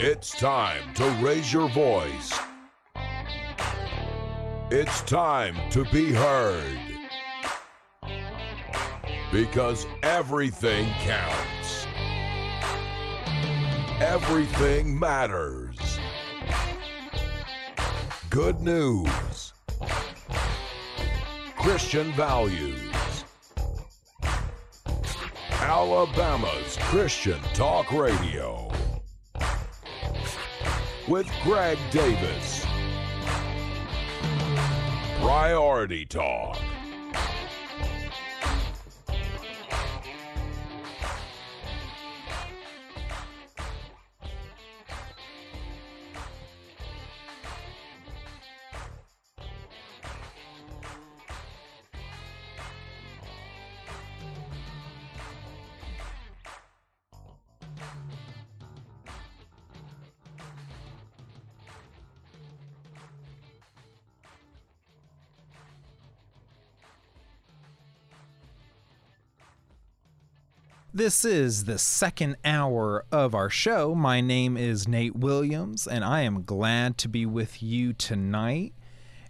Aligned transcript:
It's 0.00 0.30
time 0.30 0.94
to 0.94 1.04
raise 1.20 1.52
your 1.52 1.68
voice. 1.70 2.32
It's 4.70 5.00
time 5.02 5.56
to 5.72 5.84
be 5.86 6.12
heard. 6.12 6.78
Because 9.32 9.88
everything 10.04 10.88
counts. 11.00 11.88
Everything 14.00 14.96
matters. 14.96 15.98
Good 18.30 18.60
news. 18.60 19.52
Christian 21.56 22.12
values. 22.12 23.24
Alabama's 25.50 26.76
Christian 26.82 27.40
Talk 27.52 27.90
Radio. 27.90 28.70
With 31.08 31.30
Greg 31.42 31.78
Davis. 31.90 32.66
Priority 35.20 36.04
Talk. 36.04 36.58
This 70.98 71.24
is 71.24 71.66
the 71.66 71.78
second 71.78 72.38
hour 72.44 73.04
of 73.12 73.32
our 73.32 73.48
show. 73.48 73.94
My 73.94 74.20
name 74.20 74.56
is 74.56 74.88
Nate 74.88 75.14
Williams, 75.14 75.86
and 75.86 76.04
I 76.04 76.22
am 76.22 76.42
glad 76.42 76.98
to 76.98 77.08
be 77.08 77.24
with 77.24 77.62
you 77.62 77.92
tonight. 77.92 78.72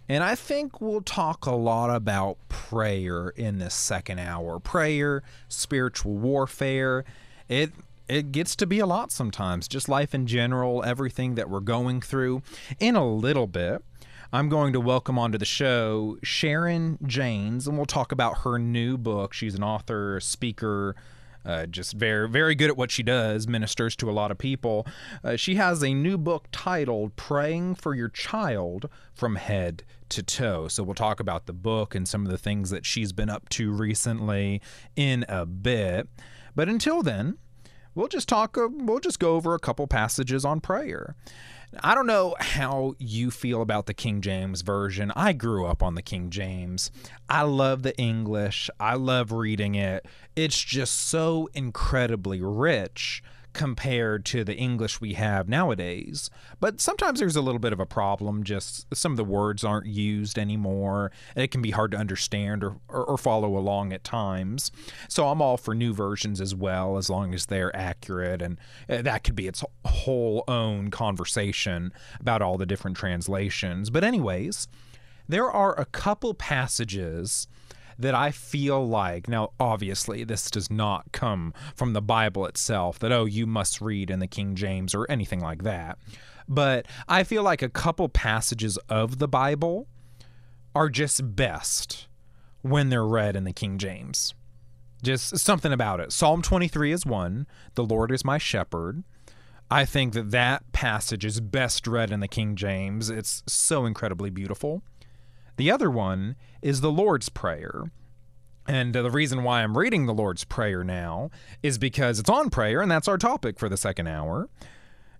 And 0.07 0.23
I 0.23 0.33
think 0.33 0.81
we'll 0.81 1.01
talk 1.01 1.45
a 1.45 1.51
lot 1.51 1.95
about 1.95 2.39
prayer 2.49 3.29
in 3.29 3.59
this 3.59 3.75
second 3.75 4.17
hour. 4.17 4.59
Prayer, 4.59 5.21
spiritual 5.47 6.13
warfare. 6.13 7.05
It 7.47 7.73
it 8.07 8.31
gets 8.31 8.55
to 8.55 8.65
be 8.65 8.79
a 8.79 8.87
lot 8.87 9.11
sometimes, 9.11 9.67
just 9.67 9.87
life 9.87 10.15
in 10.15 10.25
general, 10.25 10.83
everything 10.83 11.35
that 11.35 11.51
we're 11.51 11.59
going 11.59 12.01
through. 12.01 12.41
In 12.79 12.95
a 12.95 13.07
little 13.07 13.45
bit, 13.45 13.83
I'm 14.33 14.49
going 14.49 14.73
to 14.73 14.81
welcome 14.81 15.19
onto 15.19 15.37
the 15.37 15.45
show 15.45 16.17
Sharon 16.23 16.97
Jaynes, 17.05 17.67
and 17.67 17.77
we'll 17.77 17.85
talk 17.85 18.11
about 18.11 18.39
her 18.39 18.57
new 18.57 18.97
book. 18.97 19.33
She's 19.33 19.53
an 19.53 19.63
author, 19.63 20.19
speaker, 20.19 20.95
uh, 21.45 21.65
just 21.65 21.93
very, 21.93 22.27
very 22.27 22.55
good 22.55 22.69
at 22.69 22.77
what 22.77 22.91
she 22.91 23.03
does, 23.03 23.47
ministers 23.47 23.95
to 23.97 24.09
a 24.09 24.11
lot 24.11 24.31
of 24.31 24.37
people. 24.37 24.85
Uh, 25.23 25.35
she 25.35 25.55
has 25.55 25.83
a 25.83 25.93
new 25.93 26.17
book 26.17 26.47
titled 26.51 27.15
Praying 27.15 27.75
for 27.75 27.95
Your 27.95 28.09
Child 28.09 28.89
from 29.13 29.35
Head 29.35 29.83
to 30.09 30.23
Toe. 30.23 30.67
So 30.67 30.83
we'll 30.83 30.95
talk 30.95 31.19
about 31.19 31.45
the 31.45 31.53
book 31.53 31.95
and 31.95 32.07
some 32.07 32.25
of 32.25 32.31
the 32.31 32.37
things 32.37 32.69
that 32.71 32.85
she's 32.85 33.13
been 33.13 33.29
up 33.29 33.49
to 33.49 33.71
recently 33.71 34.61
in 34.95 35.25
a 35.29 35.45
bit. 35.45 36.09
But 36.55 36.67
until 36.67 37.01
then, 37.01 37.37
we'll 37.95 38.07
just 38.07 38.27
talk, 38.27 38.57
uh, 38.57 38.67
we'll 38.71 38.99
just 38.99 39.19
go 39.19 39.35
over 39.35 39.53
a 39.53 39.59
couple 39.59 39.87
passages 39.87 40.43
on 40.43 40.59
prayer. 40.59 41.15
I 41.83 41.93
don't 41.93 42.07
know 42.07 42.35
how 42.39 42.95
you 42.97 43.29
feel 43.29 43.61
about 43.61 43.85
the 43.85 43.93
King 43.93 44.21
James 44.21 44.61
Version. 44.61 45.11
I 45.15 45.33
grew 45.33 45.65
up 45.65 45.83
on 45.83 45.95
the 45.95 46.01
King 46.01 46.31
James. 46.31 46.89
I 47.29 47.43
love 47.43 47.83
the 47.83 47.95
English. 47.97 48.69
I 48.79 48.95
love 48.95 49.31
reading 49.31 49.75
it. 49.75 50.05
It's 50.35 50.59
just 50.59 50.95
so 50.95 51.47
incredibly 51.53 52.41
rich 52.41 53.21
compared 53.53 54.25
to 54.25 54.43
the 54.43 54.55
English 54.55 55.01
we 55.01 55.13
have 55.13 55.49
nowadays. 55.49 56.29
But 56.59 56.79
sometimes 56.79 57.19
there's 57.19 57.35
a 57.35 57.41
little 57.41 57.59
bit 57.59 57.73
of 57.73 57.79
a 57.79 57.85
problem, 57.85 58.43
just 58.43 58.93
some 58.95 59.13
of 59.13 59.17
the 59.17 59.23
words 59.23 59.63
aren't 59.63 59.87
used 59.87 60.37
anymore. 60.37 61.11
It 61.35 61.51
can 61.51 61.61
be 61.61 61.71
hard 61.71 61.91
to 61.91 61.97
understand 61.97 62.63
or, 62.63 62.77
or, 62.87 63.03
or, 63.03 63.17
follow 63.17 63.57
along 63.57 63.91
at 63.91 64.03
times. 64.03 64.71
So 65.07 65.27
I'm 65.27 65.41
all 65.41 65.57
for 65.57 65.75
new 65.75 65.93
versions 65.93 66.39
as 66.39 66.55
well, 66.55 66.97
as 66.97 67.09
long 67.09 67.33
as 67.33 67.47
they're 67.47 67.75
accurate. 67.75 68.41
And 68.41 68.57
uh, 68.89 69.01
that 69.01 69.23
could 69.23 69.35
be 69.35 69.47
its 69.47 69.63
whole 69.85 70.43
own 70.47 70.91
conversation 70.91 71.91
about 72.19 72.41
all 72.41 72.57
the 72.57 72.65
different 72.65 72.97
translations. 72.97 73.89
But, 73.89 74.03
anyways, 74.03 74.67
there 75.27 75.49
are 75.49 75.79
a 75.79 75.85
couple 75.85 76.33
passages 76.33 77.47
that 77.99 78.15
I 78.15 78.31
feel 78.31 78.87
like, 78.87 79.27
now, 79.27 79.51
obviously, 79.59 80.23
this 80.23 80.49
does 80.49 80.71
not 80.71 81.11
come 81.11 81.53
from 81.75 81.93
the 81.93 82.01
Bible 82.01 82.45
itself, 82.45 82.97
that, 82.99 83.11
oh, 83.11 83.25
you 83.25 83.45
must 83.45 83.81
read 83.81 84.09
in 84.09 84.19
the 84.19 84.27
King 84.27 84.55
James 84.55 84.95
or 84.95 85.05
anything 85.11 85.41
like 85.41 85.63
that. 85.63 85.97
But 86.47 86.87
I 87.07 87.23
feel 87.23 87.43
like 87.43 87.61
a 87.61 87.69
couple 87.69 88.09
passages 88.09 88.77
of 88.89 89.19
the 89.19 89.27
Bible 89.27 89.87
are 90.73 90.89
just 90.89 91.35
best 91.35 92.07
when 92.61 92.89
they're 92.89 93.05
read 93.05 93.35
in 93.35 93.43
the 93.43 93.53
King 93.53 93.77
James. 93.77 94.33
Just 95.03 95.37
something 95.37 95.71
about 95.71 95.99
it. 95.99 96.11
Psalm 96.11 96.41
23 96.41 96.91
is 96.91 97.05
one. 97.05 97.47
The 97.75 97.85
Lord 97.85 98.11
is 98.11 98.25
my 98.25 98.37
shepherd. 98.37 99.03
I 99.71 99.85
think 99.85 100.13
that 100.13 100.31
that 100.31 100.71
passage 100.71 101.23
is 101.23 101.39
best 101.39 101.85
read 101.85 102.11
in 102.11 102.21
the 102.21 102.27
King 102.27 102.55
James. 102.55 103.09
It's 103.09 103.43
so 103.45 103.85
incredibly 103.85 104.29
beautiful. 104.29 104.81
The 105.59 105.71
other 105.71 105.91
one 105.91 106.37
is 106.61 106.79
the 106.79 106.89
Lord's 106.89 107.27
Prayer. 107.27 107.91
And 108.65 108.95
uh, 108.95 109.01
the 109.01 109.11
reason 109.11 109.43
why 109.43 109.61
I'm 109.61 109.77
reading 109.77 110.05
the 110.05 110.13
Lord's 110.13 110.45
Prayer 110.45 110.85
now 110.85 111.31
is 111.61 111.77
because 111.77 112.17
it's 112.17 112.29
on 112.29 112.49
prayer, 112.49 112.79
and 112.79 112.89
that's 112.89 113.09
our 113.09 113.17
topic 113.17 113.59
for 113.59 113.67
the 113.67 113.75
second 113.75 114.07
hour. 114.07 114.47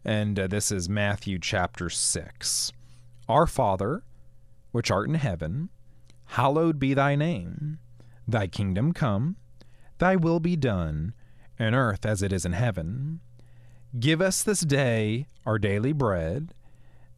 And 0.06 0.40
uh, 0.40 0.48
this 0.48 0.72
is 0.72 0.88
Matthew 0.88 1.40
chapter 1.40 1.90
6. 1.90 2.72
Our 3.28 3.48
Father, 3.48 4.04
which 4.72 4.90
art 4.90 5.10
in 5.10 5.16
heaven, 5.16 5.72
hallowed 6.28 6.80
be 6.80 6.94
thy 6.94 7.18
name. 7.18 7.80
Thy 8.26 8.48
kingdom 8.48 8.94
come, 8.94 9.36
thy 9.98 10.16
will 10.16 10.40
be 10.40 10.56
done, 10.56 11.16
in 11.60 11.76
earth 11.76 12.06
as 12.06 12.24
it 12.24 12.32
is 12.32 12.46
in 12.46 12.54
heaven. 12.54 13.20
Give 14.00 14.22
us 14.22 14.42
this 14.42 14.62
day 14.62 15.28
our 15.46 15.60
daily 15.60 15.92
bread 15.92 16.54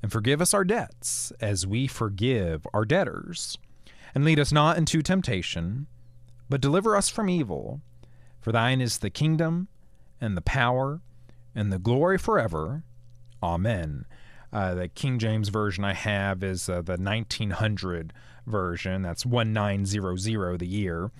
and 0.01 0.12
forgive 0.12 0.41
us 0.41 0.53
our 0.53 0.63
debts, 0.63 1.31
as 1.39 1.67
we 1.67 1.88
forgive 1.88 2.66
our 2.73 2.85
debtors. 2.85 3.57
And 4.13 4.25
lead 4.25 4.39
us 4.39 4.51
not 4.51 4.78
into 4.78 5.01
temptation, 5.01 5.88
but 6.50 6.62
deliver 6.62 6.95
us 6.95 7.09
from 7.09 7.29
evil. 7.29 7.81
For 8.39 8.51
thine 8.51 8.81
is 8.81 8.97
the 8.97 9.09
kingdom, 9.09 9.67
and 10.19 10.35
the 10.35 10.41
power, 10.41 11.01
and 11.56 11.72
the 11.72 11.79
glory 11.79 12.17
forever. 12.17 12.84
Amen. 13.41 14.06
Uh, 14.53 14.73
the 14.75 14.88
King 14.88 15.17
James 15.17 15.50
version 15.50 15.84
I 15.84 15.94
have 15.94 16.44
is 16.44 16.68
uh, 16.68 16.81
the 16.81 16.97
1900 16.97 18.13
version. 18.45 19.01
That's 19.01 19.25
1900, 19.25 20.59
the 20.59 20.68
year. 20.68 21.12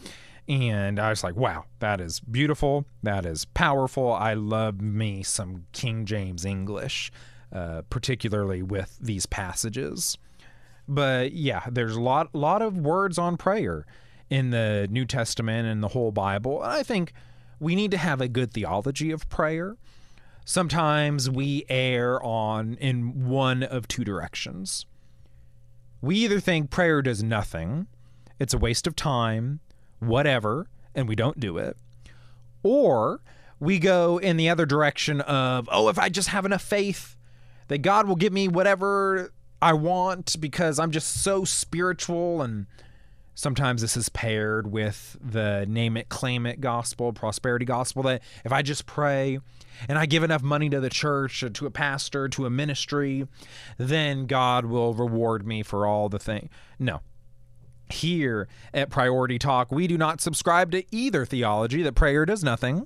And 0.48 1.00
I 1.00 1.10
was 1.10 1.24
like, 1.24 1.36
wow, 1.36 1.66
that 1.80 2.02
is 2.02 2.20
beautiful. 2.20 2.86
That 3.04 3.26
is 3.26 3.46
powerful. 3.46 4.12
I 4.12 4.34
love 4.34 4.82
me 4.82 5.24
some 5.24 5.66
King 5.72 6.06
James 6.06 6.44
English. 6.44 7.12
Uh, 7.54 7.82
particularly 7.90 8.64
with 8.64 8.98
these 9.02 9.26
passages. 9.26 10.18
But 10.88 11.34
yeah, 11.34 11.64
there's 11.70 11.98
a 11.98 12.02
lot, 12.02 12.34
lot 12.34 12.62
of 12.62 12.78
words 12.78 13.18
on 13.18 13.36
prayer 13.36 13.86
in 14.30 14.52
the 14.52 14.88
New 14.90 15.04
Testament 15.04 15.68
and 15.68 15.84
the 15.84 15.90
whole 15.90 16.14
Bible. 16.14 16.64
And 16.64 16.72
I 16.72 16.82
think 16.84 17.12
we 17.60 17.76
need 17.76 17.92
to 17.92 17.98
have 17.98 18.22
a 18.22 18.30
good 18.30 18.54
theology 18.54 19.12
of 19.12 19.28
prayer. 19.28 19.76
Sometimes 20.46 21.30
we 21.30 21.66
err 21.68 22.24
on 22.24 22.76
in 22.76 23.28
one 23.28 23.64
of 23.64 23.86
two 23.86 24.06
directions. 24.06 24.86
We 26.02 26.16
either 26.16 26.40
think 26.40 26.70
prayer 26.70 27.02
does 27.02 27.22
nothing, 27.22 27.88
it's 28.40 28.54
a 28.54 28.58
waste 28.58 28.88
of 28.88 28.96
time, 28.96 29.60
whatever, 30.00 30.68
and 30.96 31.06
we 31.08 31.18
don't 31.18 31.40
do 31.40 31.58
it. 31.58 31.76
Or 32.64 33.20
we 33.60 33.78
go 33.78 34.20
in 34.20 34.38
the 34.38 34.48
other 34.48 34.66
direction 34.66 35.20
of, 35.20 35.68
oh, 35.70 35.90
if 35.90 36.00
I 36.00 36.08
just 36.08 36.30
have 36.30 36.46
enough 36.46 36.64
faith, 36.64 37.18
that 37.72 37.78
God 37.78 38.06
will 38.06 38.18
give 38.18 38.34
me 38.34 38.50
whatever 38.50 39.32
I 39.62 39.72
want 39.72 40.36
because 40.42 40.78
I'm 40.78 40.92
just 40.92 41.24
so 41.24 41.46
spiritual 41.46 42.42
and 42.42 42.66
sometimes 43.34 43.82
this 43.82 43.96
is 43.96 44.10
paired 44.10 44.70
with 44.70 45.16
the 45.22 45.66
name 45.70 45.96
it 45.96 46.10
claim 46.10 46.46
it 46.46 46.60
gospel 46.60 47.14
prosperity 47.14 47.64
gospel 47.64 48.04
that 48.04 48.22
if 48.44 48.52
i 48.52 48.62
just 48.62 48.86
pray 48.86 49.40
and 49.88 49.98
i 49.98 50.06
give 50.06 50.22
enough 50.22 50.44
money 50.44 50.70
to 50.70 50.82
the 50.82 50.90
church 50.90 51.44
to 51.54 51.66
a 51.66 51.72
pastor 51.72 52.28
to 52.28 52.46
a 52.46 52.50
ministry 52.50 53.26
then 53.78 54.26
god 54.26 54.66
will 54.66 54.94
reward 54.94 55.48
me 55.48 55.64
for 55.64 55.88
all 55.88 56.10
the 56.10 56.20
thing 56.20 56.50
no. 56.78 57.00
Here 57.90 58.48
at 58.74 58.90
priority 58.90 59.40
talk 59.40 59.72
we 59.72 59.88
do 59.88 59.98
not 59.98 60.20
subscribe 60.20 60.72
to 60.72 60.84
either 60.94 61.26
theology 61.26 61.82
that 61.84 61.96
prayer 61.96 62.26
does 62.26 62.44
nothing 62.44 62.86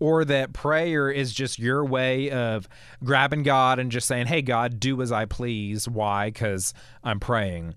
or 0.00 0.24
that 0.24 0.52
prayer 0.52 1.10
is 1.10 1.32
just 1.32 1.58
your 1.58 1.84
way 1.84 2.30
of 2.30 2.68
grabbing 3.02 3.42
God 3.42 3.78
and 3.78 3.90
just 3.90 4.06
saying, 4.06 4.26
"Hey 4.26 4.42
God, 4.42 4.80
do 4.80 5.00
as 5.02 5.12
I 5.12 5.24
please." 5.24 5.88
Why? 5.88 6.30
Cuz 6.30 6.72
I'm 7.02 7.20
praying. 7.20 7.74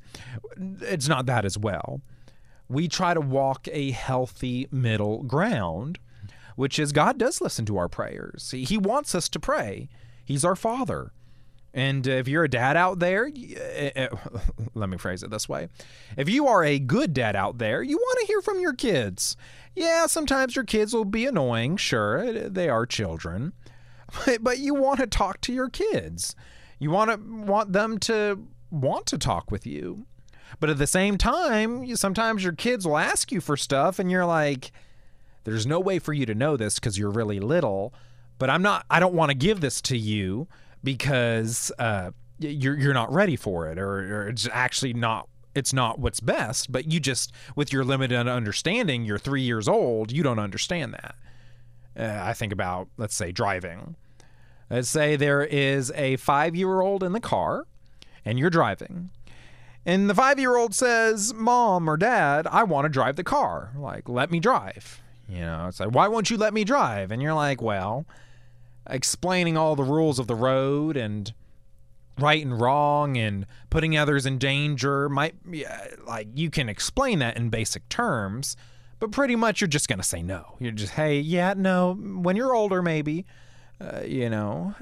It's 0.81 1.07
not 1.07 1.25
that 1.25 1.45
as 1.45 1.57
well. 1.57 2.01
We 2.69 2.88
try 2.88 3.13
to 3.13 3.21
walk 3.21 3.68
a 3.71 3.91
healthy 3.91 4.68
middle 4.71 5.23
ground, 5.23 6.00
which 6.56 6.79
is 6.79 6.91
God 6.91 7.18
does 7.18 7.41
listen 7.41 7.65
to 7.65 7.77
our 7.77 7.89
prayers. 7.89 8.51
He 8.51 8.77
wants 8.77 9.13
us 9.13 9.27
to 9.29 9.39
pray. 9.39 9.89
He's 10.24 10.45
our 10.45 10.56
father. 10.56 11.12
And 11.74 12.06
if 12.06 12.27
you're 12.27 12.44
a 12.44 12.50
dad 12.50 12.75
out 12.75 13.00
there, 13.00 13.27
eh, 13.27 13.91
eh, 13.95 14.07
let 14.74 14.89
me 14.89 14.97
phrase 14.97 15.24
it 15.24 15.29
this 15.29 15.47
way. 15.47 15.69
If 16.17 16.29
you 16.29 16.47
are 16.47 16.63
a 16.63 16.79
good 16.79 17.13
dad 17.13 17.35
out 17.35 17.57
there, 17.59 17.81
you 17.81 17.97
want 17.97 18.19
to 18.19 18.25
hear 18.27 18.41
from 18.41 18.59
your 18.59 18.74
kids. 18.74 19.38
Yeah, 19.75 20.06
sometimes 20.07 20.56
your 20.56 20.65
kids 20.65 20.94
will 20.94 21.06
be 21.06 21.25
annoying, 21.25 21.77
sure, 21.77 22.50
they 22.50 22.69
are 22.69 22.85
children. 22.85 23.53
But 24.41 24.59
you 24.59 24.73
want 24.73 25.00
to 25.00 25.07
talk 25.07 25.39
to 25.41 25.53
your 25.53 25.69
kids. 25.69 26.35
You 26.79 26.91
want 26.91 27.12
to 27.12 27.18
want 27.18 27.71
them 27.71 27.97
to 28.00 28.45
want 28.69 29.06
to 29.07 29.18
talk 29.18 29.51
with 29.51 29.65
you. 29.65 30.06
But 30.59 30.69
at 30.69 30.77
the 30.77 30.88
same 30.88 31.18
time, 31.18 31.95
sometimes 31.95 32.44
your 32.44 32.53
kids 32.53 32.85
will 32.85 32.97
ask 32.97 33.31
you 33.31 33.39
for 33.39 33.56
stuff 33.56 34.00
and 34.00 34.12
you're 34.12 34.25
like 34.25 34.71
there's 35.44 35.65
no 35.65 35.79
way 35.79 35.97
for 35.97 36.13
you 36.13 36.25
to 36.25 36.35
know 36.35 36.57
this 36.57 36.77
cuz 36.77 36.97
you're 36.97 37.09
really 37.09 37.39
little, 37.39 37.94
but 38.38 38.50
I'm 38.50 38.62
not 38.62 38.85
I 38.89 39.00
don't 39.00 39.13
want 39.13 39.29
to 39.29 39.35
give 39.35 39.62
this 39.62 39.81
to 39.83 39.97
you 39.97 40.47
because 40.83 41.71
uh, 41.79 42.12
you're 42.39 42.77
you're 42.77 42.94
not 42.94 43.12
ready 43.13 43.35
for 43.35 43.67
it, 43.69 43.79
or, 43.79 44.24
or 44.24 44.27
it's 44.29 44.47
actually 44.51 44.94
not 44.94 45.29
it's 45.56 45.74
not 45.74 46.00
what's 46.00 46.19
best. 46.19 46.71
But 46.71 46.92
you 46.92 47.00
just 47.00 47.31
with 47.56 47.71
your 47.74 47.83
limited 47.83 48.27
understanding, 48.27 49.06
you're 49.06 49.19
three 49.19 49.42
years 49.42 49.68
old, 49.68 50.12
you 50.12 50.24
don't 50.24 50.39
understand 50.39 50.94
that. 50.94 51.15
Uh, 51.98 52.24
I 52.24 52.33
think 52.33 52.53
about 52.53 52.88
let's 52.98 53.15
say 53.15 53.31
driving. 53.31 53.95
Let's 54.69 54.89
say 54.89 55.18
there 55.18 55.44
is 55.44 55.92
a 55.95 56.15
five 56.15 56.56
year 56.56 56.80
old 56.80 57.03
in 57.03 57.12
the 57.12 57.19
car, 57.19 57.65
and 58.24 58.39
you're 58.39 58.50
driving. 58.50 59.09
And 59.86 60.09
the 60.09 60.15
five 60.15 60.39
year 60.39 60.56
old 60.56 60.75
says, 60.75 61.33
Mom 61.33 61.89
or 61.89 61.98
Dad, 61.98 62.48
I 62.48 62.63
want 62.63 62.86
to 62.86 62.89
drive 62.89 63.15
the 63.15 63.24
car. 63.24 63.71
Like, 63.75 64.07
let 64.07 64.31
me 64.31 64.39
drive. 64.39 65.01
You 65.27 65.42
know, 65.42 65.68
it's 65.68 65.80
like, 65.80 65.92
why 65.92 66.07
won't 66.07 66.30
you 66.30 66.38
let 66.38 66.53
me 66.53 66.63
drive? 66.63 67.12
And 67.12 67.21
you're 67.21 67.33
like, 67.33 67.62
well, 67.62 68.06
explaining 68.88 69.57
all 69.57 69.75
the 69.75 69.83
rules 69.83 70.19
of 70.19 70.27
the 70.27 70.36
road 70.36 70.98
and 70.98 71.33
right 72.19 72.43
and 72.43 72.59
wrong 72.59 73.17
and 73.17 73.45
putting 73.69 73.97
others 73.97 74.25
in 74.25 74.37
danger 74.37 75.09
might 75.09 75.35
yeah, 75.49 75.87
like 76.05 76.27
you 76.35 76.49
can 76.49 76.69
explain 76.69 77.19
that 77.19 77.37
in 77.37 77.49
basic 77.49 77.87
terms 77.89 78.55
but 78.99 79.11
pretty 79.11 79.35
much 79.35 79.61
you're 79.61 79.67
just 79.67 79.87
going 79.87 79.97
to 79.97 80.05
say 80.05 80.21
no. 80.21 80.55
You're 80.59 80.71
just 80.73 80.93
hey 80.93 81.19
yeah 81.19 81.53
no 81.55 81.93
when 81.95 82.35
you're 82.35 82.53
older 82.53 82.81
maybe 82.81 83.25
uh, 83.79 84.01
you 84.05 84.29
know? 84.29 84.75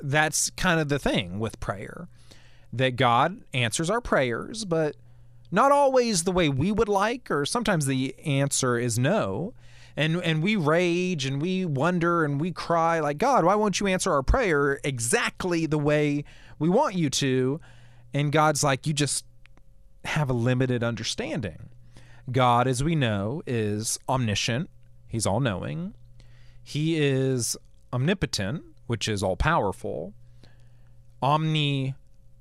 That's 0.00 0.50
kind 0.50 0.80
of 0.80 0.88
the 0.88 0.98
thing 0.98 1.38
with 1.38 1.60
prayer 1.60 2.08
that 2.72 2.96
god 2.96 3.42
answers 3.52 3.90
our 3.90 4.00
prayers 4.00 4.64
but 4.64 4.96
not 5.50 5.70
always 5.70 6.24
the 6.24 6.32
way 6.32 6.48
we 6.48 6.72
would 6.72 6.88
like 6.88 7.30
or 7.30 7.44
sometimes 7.44 7.86
the 7.86 8.14
answer 8.24 8.78
is 8.78 8.98
no 8.98 9.52
and 9.96 10.16
and 10.22 10.42
we 10.42 10.56
rage 10.56 11.26
and 11.26 11.40
we 11.40 11.64
wonder 11.64 12.24
and 12.24 12.40
we 12.40 12.52
cry 12.52 13.00
like 13.00 13.18
God, 13.18 13.44
why 13.44 13.54
won't 13.54 13.80
you 13.80 13.86
answer 13.86 14.12
our 14.12 14.22
prayer 14.22 14.80
exactly 14.84 15.66
the 15.66 15.78
way 15.78 16.24
we 16.58 16.68
want 16.68 16.94
you 16.94 17.10
to? 17.10 17.60
And 18.14 18.32
God's 18.32 18.62
like, 18.62 18.86
you 18.86 18.92
just 18.92 19.24
have 20.04 20.28
a 20.28 20.34
limited 20.34 20.82
understanding. 20.82 21.68
God, 22.30 22.66
as 22.66 22.84
we 22.84 22.94
know, 22.94 23.42
is 23.46 23.98
omniscient. 24.08 24.70
He's 25.08 25.26
all 25.26 25.40
knowing. 25.40 25.94
He 26.62 26.96
is 26.96 27.56
omnipotent, 27.92 28.64
which 28.86 29.08
is 29.08 29.22
all 29.22 29.36
powerful. 29.36 30.14
Omni 31.20 31.94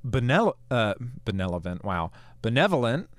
uh, 0.03 0.93
benevolent, 1.25 1.83
wow, 1.83 2.11
benevolent, 2.41 3.09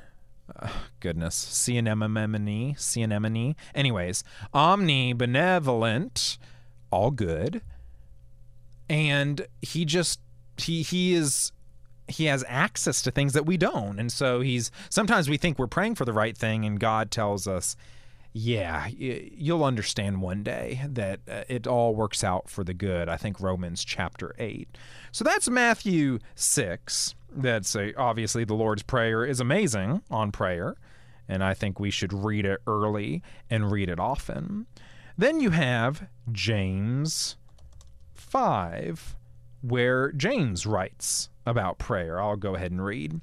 goodness, 1.00 1.44
CNMME, 1.44 2.76
CNME. 2.76 3.54
Anyways, 3.74 4.24
omni 4.52 5.12
benevolent, 5.12 6.38
all 6.90 7.10
good, 7.10 7.62
and 8.88 9.46
he 9.60 9.84
just 9.84 10.20
he 10.56 10.82
he 10.82 11.14
is 11.14 11.52
he 12.08 12.26
has 12.26 12.44
access 12.48 13.00
to 13.02 13.10
things 13.10 13.32
that 13.32 13.46
we 13.46 13.56
don't, 13.56 13.98
and 13.98 14.12
so 14.12 14.40
he's 14.40 14.70
sometimes 14.90 15.28
we 15.28 15.36
think 15.36 15.58
we're 15.58 15.66
praying 15.66 15.94
for 15.94 16.04
the 16.04 16.12
right 16.12 16.36
thing, 16.36 16.64
and 16.64 16.78
God 16.78 17.10
tells 17.10 17.46
us. 17.46 17.76
Yeah, 18.34 18.86
you'll 18.88 19.62
understand 19.62 20.22
one 20.22 20.42
day 20.42 20.80
that 20.88 21.20
uh, 21.30 21.44
it 21.50 21.66
all 21.66 21.94
works 21.94 22.24
out 22.24 22.48
for 22.48 22.64
the 22.64 22.72
good. 22.72 23.06
I 23.06 23.18
think 23.18 23.38
Romans 23.40 23.84
chapter 23.84 24.34
8. 24.38 24.78
So 25.10 25.22
that's 25.22 25.50
Matthew 25.50 26.18
6 26.34 27.14
that's 27.36 27.74
a, 27.74 27.94
obviously 27.94 28.44
the 28.44 28.54
Lord's 28.54 28.82
Prayer 28.82 29.24
is 29.24 29.40
amazing 29.40 30.02
on 30.10 30.32
prayer, 30.32 30.76
and 31.28 31.42
I 31.42 31.54
think 31.54 31.78
we 31.78 31.90
should 31.90 32.12
read 32.12 32.44
it 32.44 32.60
early 32.66 33.22
and 33.50 33.70
read 33.70 33.88
it 33.88 33.98
often. 34.00 34.66
Then 35.16 35.40
you 35.40 35.50
have 35.50 36.08
James 36.30 37.36
5, 38.14 39.16
where 39.62 40.12
James 40.12 40.66
writes 40.66 41.28
about 41.46 41.78
prayer. 41.78 42.20
I'll 42.20 42.36
go 42.36 42.54
ahead 42.54 42.70
and 42.70 42.84
read. 42.84 43.20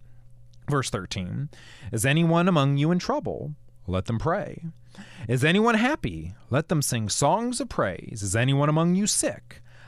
Verse 0.70 0.90
13 0.90 1.50
Is 1.92 2.06
anyone 2.06 2.48
among 2.48 2.78
you 2.78 2.92
in 2.92 3.00
trouble? 3.00 3.56
Let 3.88 4.06
them 4.06 4.20
pray. 4.20 4.66
Is 5.28 5.44
anyone 5.44 5.76
happy? 5.76 6.36
Let 6.50 6.70
them 6.70 6.82
sing 6.82 7.10
songs 7.10 7.60
of 7.60 7.70
praise. 7.70 8.22
Is 8.22 8.36
anyone 8.36 8.70
among 8.70 8.96
you 8.96 9.08
sick? 9.08 9.62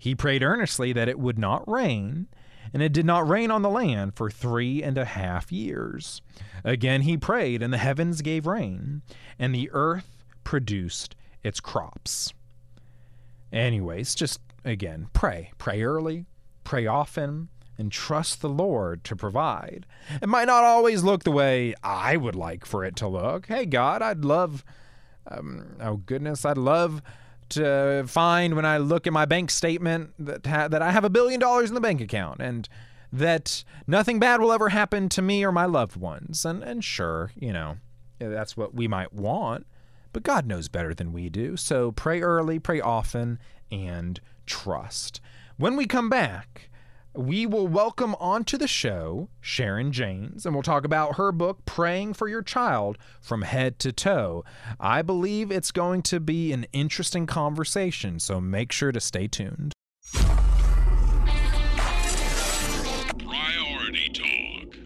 He 0.00 0.14
prayed 0.14 0.42
earnestly 0.42 0.94
that 0.94 1.10
it 1.10 1.18
would 1.18 1.38
not 1.38 1.68
rain, 1.68 2.26
and 2.72 2.82
it 2.82 2.94
did 2.94 3.04
not 3.04 3.28
rain 3.28 3.50
on 3.50 3.60
the 3.60 3.68
land 3.68 4.14
for 4.14 4.30
three 4.30 4.82
and 4.82 4.96
a 4.96 5.04
half 5.04 5.52
years. 5.52 6.22
Again 6.64 7.02
he 7.02 7.18
prayed, 7.18 7.62
and 7.62 7.70
the 7.70 7.78
heavens 7.78 8.22
gave 8.22 8.46
rain, 8.46 9.02
and 9.38 9.54
the 9.54 9.68
earth 9.72 10.24
produced 10.42 11.16
its 11.42 11.60
crops. 11.60 12.32
Anyways, 13.52 14.14
just 14.14 14.40
again, 14.64 15.08
pray. 15.12 15.52
Pray 15.58 15.82
early, 15.82 16.24
pray 16.64 16.86
often, 16.86 17.50
and 17.76 17.92
trust 17.92 18.40
the 18.40 18.48
Lord 18.48 19.04
to 19.04 19.14
provide. 19.14 19.84
It 20.22 20.30
might 20.30 20.46
not 20.46 20.64
always 20.64 21.02
look 21.04 21.24
the 21.24 21.30
way 21.30 21.74
I 21.82 22.16
would 22.16 22.36
like 22.36 22.64
for 22.64 22.84
it 22.84 22.96
to 22.96 23.08
look. 23.08 23.48
Hey, 23.48 23.66
God, 23.66 24.00
I'd 24.00 24.24
love, 24.24 24.64
um, 25.26 25.76
oh 25.78 25.96
goodness, 25.96 26.46
I'd 26.46 26.56
love 26.56 27.02
to 27.50 28.02
uh, 28.02 28.06
find 28.06 28.54
when 28.54 28.64
I 28.64 28.78
look 28.78 29.06
at 29.06 29.12
my 29.12 29.24
bank 29.24 29.50
statement 29.50 30.12
that 30.18 30.46
ha- 30.46 30.68
that 30.68 30.82
I 30.82 30.90
have 30.90 31.04
a 31.04 31.10
billion 31.10 31.40
dollars 31.40 31.68
in 31.68 31.74
the 31.74 31.80
bank 31.80 32.00
account 32.00 32.40
and 32.40 32.68
that 33.12 33.64
nothing 33.86 34.18
bad 34.18 34.40
will 34.40 34.52
ever 34.52 34.68
happen 34.68 35.08
to 35.10 35.22
me 35.22 35.44
or 35.44 35.52
my 35.52 35.66
loved 35.66 35.96
ones. 35.96 36.44
And 36.44 36.62
and 36.62 36.82
sure, 36.84 37.32
you 37.34 37.52
know, 37.52 37.76
that's 38.18 38.56
what 38.56 38.74
we 38.74 38.88
might 38.88 39.12
want, 39.12 39.66
but 40.12 40.22
God 40.22 40.46
knows 40.46 40.68
better 40.68 40.94
than 40.94 41.12
we 41.12 41.28
do. 41.28 41.56
So 41.56 41.92
pray 41.92 42.20
early, 42.22 42.58
pray 42.58 42.80
often, 42.80 43.38
and 43.70 44.20
trust. 44.46 45.20
When 45.56 45.76
we 45.76 45.86
come 45.86 46.08
back, 46.08 46.69
we 47.20 47.44
will 47.44 47.68
welcome 47.68 48.14
onto 48.18 48.56
the 48.56 48.66
show 48.66 49.28
Sharon 49.42 49.92
Jaynes, 49.92 50.46
and 50.46 50.54
we'll 50.54 50.62
talk 50.62 50.86
about 50.86 51.16
her 51.16 51.32
book, 51.32 51.66
Praying 51.66 52.14
for 52.14 52.28
Your 52.28 52.40
Child 52.40 52.96
from 53.20 53.42
Head 53.42 53.78
to 53.80 53.92
Toe. 53.92 54.42
I 54.78 55.02
believe 55.02 55.52
it's 55.52 55.70
going 55.70 56.00
to 56.04 56.18
be 56.18 56.50
an 56.52 56.64
interesting 56.72 57.26
conversation, 57.26 58.20
so 58.20 58.40
make 58.40 58.72
sure 58.72 58.90
to 58.90 59.00
stay 59.00 59.28
tuned. 59.28 59.74
Priority 63.18 64.08
Talk. 64.14 64.76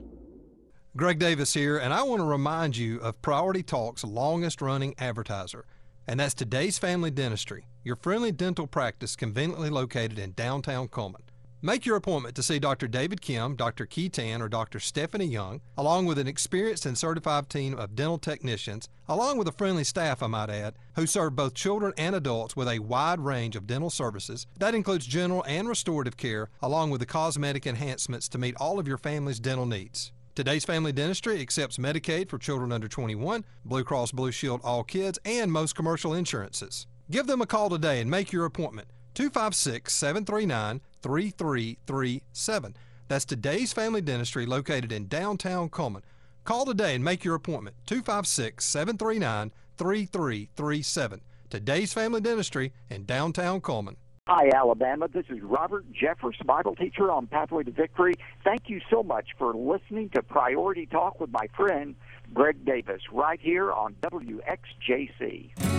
Greg 0.96 1.20
Davis 1.20 1.54
here, 1.54 1.78
and 1.78 1.94
I 1.94 2.02
want 2.02 2.20
to 2.20 2.26
remind 2.26 2.76
you 2.76 2.98
of 2.98 3.22
Priority 3.22 3.62
Talk's 3.62 4.02
longest 4.02 4.60
running 4.60 4.96
advertiser, 4.98 5.66
and 6.08 6.18
that's 6.18 6.34
Today's 6.34 6.78
Family 6.78 7.12
Dentistry, 7.12 7.68
your 7.84 7.94
friendly 7.94 8.32
dental 8.32 8.66
practice 8.66 9.14
conveniently 9.14 9.70
located 9.70 10.18
in 10.18 10.32
downtown 10.32 10.88
Cullman. 10.88 11.22
Make 11.64 11.86
your 11.86 11.96
appointment 11.96 12.34
to 12.36 12.42
see 12.42 12.58
Dr. 12.58 12.86
David 12.86 13.22
Kim, 13.22 13.56
Dr. 13.56 13.86
Keaton, 13.86 14.42
or 14.42 14.50
Dr. 14.50 14.78
Stephanie 14.78 15.24
Young, 15.24 15.62
along 15.78 16.04
with 16.04 16.18
an 16.18 16.28
experienced 16.28 16.84
and 16.84 16.98
certified 16.98 17.48
team 17.48 17.78
of 17.78 17.96
dental 17.96 18.18
technicians, 18.18 18.90
along 19.08 19.38
with 19.38 19.48
a 19.48 19.52
friendly 19.52 19.82
staff, 19.82 20.22
I 20.22 20.26
might 20.26 20.50
add, 20.50 20.74
who 20.94 21.06
serve 21.06 21.36
both 21.36 21.54
children 21.54 21.94
and 21.96 22.14
adults 22.14 22.54
with 22.54 22.68
a 22.68 22.80
wide 22.80 23.18
range 23.18 23.56
of 23.56 23.66
dental 23.66 23.88
services. 23.88 24.46
That 24.58 24.74
includes 24.74 25.06
general 25.06 25.42
and 25.48 25.66
restorative 25.66 26.18
care, 26.18 26.50
along 26.60 26.90
with 26.90 27.00
the 27.00 27.06
cosmetic 27.06 27.66
enhancements 27.66 28.28
to 28.28 28.38
meet 28.38 28.56
all 28.56 28.78
of 28.78 28.86
your 28.86 28.98
family's 28.98 29.40
dental 29.40 29.64
needs. 29.64 30.12
Today's 30.34 30.66
Family 30.66 30.92
Dentistry 30.92 31.40
accepts 31.40 31.78
Medicaid 31.78 32.28
for 32.28 32.36
children 32.36 32.72
under 32.72 32.88
21, 32.88 33.42
Blue 33.64 33.84
Cross 33.84 34.12
Blue 34.12 34.32
Shield 34.32 34.60
All 34.64 34.84
Kids, 34.84 35.18
and 35.24 35.50
most 35.50 35.74
commercial 35.74 36.12
insurances. 36.12 36.86
Give 37.10 37.26
them 37.26 37.40
a 37.40 37.46
call 37.46 37.70
today 37.70 38.02
and 38.02 38.10
make 38.10 38.32
your 38.32 38.44
appointment. 38.44 38.88
256 39.14 39.92
739 39.92 40.80
3337. 41.02 42.76
That's 43.08 43.24
today's 43.24 43.72
Family 43.72 44.00
Dentistry 44.00 44.46
located 44.46 44.90
in 44.92 45.08
downtown 45.08 45.68
Cullman. 45.68 46.02
Call 46.44 46.66
today 46.66 46.94
and 46.94 47.04
make 47.04 47.24
your 47.24 47.34
appointment. 47.34 47.76
256 47.86 48.64
739 48.64 49.52
3337. 49.76 51.20
Today's 51.48 51.92
Family 51.92 52.20
Dentistry 52.20 52.72
in 52.90 53.04
downtown 53.04 53.60
Cullman. 53.60 53.96
Hi, 54.26 54.48
Alabama. 54.54 55.06
This 55.06 55.26
is 55.28 55.42
Robert 55.42 55.84
Jeffress, 55.92 56.44
Bible 56.46 56.74
teacher 56.74 57.10
on 57.10 57.26
Pathway 57.26 57.62
to 57.64 57.70
Victory. 57.70 58.14
Thank 58.42 58.70
you 58.70 58.80
so 58.90 59.02
much 59.02 59.28
for 59.36 59.54
listening 59.54 60.08
to 60.10 60.22
Priority 60.22 60.86
Talk 60.86 61.20
with 61.20 61.30
my 61.30 61.46
friend 61.54 61.94
Greg 62.32 62.64
Davis 62.64 63.02
right 63.12 63.38
here 63.40 63.70
on 63.70 63.94
WXJC. 64.02 65.73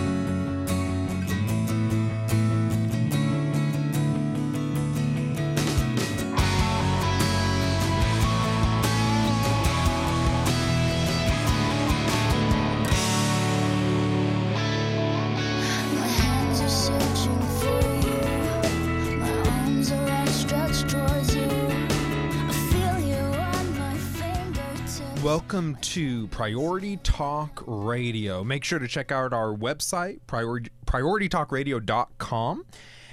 Welcome 25.36 25.76
to 25.82 26.28
Priority 26.28 26.96
Talk 26.96 27.62
Radio. 27.66 28.42
Make 28.42 28.64
sure 28.64 28.78
to 28.78 28.88
check 28.88 29.12
out 29.12 29.34
our 29.34 29.54
website, 29.54 30.20
priority, 30.26 30.70
prioritytalkradio.com. 30.86 32.64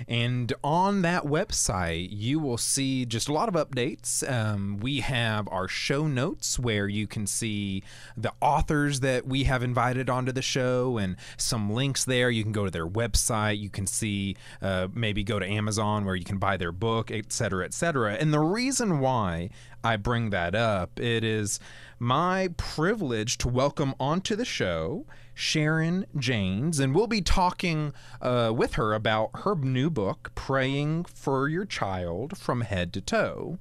And 0.08 0.54
on 0.64 1.02
that 1.02 1.24
website, 1.24 2.08
you 2.12 2.40
will 2.40 2.58
see 2.58 3.06
just 3.06 3.28
a 3.28 3.34
lot 3.34 3.50
of 3.50 3.56
updates. 3.56 4.28
Um, 4.30 4.78
we 4.78 5.02
have 5.02 5.50
our 5.50 5.68
show 5.68 6.08
notes 6.08 6.58
where 6.58 6.88
you 6.88 7.08
can 7.08 7.28
see 7.28 7.84
the 8.16 8.32
authors 8.42 9.02
that 9.02 9.28
we 9.28 9.44
have 9.44 9.62
invited 9.62 10.10
onto 10.10 10.32
the 10.32 10.42
show 10.42 10.98
and 10.98 11.18
some 11.36 11.72
links 11.72 12.06
there. 12.06 12.30
You 12.30 12.44
can 12.44 12.54
go 12.54 12.64
to 12.64 12.72
their 12.72 12.88
website. 12.88 13.60
You 13.60 13.70
can 13.70 13.86
see 13.86 14.38
uh, 14.62 14.88
maybe 14.94 15.26
go 15.26 15.40
to 15.40 15.46
Amazon 15.46 16.06
where 16.06 16.16
you 16.16 16.26
can 16.26 16.38
buy 16.38 16.56
their 16.56 16.72
book, 16.72 17.12
et 17.12 17.34
cetera, 17.34 17.66
et 17.66 17.74
cetera. 17.74 18.14
And 18.14 18.34
the 18.34 18.40
reason 18.40 19.00
why 19.00 19.50
I 19.84 19.98
bring 19.98 20.30
that 20.30 20.56
up, 20.56 21.00
it 21.00 21.24
is 21.24 21.60
my 22.00 22.50
privilege 22.56 23.38
to 23.40 23.50
welcome 23.50 23.94
onto 24.00 24.36
the 24.36 24.46
show 24.46 25.06
Sharon 25.34 26.06
Jaynes, 26.16 26.80
and 26.80 26.94
we'll 26.94 27.08
be 27.08 27.22
talking 27.22 27.94
uh, 28.22 28.54
with 28.56 28.76
her 28.76 28.94
about 28.94 29.32
her 29.44 29.56
new 29.56 29.90
book, 29.90 30.32
Praying 30.36 31.06
for 31.06 31.50
Your 31.50 31.66
Child 31.66 32.38
from 32.38 32.62
Head 32.62 32.94
to 32.94 33.02
Toe. 33.02 33.58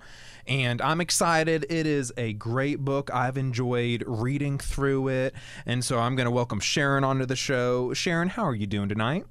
And 0.46 0.82
I'm 0.82 1.00
excited. 1.00 1.66
It 1.70 1.86
is 1.86 2.12
a 2.16 2.34
great 2.34 2.80
book. 2.80 3.10
I've 3.12 3.38
enjoyed 3.38 4.04
reading 4.06 4.58
through 4.58 5.08
it. 5.08 5.34
And 5.64 5.84
so 5.84 5.98
I'm 5.98 6.14
going 6.14 6.26
to 6.26 6.30
welcome 6.30 6.60
Sharon 6.60 7.04
onto 7.04 7.26
the 7.26 7.36
show. 7.36 7.94
Sharon, 7.94 8.28
how 8.28 8.44
are 8.44 8.54
you 8.54 8.66
doing 8.66 8.88
tonight? 8.88 9.24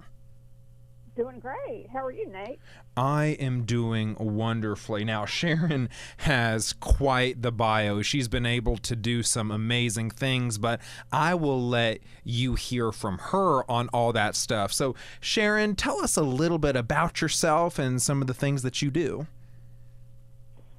Doing 1.22 1.40
great. 1.40 1.86
How 1.94 2.04
are 2.04 2.12
you, 2.12 2.28
Nate? 2.30 2.58
I 2.98 3.38
am 3.40 3.64
doing 3.64 4.16
wonderfully. 4.20 5.06
Now, 5.06 5.26
Sharon 5.26 5.88
has 6.18 6.74
quite 6.74 7.44
the 7.44 7.52
bio. 7.52 8.02
She's 8.02 8.28
been 8.28 8.48
able 8.48 8.76
to 8.78 8.96
do 8.96 9.22
some 9.22 9.52
amazing 9.52 10.10
things, 10.10 10.58
but 10.58 10.82
I 11.12 11.36
will 11.36 11.62
let 11.62 12.00
you 12.24 12.56
hear 12.56 12.92
from 12.92 13.20
her 13.20 13.70
on 13.70 13.88
all 13.90 14.12
that 14.14 14.36
stuff. 14.36 14.74
So, 14.74 14.96
Sharon, 15.20 15.76
tell 15.76 16.04
us 16.04 16.18
a 16.18 16.24
little 16.24 16.58
bit 16.58 16.76
about 16.76 17.22
yourself 17.22 17.78
and 17.78 18.02
some 18.02 18.22
of 18.22 18.28
the 18.28 18.34
things 18.34 18.64
that 18.64 18.82
you 18.82 18.90
do. 18.90 19.28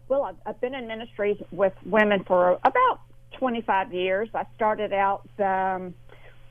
Well, 0.09 0.25
I've, 0.25 0.37
I've 0.45 0.61
been 0.61 0.75
in 0.75 0.89
ministry 0.89 1.41
with 1.53 1.75
women 1.87 2.25
for 2.25 2.59
about 2.65 2.99
25 3.39 3.95
years. 3.95 4.29
I 4.35 4.45
started 4.57 4.93
out 4.93 5.29
um, 5.39 5.95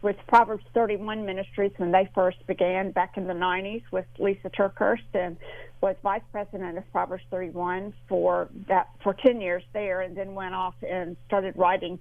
with 0.02 0.16
Proverbs 0.28 0.64
31 0.74 1.26
Ministries 1.26 1.72
when 1.78 1.92
they 1.92 2.10
first 2.16 2.46
began 2.48 2.92
back 2.92 3.18
in 3.18 3.28
the 3.28 3.34
90s 3.34 3.84
with 3.92 4.06
Lisa 4.18 4.50
TerKeurst 4.50 5.00
and 5.14 5.38
was 5.82 5.96
vice 6.04 6.22
president 6.32 6.78
of 6.78 6.92
Proverbs 6.92 7.24
31 7.30 7.94
for 8.08 8.50
that 8.68 8.90
for 9.04 9.14
10 9.14 9.42
years 9.42 9.64
there, 9.74 10.02
and 10.02 10.16
then 10.16 10.34
went 10.34 10.54
off 10.54 10.76
and 10.88 11.18
started 11.28 11.56
writing 11.56 12.00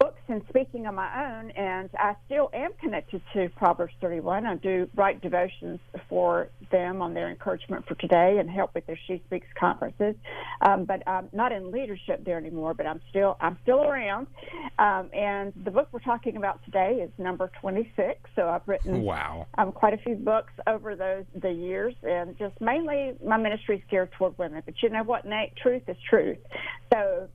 books 0.00 0.20
and 0.28 0.42
speaking 0.48 0.86
on 0.86 0.94
my 0.94 1.38
own. 1.38 1.50
And 1.50 1.90
I 1.94 2.16
still 2.26 2.50
am 2.54 2.70
connected 2.80 3.20
to 3.34 3.48
Proverbs 3.50 3.92
31. 4.00 4.46
I 4.46 4.56
do 4.56 4.88
write 4.96 5.20
devotions 5.20 5.78
for 6.08 6.48
them 6.72 7.02
on 7.02 7.12
their 7.14 7.28
encouragement 7.28 7.86
for 7.86 7.94
today 7.96 8.38
and 8.40 8.50
help 8.50 8.74
with 8.74 8.86
their 8.86 8.98
She 9.06 9.22
Speaks 9.26 9.46
conferences. 9.58 10.14
Um, 10.62 10.86
but 10.86 11.06
I'm 11.06 11.28
not 11.32 11.52
in 11.52 11.70
leadership 11.70 12.24
there 12.24 12.38
anymore. 12.38 12.72
But 12.74 12.86
I'm 12.86 13.00
still 13.10 13.36
I'm 13.40 13.58
still 13.62 13.82
around. 13.84 14.26
Um, 14.78 15.10
and 15.12 15.52
the 15.64 15.70
book 15.70 15.88
we're 15.92 16.00
talking 16.00 16.36
about 16.36 16.64
today 16.64 17.00
is 17.02 17.10
number 17.18 17.50
26. 17.60 18.18
So 18.34 18.48
I've 18.48 18.66
written 18.66 19.02
Wow. 19.02 19.46
um, 19.58 19.70
quite 19.70 19.92
a 19.92 19.98
few 19.98 20.14
books 20.14 20.52
over 20.66 20.96
those 20.96 21.24
the 21.40 21.52
years, 21.52 21.94
and 22.02 22.38
just 22.38 22.58
mainly 22.60 23.12
my 23.24 23.36
ministry 23.36 23.76
is 23.76 23.82
geared 23.90 24.10
toward 24.12 24.38
women. 24.38 24.62
But 24.64 24.82
you 24.82 24.88
know 24.88 25.02
what, 25.02 25.26
Nate? 25.26 25.54
Truth 25.56 25.82
is 25.88 25.96
truth. 26.08 26.38
So 26.92 27.28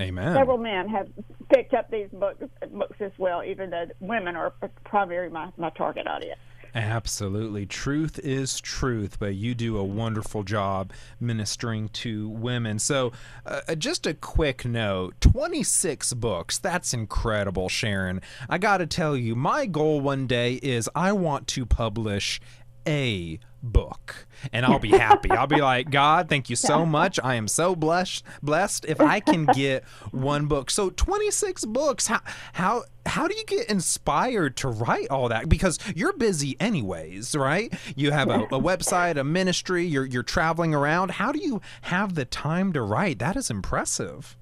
Amen. 0.00 0.34
several 0.34 0.58
men 0.58 0.88
have 0.88 1.08
picked 1.52 1.74
up 1.74 1.90
these 1.90 2.08
books 2.12 2.44
books 2.72 2.96
as 3.00 3.12
well, 3.18 3.44
even 3.44 3.70
though 3.70 3.86
women 4.00 4.36
are 4.36 4.52
primarily 4.84 5.32
my, 5.32 5.50
my 5.56 5.70
target 5.70 6.06
audience. 6.06 6.38
Absolutely. 6.74 7.66
Truth 7.66 8.18
is 8.20 8.58
truth, 8.60 9.18
but 9.18 9.34
you 9.34 9.54
do 9.54 9.76
a 9.76 9.84
wonderful 9.84 10.42
job 10.42 10.92
ministering 11.20 11.90
to 11.90 12.28
women. 12.30 12.78
So, 12.78 13.12
uh, 13.44 13.74
just 13.74 14.06
a 14.06 14.14
quick 14.14 14.64
note 14.64 15.20
26 15.20 16.14
books. 16.14 16.58
That's 16.58 16.94
incredible, 16.94 17.68
Sharon. 17.68 18.22
I 18.48 18.56
got 18.58 18.78
to 18.78 18.86
tell 18.86 19.16
you, 19.16 19.36
my 19.36 19.66
goal 19.66 20.00
one 20.00 20.26
day 20.26 20.54
is 20.54 20.88
I 20.94 21.12
want 21.12 21.46
to 21.48 21.66
publish 21.66 22.40
a 22.86 23.38
book 23.62 24.26
and 24.52 24.66
I'll 24.66 24.78
be 24.78 24.90
happy. 24.90 25.30
I'll 25.30 25.46
be 25.46 25.60
like, 25.60 25.90
God, 25.90 26.28
thank 26.28 26.50
you 26.50 26.56
so 26.56 26.84
much. 26.86 27.20
I 27.22 27.34
am 27.36 27.48
so 27.48 27.76
blessed 27.76 28.24
blessed 28.42 28.84
if 28.86 29.00
I 29.00 29.20
can 29.20 29.46
get 29.46 29.84
one 30.10 30.46
book. 30.46 30.70
So 30.70 30.90
26 30.90 31.64
books. 31.66 32.06
How 32.06 32.20
how 32.52 32.84
how 33.06 33.26
do 33.28 33.34
you 33.36 33.44
get 33.44 33.68
inspired 33.68 34.56
to 34.58 34.68
write 34.68 35.08
all 35.10 35.28
that? 35.28 35.48
Because 35.48 35.78
you're 35.94 36.12
busy 36.12 36.56
anyways, 36.60 37.34
right? 37.34 37.72
You 37.96 38.10
have 38.12 38.30
a, 38.30 38.42
a 38.44 38.60
website, 38.60 39.16
a 39.16 39.24
ministry, 39.24 39.84
you're 39.84 40.06
you're 40.06 40.22
traveling 40.22 40.74
around. 40.74 41.12
How 41.12 41.32
do 41.32 41.40
you 41.40 41.60
have 41.82 42.14
the 42.14 42.24
time 42.24 42.72
to 42.72 42.82
write? 42.82 43.18
That 43.18 43.36
is 43.36 43.50
impressive. 43.50 44.36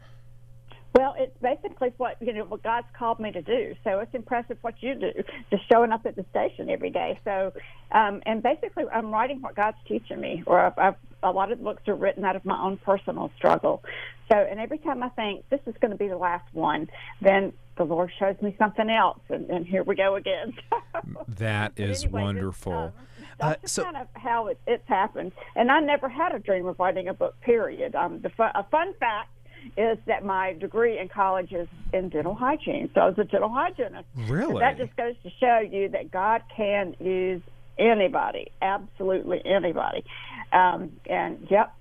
Well, 0.95 1.15
it's 1.17 1.37
basically 1.41 1.93
what 1.99 2.17
you 2.21 2.33
know 2.33 2.45
what 2.45 2.63
God's 2.63 2.87
called 2.99 3.21
me 3.21 3.31
to 3.33 3.43
do. 3.43 3.75
So 3.85 4.01
it's 4.01 4.15
impressive 4.15 4.59
what 4.63 4.75
you 4.83 4.95
do, 4.95 5.13
just 5.51 5.63
showing 5.71 5.93
up 5.93 6.05
at 6.05 6.17
the 6.17 6.25
station 6.31 6.69
every 6.69 6.91
day. 6.91 7.19
So, 7.25 7.53
um, 7.93 8.23
and 8.27 8.43
basically, 8.43 8.85
I'm 8.93 9.13
writing 9.13 9.41
what 9.41 9.55
God's 9.55 9.77
teaching 9.87 10.21
me. 10.21 10.43
Or 10.47 10.59
I've, 10.61 10.79
I've, 10.79 10.95
a 11.23 11.31
lot 11.31 11.53
of 11.53 11.59
the 11.59 11.65
books 11.65 11.87
are 11.87 11.95
written 11.95 12.25
out 12.25 12.35
of 12.35 12.45
my 12.45 12.61
own 12.61 12.77
personal 12.79 13.31
struggle. 13.37 13.83
So, 14.31 14.37
and 14.37 14.59
every 14.59 14.79
time 14.79 15.03
I 15.03 15.09
think 15.11 15.49
this 15.49 15.61
is 15.67 15.75
going 15.81 15.93
to 15.93 15.97
be 15.97 16.09
the 16.09 16.17
last 16.17 16.47
one, 16.53 16.89
then 17.21 17.53
the 17.77 17.85
Lord 17.85 18.11
shows 18.19 18.37
me 18.43 18.55
something 18.59 18.91
else, 18.91 19.21
and, 19.29 19.49
and 19.49 19.67
here 19.67 19.83
we 19.83 19.95
go 19.97 20.17
again. 20.17 20.55
that 21.29 21.73
is 21.77 22.05
anyway, 22.05 22.23
wonderful. 22.23 22.73
um, 22.73 22.93
Uh, 23.41 23.49
that's 23.51 23.63
just 23.63 23.75
so- 23.75 23.85
kind 23.85 23.97
of 23.97 24.07
how 24.15 24.49
it, 24.49 24.61
it's 24.67 24.87
happened. 24.87 25.33
And 25.57 25.71
I 25.71 25.81
never 25.81 26.09
had 26.09 26.35
a 26.35 26.39
dream 26.39 26.67
of 26.67 26.79
writing 26.79 27.09
a 27.09 27.15
book. 27.15 27.41
Period. 27.41 27.95
Um, 27.95 28.21
the 28.21 28.31
a 28.55 28.65
fun 28.71 28.93
fact 29.01 29.31
is 29.77 29.99
that 30.07 30.25
my 30.25 30.55
degree 30.55 30.99
in 30.99 31.09
college 31.09 31.53
is 31.53 31.69
in 31.93 32.09
dental 32.09 32.35
hygiene, 32.35 32.91
so 32.95 33.01
I 33.01 33.07
was 33.07 33.19
a 33.19 33.25
dental 33.25 33.49
hygienist. 33.49 34.07
Really? 34.29 34.61
That 34.61 34.79
just 34.79 34.95
goes 34.97 35.15
to 35.23 35.31
show 35.41 35.59
you 35.59 35.89
that 35.91 36.11
God 36.11 36.43
can 36.55 36.95
use 37.01 37.43
anybody, 37.79 38.53
absolutely 38.61 39.43
anybody. 39.45 40.05
Um, 40.53 40.93
and 41.07 41.47
yep, 41.51 41.75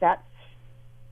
that's 0.00 0.22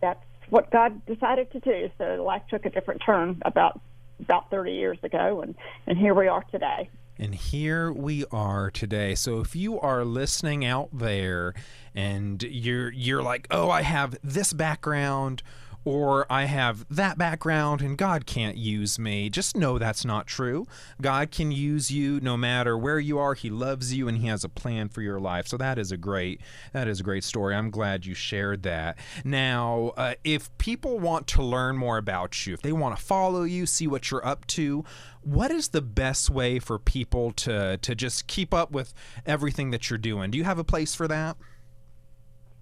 that's 0.00 0.24
what 0.48 0.70
God 0.70 1.04
decided 1.06 1.50
to 1.52 1.60
do. 1.60 1.90
So 1.98 2.24
life 2.24 2.42
took 2.50 2.64
a 2.64 2.70
different 2.70 3.02
turn 3.04 3.40
about 3.44 3.80
about 4.20 4.50
30 4.50 4.72
years 4.72 4.98
ago, 5.02 5.42
and 5.42 5.54
and 5.86 5.98
here 5.98 6.14
we 6.14 6.28
are 6.28 6.44
today. 6.50 6.88
And 7.18 7.34
here 7.34 7.92
we 7.92 8.24
are 8.32 8.70
today. 8.70 9.14
So 9.14 9.40
if 9.40 9.54
you 9.54 9.78
are 9.78 10.06
listening 10.06 10.64
out 10.64 10.88
there 10.90 11.52
and 11.94 12.42
you're 12.42 12.90
you're 12.92 13.22
like, 13.22 13.46
"Oh, 13.50 13.70
I 13.70 13.82
have 13.82 14.16
this 14.24 14.52
background 14.52 15.42
or 15.84 16.30
I 16.30 16.44
have 16.44 16.84
that 16.90 17.16
background 17.16 17.80
and 17.80 17.96
God 17.96 18.26
can't 18.26 18.56
use 18.56 18.98
me. 18.98 19.30
Just 19.30 19.56
know 19.56 19.78
that's 19.78 20.04
not 20.04 20.26
true. 20.26 20.66
God 21.00 21.30
can 21.30 21.52
use 21.52 21.90
you 21.90 22.20
no 22.20 22.36
matter 22.36 22.76
where 22.76 22.98
you 22.98 23.18
are. 23.18 23.34
He 23.34 23.48
loves 23.48 23.94
you 23.94 24.06
and 24.06 24.18
he 24.18 24.26
has 24.26 24.44
a 24.44 24.48
plan 24.48 24.88
for 24.88 25.00
your 25.00 25.18
life. 25.18 25.48
So 25.48 25.56
that 25.56 25.78
is 25.78 25.90
a 25.90 25.96
great 25.96 26.40
that 26.72 26.86
is 26.86 27.00
a 27.00 27.02
great 27.02 27.24
story. 27.24 27.54
I'm 27.54 27.70
glad 27.70 28.04
you 28.04 28.14
shared 28.14 28.62
that. 28.64 28.98
Now, 29.24 29.92
uh, 29.96 30.14
if 30.24 30.56
people 30.58 30.98
want 30.98 31.26
to 31.28 31.42
learn 31.42 31.76
more 31.76 31.98
about 31.98 32.46
you, 32.46 32.54
if 32.54 32.62
they 32.62 32.72
want 32.72 32.96
to 32.96 33.02
follow 33.02 33.44
you, 33.44 33.64
see 33.66 33.86
what 33.86 34.10
you're 34.10 34.26
up 34.26 34.46
to, 34.48 34.84
what 35.22 35.50
is 35.50 35.68
the 35.68 35.82
best 35.82 36.30
way 36.30 36.58
for 36.58 36.78
people 36.78 37.32
to 37.32 37.78
to 37.78 37.94
just 37.94 38.26
keep 38.26 38.52
up 38.52 38.70
with 38.70 38.92
everything 39.24 39.70
that 39.70 39.88
you're 39.88 39.98
doing? 39.98 40.30
Do 40.30 40.38
you 40.38 40.44
have 40.44 40.58
a 40.58 40.64
place 40.64 40.94
for 40.94 41.08
that? 41.08 41.36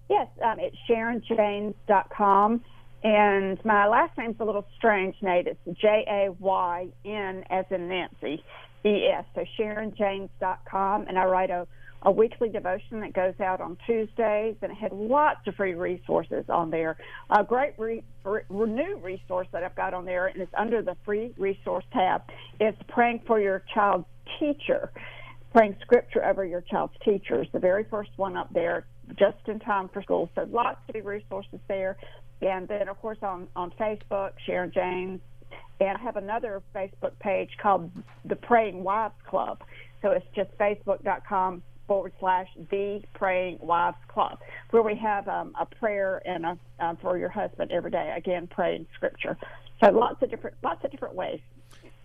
Yes, 0.09 0.27
um, 0.43 0.57
it's 0.59 0.75
SharonJaynes.com. 0.89 2.63
And 3.03 3.63
my 3.63 3.87
last 3.87 4.17
name's 4.17 4.35
a 4.39 4.43
little 4.43 4.65
strange, 4.77 5.15
Nate. 5.21 5.47
It's 5.47 5.79
J 5.79 6.05
A 6.07 6.31
Y 6.31 6.87
N 7.05 7.43
as 7.49 7.65
in 7.71 7.87
Nancy, 7.87 8.43
E 8.85 9.07
S. 9.07 9.25
So 9.35 9.43
SharonJaynes.com. 9.57 11.05
And 11.07 11.17
I 11.17 11.23
write 11.25 11.49
a, 11.49 11.65
a 12.01 12.11
weekly 12.11 12.49
devotion 12.49 12.99
that 12.99 13.13
goes 13.13 13.39
out 13.39 13.61
on 13.61 13.77
Tuesdays. 13.85 14.55
And 14.61 14.71
it 14.71 14.75
had 14.75 14.91
lots 14.91 15.47
of 15.47 15.55
free 15.55 15.75
resources 15.75 16.45
on 16.49 16.71
there. 16.71 16.97
A 17.29 17.43
great 17.43 17.73
re, 17.77 18.03
re, 18.25 18.41
new 18.49 18.97
resource 19.01 19.47
that 19.53 19.63
I've 19.63 19.75
got 19.75 19.93
on 19.93 20.03
there, 20.03 20.27
and 20.27 20.41
it's 20.41 20.53
under 20.57 20.81
the 20.81 20.97
free 21.05 21.33
resource 21.37 21.85
tab, 21.93 22.23
is 22.59 22.75
praying 22.89 23.21
for 23.25 23.39
your 23.39 23.63
child's 23.73 24.07
teacher 24.39 24.91
praying 25.51 25.75
scripture 25.81 26.23
over 26.23 26.45
your 26.45 26.61
child's 26.61 26.93
teachers. 27.03 27.47
The 27.53 27.59
very 27.59 27.85
first 27.89 28.11
one 28.17 28.37
up 28.37 28.53
there, 28.53 28.85
just 29.17 29.37
in 29.47 29.59
time 29.59 29.89
for 29.91 30.01
school. 30.03 30.29
So 30.35 30.47
lots 30.49 30.79
of 30.93 31.05
resources 31.05 31.59
there. 31.67 31.97
And 32.41 32.67
then, 32.67 32.87
of 32.87 32.99
course, 33.01 33.17
on, 33.21 33.47
on 33.55 33.71
Facebook, 33.71 34.31
Sharon 34.45 34.71
Jaynes. 34.71 35.19
And 35.81 35.97
I 35.97 36.01
have 36.01 36.17
another 36.17 36.61
Facebook 36.75 37.17
page 37.19 37.49
called 37.61 37.91
the 38.25 38.35
Praying 38.35 38.83
Wives 38.83 39.15
Club. 39.27 39.59
So 40.01 40.11
it's 40.11 40.25
just 40.35 40.49
facebook.com 40.57 41.63
forward 41.87 42.13
slash 42.19 42.47
the 42.69 43.01
Praying 43.15 43.57
Wives 43.61 43.97
Club, 44.07 44.37
where 44.71 44.83
we 44.83 44.95
have 44.95 45.27
um, 45.27 45.53
a 45.59 45.65
prayer 45.65 46.21
and 46.25 46.45
a, 46.45 46.59
um, 46.79 46.97
for 47.01 47.17
your 47.17 47.29
husband 47.29 47.71
every 47.71 47.91
day. 47.91 48.13
Again, 48.15 48.47
praying 48.47 48.85
scripture. 48.95 49.37
So 49.83 49.91
lots 49.91 50.21
of 50.21 50.29
different 50.29 50.57
lots 50.61 50.83
of 50.85 50.91
different 50.91 51.15
ways. 51.15 51.39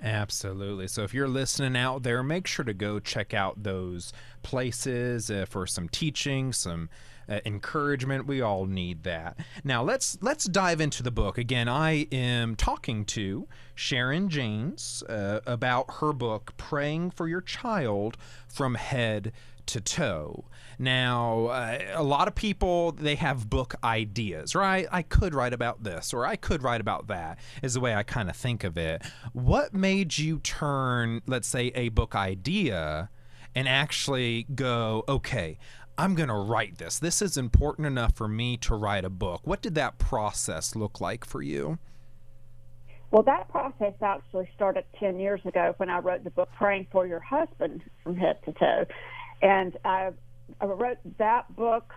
Absolutely. 0.02 0.88
So 0.88 1.02
if 1.02 1.14
you're 1.14 1.28
listening 1.28 1.76
out 1.76 2.02
there, 2.02 2.22
make 2.22 2.46
sure 2.46 2.64
to 2.64 2.74
go 2.74 2.98
check 2.98 3.32
out 3.32 3.62
those 3.62 4.12
places 4.42 5.30
uh, 5.30 5.46
for 5.48 5.66
some 5.66 5.88
teaching, 5.88 6.52
some 6.52 6.90
uh, 7.28 7.40
encouragement. 7.46 8.26
We 8.26 8.42
all 8.42 8.66
need 8.66 9.04
that. 9.04 9.38
Now 9.62 9.82
let's 9.82 10.18
let's 10.20 10.44
dive 10.44 10.80
into 10.80 11.02
the 11.02 11.10
book. 11.10 11.38
Again, 11.38 11.68
I 11.68 12.06
am 12.12 12.54
talking 12.54 13.04
to 13.06 13.48
Sharon 13.74 14.28
Jaynes 14.28 15.02
uh, 15.08 15.40
about 15.46 15.86
her 16.00 16.12
book, 16.12 16.54
"Praying 16.56 17.12
for 17.12 17.26
Your 17.26 17.40
Child 17.40 18.16
from 18.46 18.74
Head 18.74 19.32
to 19.66 19.80
Toe." 19.80 20.44
Now, 20.78 21.46
uh, 21.46 21.78
a 21.94 22.02
lot 22.02 22.28
of 22.28 22.34
people 22.34 22.92
they 22.92 23.14
have 23.16 23.48
book 23.48 23.74
ideas, 23.84 24.54
right? 24.54 24.86
I 24.90 25.02
could 25.02 25.34
write 25.34 25.52
about 25.52 25.84
this 25.84 26.12
or 26.12 26.26
I 26.26 26.36
could 26.36 26.62
write 26.62 26.80
about 26.80 27.06
that. 27.08 27.38
Is 27.62 27.74
the 27.74 27.80
way 27.80 27.94
I 27.94 28.02
kind 28.02 28.28
of 28.28 28.36
think 28.36 28.64
of 28.64 28.76
it. 28.76 29.02
What 29.32 29.74
made 29.74 30.18
you 30.18 30.38
turn, 30.40 31.22
let's 31.26 31.48
say, 31.48 31.72
a 31.74 31.90
book 31.90 32.14
idea 32.14 33.10
and 33.54 33.68
actually 33.68 34.46
go, 34.54 35.04
okay, 35.08 35.58
I'm 35.96 36.14
going 36.14 36.28
to 36.28 36.34
write 36.34 36.78
this. 36.78 36.98
This 36.98 37.22
is 37.22 37.36
important 37.36 37.86
enough 37.86 38.16
for 38.16 38.26
me 38.26 38.56
to 38.58 38.74
write 38.74 39.04
a 39.04 39.10
book. 39.10 39.42
What 39.44 39.62
did 39.62 39.76
that 39.76 39.98
process 39.98 40.74
look 40.74 41.00
like 41.00 41.24
for 41.24 41.40
you? 41.40 41.78
Well, 43.12 43.22
that 43.22 43.48
process 43.48 43.94
actually 44.02 44.48
started 44.56 44.84
10 44.98 45.20
years 45.20 45.40
ago 45.44 45.74
when 45.76 45.88
I 45.88 46.00
wrote 46.00 46.24
the 46.24 46.30
book 46.30 46.48
Praying 46.56 46.88
for 46.90 47.06
Your 47.06 47.20
Husband 47.20 47.80
from 48.02 48.16
Head 48.16 48.38
to 48.44 48.52
Toe. 48.52 48.86
And 49.42 49.76
I, 49.84 50.10
I 50.60 50.66
wrote 50.66 50.98
that 51.18 51.54
book 51.56 51.92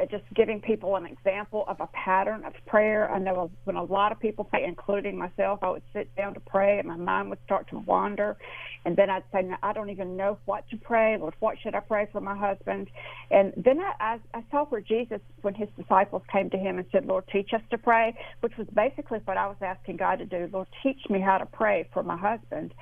uh, 0.00 0.06
just 0.06 0.24
giving 0.34 0.60
people 0.60 0.96
an 0.96 1.06
example 1.06 1.64
of 1.68 1.80
a 1.80 1.86
pattern 1.88 2.44
of 2.44 2.52
prayer. 2.66 3.10
I 3.10 3.18
know 3.18 3.50
when 3.64 3.76
a 3.76 3.82
lot 3.82 4.12
of 4.12 4.20
people 4.20 4.48
including 4.52 5.16
myself, 5.16 5.60
I 5.62 5.70
would 5.70 5.82
sit 5.92 6.14
down 6.16 6.34
to 6.34 6.40
pray 6.40 6.78
and 6.78 6.88
my 6.88 6.96
mind 6.96 7.30
would 7.30 7.38
start 7.44 7.68
to 7.70 7.78
wander. 7.78 8.36
And 8.84 8.96
then 8.96 9.10
I'd 9.10 9.24
say, 9.32 9.48
I 9.62 9.72
don't 9.72 9.90
even 9.90 10.16
know 10.16 10.38
what 10.44 10.68
to 10.70 10.76
pray. 10.76 11.16
Lord, 11.18 11.34
what 11.40 11.56
should 11.62 11.74
I 11.74 11.80
pray 11.80 12.08
for 12.12 12.20
my 12.20 12.36
husband? 12.36 12.88
And 13.30 13.52
then 13.56 13.80
I, 13.80 13.92
I, 14.00 14.38
I 14.38 14.44
saw 14.50 14.64
where 14.66 14.80
Jesus, 14.80 15.20
when 15.42 15.54
his 15.54 15.68
disciples 15.76 16.22
came 16.32 16.50
to 16.50 16.58
him 16.58 16.78
and 16.78 16.86
said, 16.92 17.06
Lord, 17.06 17.24
teach 17.32 17.50
us 17.52 17.62
to 17.70 17.78
pray, 17.78 18.14
which 18.40 18.56
was 18.56 18.66
basically 18.74 19.20
what 19.24 19.36
I 19.36 19.46
was 19.46 19.56
asking 19.60 19.96
God 19.96 20.18
to 20.18 20.26
do. 20.26 20.48
Lord, 20.52 20.68
teach 20.82 21.00
me 21.08 21.20
how 21.20 21.38
to 21.38 21.46
pray 21.46 21.88
for 21.92 22.02
my 22.02 22.16
husband. 22.16 22.72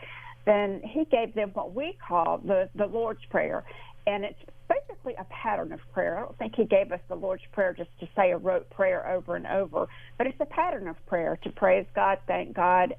Then 0.47 0.81
he 0.85 1.05
gave 1.07 1.35
them 1.35 1.51
what 1.55 1.75
we 1.75 1.97
call 2.07 2.39
the, 2.39 2.69
the 2.75 2.87
Lord's 2.87 3.25
Prayer. 3.31 3.65
And 4.07 4.25
it's 4.25 4.39
basically 4.69 5.15
a 5.19 5.25
pattern 5.25 5.73
of 5.73 5.81
prayer. 5.93 6.19
I 6.19 6.23
don't 6.23 6.39
think 6.39 6.55
he 6.57 6.65
gave 6.65 6.93
us 6.93 7.01
the 7.09 7.15
Lord's 7.15 7.43
Prayer 7.53 7.75
just 7.77 7.91
to 8.01 8.09
say 8.17 8.33
a 8.33 8.37
rote 8.37 8.69
prayer 8.71 9.11
over 9.11 9.37
and 9.37 9.47
over, 9.47 9.87
but 10.19 10.27
it's 10.27 10.41
a 10.41 10.47
pattern 10.47 10.89
of 10.89 10.97
prayer 11.07 11.39
to 11.43 11.51
praise 11.51 11.87
God, 11.95 12.19
thank 12.27 12.55
God, 12.55 12.95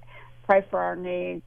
pray 0.48 0.66
for 0.70 0.80
our 0.80 0.96
needs, 0.96 1.44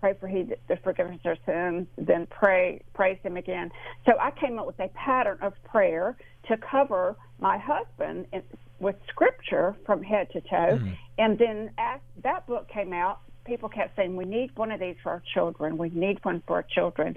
pray 0.00 0.14
for 0.18 0.28
he 0.28 0.44
the 0.68 0.76
forgiveness 0.82 1.20
of 1.24 1.36
our 1.36 1.36
sins, 1.46 1.86
then 1.98 2.26
pray 2.30 2.82
praise 2.94 3.18
him 3.22 3.36
again. 3.36 3.70
So 4.06 4.12
I 4.20 4.30
came 4.30 4.58
up 4.58 4.66
with 4.66 4.78
a 4.80 4.88
pattern 4.88 5.38
of 5.42 5.52
prayer 5.64 6.16
to 6.48 6.56
cover 6.58 7.16
my 7.40 7.58
husband 7.58 8.26
in, 8.32 8.42
with 8.78 8.96
scripture 9.08 9.74
from 9.84 10.02
head 10.02 10.28
to 10.32 10.40
toe, 10.42 10.78
mm. 10.78 10.96
and 11.18 11.38
then 11.38 11.70
as 11.78 12.00
that 12.22 12.46
book 12.46 12.68
came 12.68 12.92
out, 12.92 13.20
people 13.46 13.68
kept 13.68 13.96
saying, 13.96 14.16
we 14.16 14.24
need 14.24 14.50
one 14.56 14.72
of 14.72 14.80
these 14.80 14.96
for 15.02 15.10
our 15.10 15.22
children. 15.32 15.78
We 15.78 15.90
need 15.90 16.18
one 16.22 16.42
for 16.46 16.56
our 16.56 16.62
children. 16.62 17.16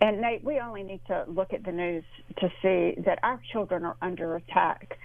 And 0.00 0.20
Nate, 0.20 0.42
we 0.42 0.58
only 0.58 0.82
need 0.82 1.00
to 1.06 1.24
look 1.28 1.52
at 1.52 1.64
the 1.64 1.72
news 1.72 2.04
to 2.38 2.48
see 2.62 3.00
that 3.02 3.18
our 3.22 3.40
children 3.52 3.84
are 3.84 3.96
under 4.02 4.36
attack 4.36 4.98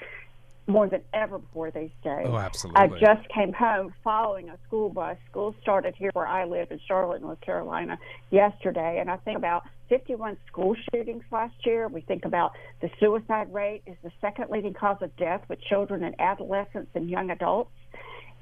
more 0.68 0.88
than 0.88 1.02
ever 1.14 1.40
before 1.40 1.72
these 1.72 1.92
days. 2.04 2.26
Oh, 2.26 2.38
absolutely. 2.38 2.82
I 2.82 2.88
just 3.00 3.28
came 3.30 3.52
home 3.52 3.94
following 4.04 4.50
a 4.50 4.58
school 4.68 4.90
bus. 4.90 5.18
School 5.30 5.56
started 5.62 5.96
here 5.98 6.12
where 6.14 6.28
I 6.28 6.46
live 6.46 6.72
in 6.72 6.80
Charlotte, 6.88 7.22
North 7.22 7.42
Carolina, 7.42 7.98
yesterday. 8.30 9.00
And 9.00 9.10
I 9.10 9.18
think 9.18 9.38
about 9.38 9.64
51 9.90 10.38
school 10.48 10.76
shootings 10.92 11.24
last 11.32 11.56
year. 11.66 11.88
We 11.88 12.02
think 12.02 12.26
about 12.26 12.54
the 12.82 12.90
suicide 13.00 13.54
rate 13.54 13.82
is 13.86 13.98
the 14.04 14.12
second 14.22 14.50
leading 14.50 14.74
cause 14.74 15.02
of 15.02 15.16
death 15.18 15.42
with 15.50 15.60
children 15.62 16.04
and 16.04 16.16
adolescents 16.20 16.92
and 16.96 17.10
young 17.10 17.32
adults 17.32 17.72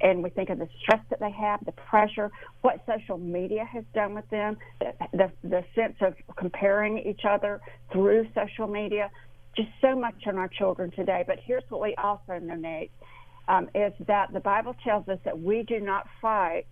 and 0.01 0.23
we 0.23 0.29
think 0.29 0.49
of 0.49 0.59
the 0.59 0.67
stress 0.81 1.01
that 1.09 1.19
they 1.19 1.31
have, 1.31 1.63
the 1.65 1.71
pressure, 1.73 2.31
what 2.61 2.83
social 2.85 3.17
media 3.17 3.65
has 3.65 3.83
done 3.93 4.13
with 4.13 4.29
them, 4.29 4.57
the, 5.11 5.31
the, 5.43 5.63
sense 5.75 5.95
of 6.01 6.13
comparing 6.37 6.99
each 6.99 7.21
other 7.29 7.59
through 7.91 8.27
social 8.33 8.67
media, 8.67 9.09
just 9.55 9.69
so 9.81 9.95
much 9.95 10.15
on 10.25 10.37
our 10.37 10.47
children 10.47 10.91
today. 10.91 11.23
But 11.27 11.39
here's 11.43 11.63
what 11.69 11.81
we 11.81 11.95
also 11.95 12.39
know, 12.39 12.55
Nate, 12.55 12.91
um, 13.47 13.69
is 13.75 13.93
that 14.07 14.31
the 14.31 14.39
Bible 14.39 14.75
tells 14.83 15.07
us 15.09 15.19
that 15.25 15.39
we 15.39 15.63
do 15.63 15.79
not 15.79 16.07
fight 16.21 16.67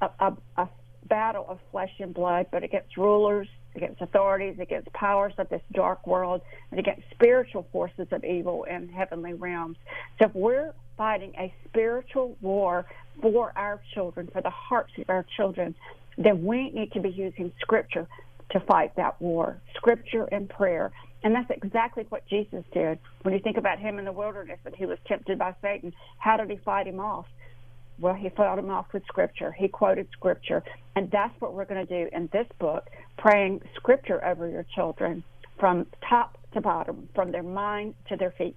a, 0.00 0.10
a, 0.20 0.36
a 0.56 0.68
battle 1.08 1.46
of 1.48 1.58
flesh 1.70 1.92
and 1.98 2.14
blood, 2.14 2.46
but 2.52 2.62
against 2.62 2.96
rulers, 2.96 3.48
against 3.74 4.00
authorities, 4.00 4.56
against 4.60 4.92
powers 4.92 5.32
of 5.38 5.48
this 5.48 5.62
dark 5.72 6.06
world, 6.06 6.42
and 6.70 6.78
against 6.78 7.02
spiritual 7.10 7.66
forces 7.72 8.06
of 8.12 8.24
evil 8.24 8.64
in 8.64 8.88
heavenly 8.88 9.32
realms. 9.34 9.76
So 10.20 10.26
if 10.26 10.34
we're 10.34 10.74
fighting 10.98 11.32
a 11.38 11.54
spiritual 11.68 12.36
war 12.42 12.84
for 13.22 13.52
our 13.56 13.80
children, 13.94 14.28
for 14.30 14.42
the 14.42 14.50
hearts 14.50 14.92
of 14.98 15.08
our 15.08 15.24
children, 15.36 15.74
then 16.18 16.44
we 16.44 16.70
need 16.70 16.92
to 16.92 17.00
be 17.00 17.08
using 17.08 17.52
Scripture 17.60 18.06
to 18.50 18.60
fight 18.60 18.94
that 18.96 19.20
war. 19.20 19.58
Scripture 19.76 20.24
and 20.24 20.48
prayer. 20.48 20.90
And 21.22 21.34
that's 21.34 21.50
exactly 21.50 22.04
what 22.08 22.26
Jesus 22.28 22.64
did. 22.72 22.98
When 23.22 23.34
you 23.34 23.40
think 23.40 23.56
about 23.56 23.78
him 23.78 23.98
in 23.98 24.04
the 24.04 24.12
wilderness 24.12 24.58
and 24.64 24.74
he 24.74 24.86
was 24.86 24.98
tempted 25.06 25.38
by 25.38 25.54
Satan, 25.62 25.92
how 26.18 26.36
did 26.36 26.50
he 26.50 26.56
fight 26.64 26.86
him 26.86 27.00
off? 27.00 27.26
Well, 28.00 28.14
he 28.14 28.28
fought 28.28 28.58
him 28.58 28.70
off 28.70 28.86
with 28.92 29.02
Scripture. 29.06 29.50
He 29.52 29.68
quoted 29.68 30.08
Scripture. 30.12 30.62
And 30.94 31.10
that's 31.10 31.34
what 31.40 31.54
we're 31.54 31.64
going 31.64 31.84
to 31.84 32.04
do 32.04 32.08
in 32.14 32.28
this 32.32 32.46
book, 32.58 32.86
praying 33.16 33.62
Scripture 33.76 34.24
over 34.24 34.48
your 34.48 34.64
children 34.74 35.24
from 35.58 35.86
top 36.08 36.38
to 36.54 36.60
bottom, 36.60 37.08
from 37.14 37.32
their 37.32 37.42
mind 37.42 37.94
to 38.08 38.16
their 38.16 38.30
feet. 38.30 38.56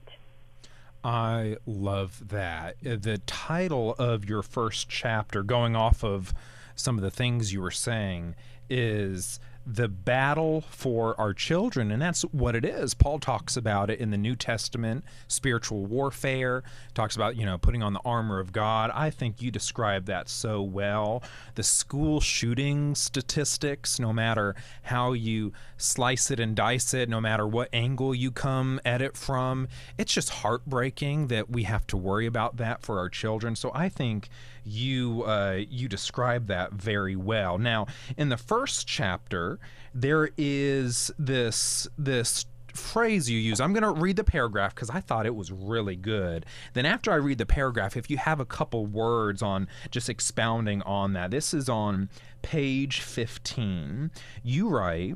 I 1.03 1.57
love 1.65 2.29
that. 2.29 2.75
Uh, 2.85 2.95
the 2.99 3.19
title 3.25 3.95
of 3.97 4.25
your 4.25 4.43
first 4.43 4.87
chapter, 4.89 5.43
going 5.43 5.75
off 5.75 6.03
of 6.03 6.33
some 6.75 6.97
of 6.97 7.03
the 7.03 7.11
things 7.11 7.53
you 7.53 7.61
were 7.61 7.71
saying, 7.71 8.35
is 8.69 9.39
the 9.65 9.87
battle 9.87 10.61
for 10.69 11.19
our 11.19 11.33
children 11.33 11.91
and 11.91 12.01
that's 12.01 12.23
what 12.23 12.55
it 12.55 12.65
is. 12.65 12.93
Paul 12.93 13.19
talks 13.19 13.55
about 13.55 13.89
it 13.89 13.99
in 13.99 14.11
the 14.11 14.17
new 14.17 14.35
testament 14.35 15.03
spiritual 15.27 15.85
warfare 15.85 16.63
talks 16.93 17.15
about 17.15 17.35
you 17.35 17.45
know 17.45 17.57
putting 17.57 17.83
on 17.83 17.93
the 17.93 17.99
armor 18.03 18.39
of 18.39 18.51
god. 18.51 18.91
I 18.93 19.09
think 19.09 19.41
you 19.41 19.51
described 19.51 20.07
that 20.07 20.29
so 20.29 20.61
well. 20.61 21.23
The 21.55 21.63
school 21.63 22.19
shooting 22.19 22.95
statistics 22.95 23.99
no 23.99 24.11
matter 24.11 24.55
how 24.83 25.13
you 25.13 25.53
slice 25.77 26.31
it 26.31 26.39
and 26.39 26.55
dice 26.55 26.93
it 26.93 27.09
no 27.09 27.21
matter 27.21 27.47
what 27.47 27.69
angle 27.73 28.15
you 28.15 28.31
come 28.31 28.79
at 28.83 29.01
it 29.01 29.15
from 29.15 29.67
it's 29.97 30.13
just 30.13 30.29
heartbreaking 30.29 31.27
that 31.27 31.49
we 31.49 31.63
have 31.63 31.85
to 31.87 31.97
worry 31.97 32.25
about 32.25 32.57
that 32.57 32.81
for 32.81 32.97
our 32.97 33.09
children. 33.09 33.55
So 33.55 33.71
i 33.73 33.89
think 33.89 34.29
you 34.63 35.23
uh, 35.23 35.59
you 35.69 35.87
describe 35.87 36.47
that 36.47 36.73
very 36.73 37.15
well. 37.15 37.57
Now, 37.57 37.87
in 38.17 38.29
the 38.29 38.37
first 38.37 38.87
chapter, 38.87 39.50
there 39.93 40.29
is 40.37 41.11
this 41.17 41.87
this 41.97 42.45
phrase 42.73 43.29
you 43.29 43.39
use. 43.39 43.59
I'm 43.59 43.73
going 43.73 43.83
to 43.83 44.01
read 44.01 44.15
the 44.15 44.23
paragraph 44.23 44.73
because 44.75 44.89
I 44.89 44.99
thought 44.99 45.25
it 45.25 45.35
was 45.35 45.51
really 45.51 45.95
good. 45.95 46.45
Then, 46.73 46.85
after 46.85 47.11
I 47.11 47.15
read 47.15 47.37
the 47.37 47.45
paragraph, 47.45 47.97
if 47.97 48.09
you 48.09 48.17
have 48.17 48.39
a 48.39 48.45
couple 48.45 48.85
words 48.85 49.41
on 49.41 49.67
just 49.89 50.09
expounding 50.09 50.81
on 50.83 51.13
that, 51.13 51.31
this 51.31 51.53
is 51.53 51.69
on 51.69 52.09
page 52.41 53.01
15. 53.01 54.11
You 54.43 54.69
write, 54.69 55.15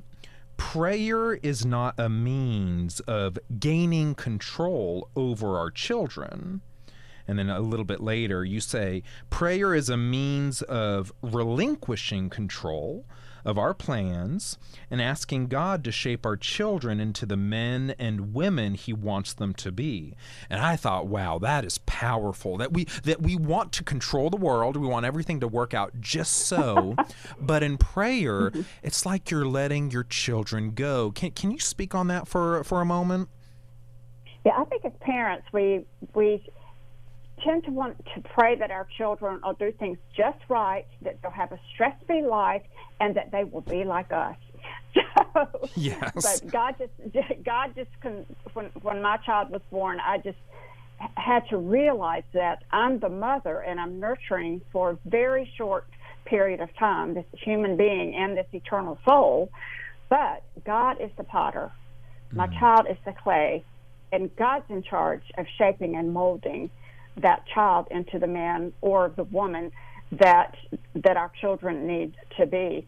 Prayer 0.57 1.33
is 1.33 1.65
not 1.65 1.95
a 1.97 2.09
means 2.09 2.99
of 3.01 3.37
gaining 3.59 4.15
control 4.15 5.09
over 5.15 5.57
our 5.57 5.69
children. 5.69 6.61
And 7.27 7.39
then 7.39 7.49
a 7.49 7.59
little 7.59 7.85
bit 7.85 8.01
later, 8.01 8.45
you 8.45 8.59
say, 8.59 9.03
Prayer 9.29 9.73
is 9.73 9.89
a 9.89 9.97
means 9.97 10.61
of 10.61 11.11
relinquishing 11.21 12.29
control 12.29 13.05
of 13.45 13.57
our 13.59 13.73
plans 13.73 14.57
and 14.89 15.01
asking 15.01 15.47
God 15.47 15.83
to 15.83 15.91
shape 15.91 16.25
our 16.25 16.35
children 16.35 16.99
into 16.99 17.25
the 17.25 17.37
men 17.37 17.93
and 17.99 18.33
women 18.33 18.73
he 18.73 18.91
wants 18.91 19.33
them 19.33 19.53
to 19.53 19.71
be. 19.71 20.15
And 20.49 20.59
I 20.59 20.75
thought, 20.75 21.07
wow, 21.07 21.37
that 21.39 21.63
is 21.63 21.77
powerful. 21.85 22.57
That 22.57 22.73
we 22.73 22.85
that 23.03 23.21
we 23.21 23.35
want 23.35 23.71
to 23.73 23.83
control 23.83 24.29
the 24.29 24.37
world, 24.37 24.75
we 24.75 24.87
want 24.87 25.05
everything 25.05 25.39
to 25.41 25.47
work 25.47 25.73
out 25.73 26.01
just 26.01 26.33
so. 26.33 26.95
but 27.39 27.61
in 27.61 27.77
prayer, 27.77 28.51
it's 28.81 29.05
like 29.05 29.29
you're 29.29 29.45
letting 29.45 29.91
your 29.91 30.03
children 30.03 30.71
go. 30.71 31.11
Can 31.11 31.31
can 31.31 31.51
you 31.51 31.59
speak 31.59 31.93
on 31.93 32.07
that 32.07 32.27
for 32.27 32.63
for 32.63 32.81
a 32.81 32.85
moment? 32.85 33.29
Yeah, 34.45 34.53
I 34.57 34.65
think 34.65 34.85
as 34.85 34.91
parents, 35.01 35.47
we 35.53 35.85
we 36.13 36.43
tend 37.45 37.63
to 37.65 37.71
want 37.71 37.97
to 38.15 38.21
pray 38.21 38.55
that 38.55 38.71
our 38.71 38.87
children 38.97 39.39
will 39.43 39.53
do 39.53 39.71
things 39.71 39.97
just 40.17 40.39
right, 40.49 40.85
that 41.03 41.21
they'll 41.21 41.31
have 41.31 41.51
a 41.51 41.59
stress-free 41.73 42.23
life, 42.23 42.63
and 42.99 43.15
that 43.15 43.31
they 43.31 43.43
will 43.43 43.61
be 43.61 43.83
like 43.83 44.11
us. 44.11 44.35
So, 45.33 45.69
Yes. 45.75 46.13
but 46.13 46.51
God 46.51 46.75
just 46.79 47.43
God 47.43 47.73
just 47.75 47.89
when 48.53 48.65
when 48.81 49.01
my 49.01 49.17
child 49.17 49.49
was 49.49 49.61
born, 49.69 49.99
I 49.99 50.17
just 50.17 50.37
had 51.17 51.41
to 51.49 51.57
realize 51.57 52.23
that 52.33 52.63
I'm 52.71 52.99
the 52.99 53.09
mother 53.09 53.59
and 53.59 53.79
I'm 53.79 53.99
nurturing 53.99 54.61
for 54.71 54.91
a 54.91 54.97
very 55.05 55.51
short 55.57 55.85
period 56.23 56.61
of 56.61 56.73
time 56.77 57.13
this 57.13 57.25
human 57.33 57.75
being 57.75 58.15
and 58.15 58.37
this 58.37 58.47
eternal 58.53 58.97
soul. 59.05 59.49
But 60.09 60.43
God 60.65 61.01
is 61.01 61.11
the 61.17 61.25
potter. 61.25 61.71
My 62.31 62.47
mm. 62.47 62.59
child 62.59 62.87
is 62.89 62.97
the 63.05 63.13
clay, 63.13 63.65
and 64.13 64.33
God's 64.37 64.69
in 64.69 64.83
charge 64.83 65.23
of 65.37 65.45
shaping 65.57 65.95
and 65.97 66.13
molding 66.13 66.69
that 67.21 67.45
child 67.53 67.87
into 67.91 68.19
the 68.19 68.27
man 68.27 68.73
or 68.81 69.11
the 69.15 69.23
woman 69.25 69.71
that 70.11 70.55
that 70.95 71.17
our 71.17 71.31
children 71.41 71.87
need 71.87 72.13
to 72.37 72.45
be. 72.45 72.87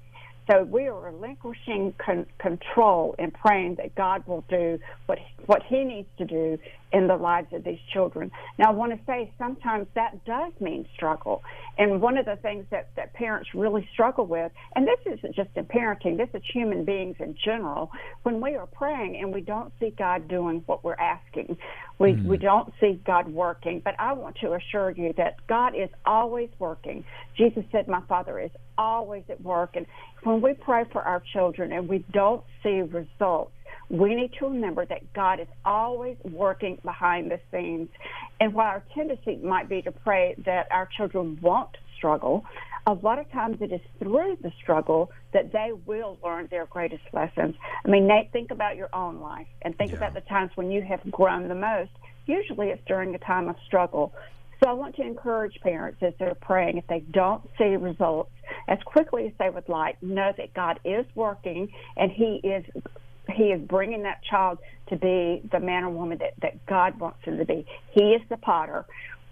So 0.49 0.63
we 0.63 0.87
are 0.87 0.99
relinquishing 0.99 1.93
con- 1.97 2.25
control 2.37 3.15
and 3.19 3.33
praying 3.33 3.75
that 3.75 3.95
God 3.95 4.25
will 4.27 4.45
do 4.49 4.79
what 5.05 5.19
what 5.45 5.63
He 5.67 5.83
needs 5.83 6.07
to 6.17 6.25
do 6.25 6.57
in 6.91 7.07
the 7.07 7.15
lives 7.15 7.47
of 7.51 7.63
these 7.63 7.79
children. 7.93 8.31
Now, 8.57 8.69
I 8.69 8.71
want 8.71 8.93
to 8.93 8.99
say 9.05 9.31
sometimes 9.37 9.87
that 9.95 10.23
does 10.25 10.53
mean 10.59 10.85
struggle, 10.95 11.43
and 11.77 12.01
one 12.01 12.17
of 12.17 12.25
the 12.25 12.37
things 12.37 12.65
that 12.71 12.89
that 12.95 13.13
parents 13.13 13.49
really 13.53 13.87
struggle 13.91 14.25
with, 14.25 14.51
and 14.75 14.87
this 14.87 14.99
isn't 15.05 15.35
just 15.35 15.49
in 15.55 15.65
parenting, 15.65 16.17
this 16.17 16.29
is 16.33 16.41
human 16.53 16.85
beings 16.85 17.15
in 17.19 17.35
general. 17.43 17.91
When 18.23 18.41
we 18.41 18.55
are 18.55 18.67
praying 18.67 19.19
and 19.21 19.33
we 19.33 19.41
don't 19.41 19.73
see 19.79 19.93
God 19.97 20.27
doing 20.27 20.63
what 20.65 20.83
we're 20.83 20.95
asking, 20.95 21.57
we 21.99 22.13
we 22.13 22.37
mm-hmm. 22.37 22.45
don't 22.45 22.73
see 22.79 23.01
God 23.05 23.27
working. 23.27 23.81
But 23.83 23.95
I 23.99 24.13
want 24.13 24.37
to 24.37 24.53
assure 24.53 24.91
you 24.91 25.13
that 25.17 25.35
God 25.47 25.75
is 25.75 25.89
always 26.05 26.49
working. 26.59 27.03
Jesus 27.37 27.63
said, 27.71 27.87
"My 27.87 28.01
Father 28.07 28.39
is 28.39 28.51
always 28.77 29.23
at 29.29 29.41
work," 29.41 29.75
and 29.75 29.85
when 30.23 30.41
we 30.41 30.53
pray 30.53 30.83
for 30.91 31.01
our 31.01 31.21
children 31.33 31.71
and 31.71 31.89
we 31.89 32.05
don't 32.11 32.43
see 32.63 32.81
results, 32.81 33.51
we 33.89 34.15
need 34.15 34.33
to 34.39 34.45
remember 34.45 34.85
that 34.85 35.13
God 35.13 35.39
is 35.39 35.47
always 35.65 36.17
working 36.23 36.77
behind 36.83 37.31
the 37.31 37.39
scenes. 37.51 37.89
And 38.39 38.53
while 38.53 38.67
our 38.67 38.83
tendency 38.93 39.37
might 39.37 39.69
be 39.69 39.81
to 39.83 39.91
pray 39.91 40.35
that 40.45 40.67
our 40.71 40.89
children 40.97 41.39
won't 41.41 41.75
struggle, 41.95 42.45
a 42.85 42.93
lot 42.93 43.19
of 43.19 43.29
times 43.31 43.57
it 43.61 43.71
is 43.71 43.81
through 43.99 44.37
the 44.41 44.51
struggle 44.61 45.11
that 45.33 45.51
they 45.51 45.71
will 45.85 46.17
learn 46.23 46.47
their 46.49 46.65
greatest 46.65 47.03
lessons. 47.13 47.55
I 47.85 47.89
mean, 47.89 48.07
Nate, 48.07 48.31
think 48.31 48.51
about 48.51 48.75
your 48.75 48.89
own 48.93 49.19
life 49.19 49.47
and 49.61 49.77
think 49.77 49.91
Yeah. 49.91 49.97
about 49.97 50.13
the 50.13 50.21
times 50.21 50.51
when 50.55 50.71
you 50.71 50.81
have 50.81 51.01
grown 51.11 51.47
the 51.47 51.55
most. 51.55 51.91
Usually 52.25 52.69
it's 52.69 52.83
during 52.85 53.15
a 53.15 53.19
time 53.19 53.49
of 53.49 53.55
struggle. 53.65 54.13
So 54.63 54.69
I 54.69 54.73
want 54.73 54.95
to 54.95 55.03
encourage 55.03 55.59
parents 55.61 56.01
as 56.01 56.13
they're 56.17 56.35
praying, 56.35 56.77
if 56.77 56.87
they 56.87 57.01
don't 57.11 57.41
see 57.57 57.75
results, 57.75 58.31
as 58.67 58.81
quickly 58.83 59.27
as 59.27 59.33
they 59.37 59.49
would 59.49 59.69
like, 59.69 60.01
know 60.01 60.33
that 60.35 60.53
God 60.53 60.79
is 60.83 61.05
working 61.15 61.71
and 61.95 62.11
He 62.11 62.37
is 62.43 62.65
He 63.33 63.45
is 63.45 63.61
bringing 63.61 64.03
that 64.03 64.23
child 64.23 64.59
to 64.89 64.95
be 64.95 65.41
the 65.51 65.59
man 65.59 65.83
or 65.83 65.89
woman 65.89 66.17
that, 66.19 66.33
that 66.41 66.65
God 66.65 66.99
wants 66.99 67.23
them 67.25 67.37
to 67.37 67.45
be. 67.45 67.65
He 67.91 68.13
is 68.13 68.21
the 68.29 68.37
potter. 68.37 68.85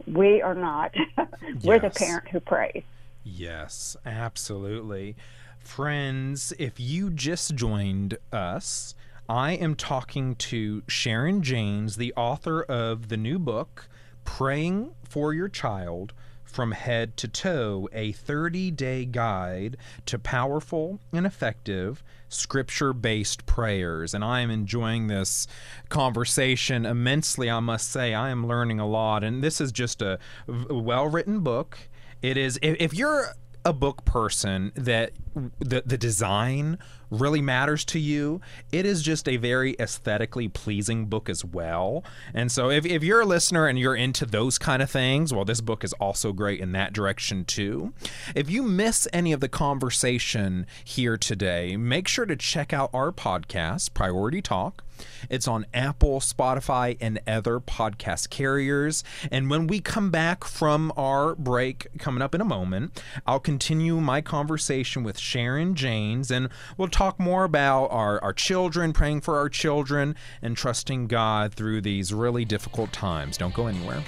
We 0.07 0.41
are 0.41 0.55
not. 0.55 0.93
We're 1.63 1.79
the 1.79 1.89
parent 1.89 2.27
who 2.29 2.39
prays. 2.39 2.83
Yes, 3.23 3.97
absolutely. 4.05 5.15
Friends, 5.59 6.53
if 6.59 6.79
you 6.79 7.09
just 7.09 7.55
joined 7.55 8.17
us, 8.31 8.93
I 9.27 9.53
am 9.53 9.75
talking 9.75 10.35
to 10.35 10.83
Sharon 10.87 11.41
Jaynes, 11.41 11.95
the 11.95 12.13
author 12.15 12.61
of 12.61 13.09
the 13.09 13.17
new 13.17 13.39
book, 13.39 13.87
Praying 14.23 14.93
for 15.03 15.33
Your 15.33 15.49
Child 15.49 16.13
from 16.55 16.71
Head 16.71 17.17
to 17.17 17.27
Toe, 17.27 17.89
a 17.91 18.13
30 18.13 18.71
day 18.71 19.03
guide 19.03 19.75
to 20.05 20.17
powerful 20.17 21.01
and 21.11 21.25
effective 21.25 22.01
scripture 22.29 22.93
based 22.93 23.45
prayers. 23.45 24.13
And 24.13 24.23
I 24.23 24.39
am 24.39 24.49
enjoying 24.49 25.07
this 25.07 25.47
conversation 25.89 26.85
immensely, 26.85 27.51
I 27.51 27.59
must 27.59 27.91
say. 27.91 28.13
I 28.13 28.29
am 28.29 28.47
learning 28.47 28.79
a 28.79 28.87
lot. 28.87 29.21
And 29.21 29.43
this 29.43 29.59
is 29.59 29.73
just 29.73 30.01
a 30.01 30.17
well 30.47 31.09
written 31.09 31.41
book. 31.41 31.77
It 32.21 32.37
is, 32.37 32.57
if, 32.61 32.77
if 32.79 32.93
you're 32.93 33.35
a 33.65 33.73
book 33.73 34.05
person 34.05 34.71
that 34.75 35.11
the 35.59 35.83
the 35.85 35.97
design 35.97 36.77
really 37.09 37.41
matters 37.41 37.83
to 37.85 37.99
you, 37.99 38.41
it 38.71 38.85
is 38.85 39.01
just 39.01 39.27
a 39.27 39.37
very 39.37 39.75
aesthetically 39.79 40.47
pleasing 40.47 41.05
book 41.07 41.29
as 41.29 41.43
well. 41.43 42.03
And 42.33 42.51
so 42.51 42.69
if, 42.69 42.85
if 42.85 43.03
you're 43.03 43.21
a 43.21 43.25
listener 43.25 43.67
and 43.67 43.77
you're 43.77 43.95
into 43.95 44.25
those 44.25 44.57
kind 44.57 44.81
of 44.81 44.89
things, 44.89 45.33
well 45.33 45.45
this 45.45 45.61
book 45.61 45.83
is 45.83 45.93
also 45.93 46.31
great 46.31 46.59
in 46.59 46.71
that 46.73 46.93
direction 46.93 47.43
too. 47.43 47.93
If 48.35 48.49
you 48.49 48.63
miss 48.63 49.07
any 49.11 49.33
of 49.33 49.39
the 49.39 49.49
conversation 49.49 50.65
here 50.83 51.17
today, 51.17 51.75
make 51.75 52.07
sure 52.07 52.25
to 52.25 52.35
check 52.35 52.71
out 52.71 52.89
our 52.93 53.11
podcast, 53.11 53.93
Priority 53.93 54.41
Talk. 54.41 54.84
It's 55.29 55.47
on 55.47 55.65
Apple, 55.73 56.19
Spotify, 56.19 56.97
and 56.99 57.19
other 57.27 57.59
podcast 57.59 58.29
carriers. 58.29 59.03
And 59.31 59.49
when 59.49 59.67
we 59.67 59.79
come 59.79 60.11
back 60.11 60.43
from 60.43 60.91
our 60.97 61.35
break, 61.35 61.87
coming 61.99 62.21
up 62.21 62.35
in 62.35 62.41
a 62.41 62.45
moment, 62.45 63.01
I'll 63.25 63.39
continue 63.39 63.99
my 63.99 64.21
conversation 64.21 65.03
with 65.03 65.17
Sharon 65.17 65.75
Jaynes 65.75 66.31
and 66.31 66.49
we'll 66.77 66.87
talk 66.87 67.19
more 67.19 67.43
about 67.43 67.87
our, 67.87 68.21
our 68.23 68.33
children, 68.33 68.93
praying 68.93 69.21
for 69.21 69.37
our 69.37 69.49
children, 69.49 70.15
and 70.41 70.55
trusting 70.55 71.07
God 71.07 71.53
through 71.53 71.81
these 71.81 72.13
really 72.13 72.45
difficult 72.45 72.91
times. 72.91 73.37
Don't 73.37 73.53
go 73.53 73.67
anywhere. 73.67 74.03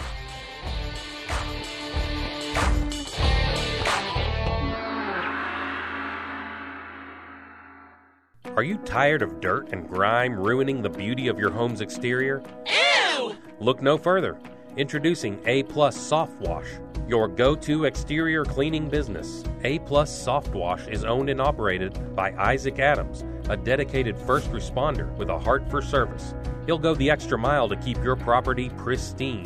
Are 8.58 8.64
you 8.64 8.78
tired 8.78 9.22
of 9.22 9.40
dirt 9.40 9.70
and 9.72 9.88
grime 9.88 10.34
ruining 10.34 10.82
the 10.82 10.90
beauty 10.90 11.28
of 11.28 11.38
your 11.38 11.52
home's 11.52 11.80
exterior? 11.80 12.42
Ew! 12.66 13.36
Look 13.60 13.84
no 13.84 14.00
further. 14.00 14.36
Introducing 14.78 15.40
A 15.46 15.62
Plus 15.62 15.96
Soft 15.96 16.42
Wash, 16.42 16.66
your 17.08 17.28
go-to 17.28 17.86
exterior 17.86 18.44
cleaning 18.44 18.90
business. 18.90 19.44
A 19.64 19.78
Plus 19.78 20.10
Soft 20.10 20.56
Wash 20.56 20.88
is 20.88 21.04
owned 21.04 21.30
and 21.30 21.40
operated 21.40 22.16
by 22.16 22.32
Isaac 22.32 22.80
Adams, 22.80 23.24
a 23.48 23.56
dedicated 23.56 24.18
first 24.18 24.50
responder 24.50 25.16
with 25.18 25.30
a 25.30 25.38
heart 25.38 25.70
for 25.70 25.80
service. 25.80 26.34
He'll 26.66 26.80
go 26.80 26.96
the 26.96 27.12
extra 27.12 27.38
mile 27.38 27.70
to 27.70 27.76
keep 27.76 28.04
your 28.04 28.16
property 28.16 28.70
pristine. 28.70 29.46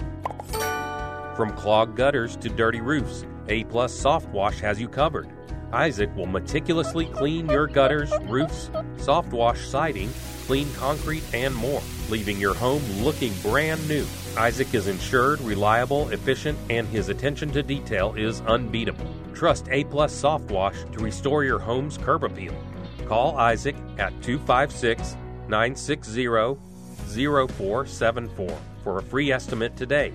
From 1.35 1.53
clogged 1.57 1.97
gutters 1.97 2.37
to 2.37 2.47
dirty 2.47 2.79
roofs, 2.79 3.25
A 3.49 3.65
Plus 3.65 3.93
Soft 3.93 4.29
Wash 4.29 4.61
has 4.61 4.79
you 4.79 4.87
covered. 4.87 5.27
Isaac 5.73 6.13
will 6.15 6.25
meticulously 6.25 7.05
clean 7.05 7.49
your 7.49 7.67
gutters, 7.67 8.11
roofs, 8.23 8.69
soft 8.97 9.31
wash 9.31 9.65
siding, 9.65 10.09
clean 10.45 10.71
concrete, 10.73 11.23
and 11.33 11.55
more, 11.55 11.81
leaving 12.09 12.37
your 12.37 12.53
home 12.53 12.83
looking 13.01 13.33
brand 13.41 13.87
new. 13.87 14.05
Isaac 14.37 14.73
is 14.73 14.87
insured, 14.87 15.39
reliable, 15.41 16.09
efficient, 16.09 16.57
and 16.69 16.87
his 16.87 17.09
attention 17.09 17.51
to 17.51 17.63
detail 17.63 18.13
is 18.15 18.41
unbeatable. 18.41 19.07
Trust 19.33 19.67
A 19.69 19.83
Plus 19.85 20.13
Soft 20.13 20.51
Wash 20.51 20.77
to 20.91 20.99
restore 20.99 21.43
your 21.43 21.59
home's 21.59 21.97
curb 21.97 22.23
appeal. 22.23 22.53
Call 23.07 23.37
Isaac 23.37 23.75
at 23.97 24.11
256 24.21 25.15
960 25.47 26.27
0474 26.27 28.57
for 28.83 28.99
a 28.99 29.03
free 29.03 29.31
estimate 29.31 29.75
today. 29.75 30.13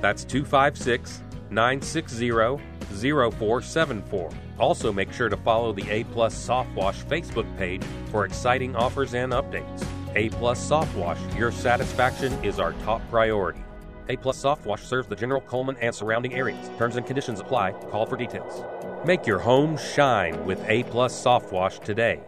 That's 0.00 0.24
256 0.24 1.22
960 1.50 2.30
0474. 2.30 4.30
Also, 4.58 4.92
make 4.92 5.12
sure 5.12 5.28
to 5.28 5.36
follow 5.36 5.72
the 5.72 5.88
A 5.90 6.04
Plus 6.04 6.34
Soft 6.34 6.70
Wash 6.76 7.02
Facebook 7.04 7.46
page 7.56 7.82
for 8.10 8.24
exciting 8.24 8.76
offers 8.76 9.14
and 9.14 9.32
updates. 9.32 9.84
A 10.14 10.28
Plus 10.30 10.58
Soft 10.60 10.94
Wash, 10.96 11.18
your 11.36 11.50
satisfaction 11.50 12.32
is 12.44 12.60
our 12.60 12.72
top 12.84 13.02
priority. 13.10 13.60
A 14.08 14.16
Plus 14.16 14.36
Soft 14.36 14.64
Wash 14.66 14.82
serves 14.82 15.08
the 15.08 15.16
general 15.16 15.40
Cullman 15.40 15.76
and 15.80 15.94
surrounding 15.94 16.34
areas. 16.34 16.70
Terms 16.78 16.96
and 16.96 17.06
conditions 17.06 17.40
apply. 17.40 17.72
Call 17.90 18.06
for 18.06 18.16
details. 18.16 18.62
Make 19.04 19.26
your 19.26 19.38
home 19.38 19.76
shine 19.76 20.44
with 20.44 20.62
A 20.68 20.84
Plus 20.84 21.18
Soft 21.18 21.52
Wash 21.52 21.78
today. 21.80 22.20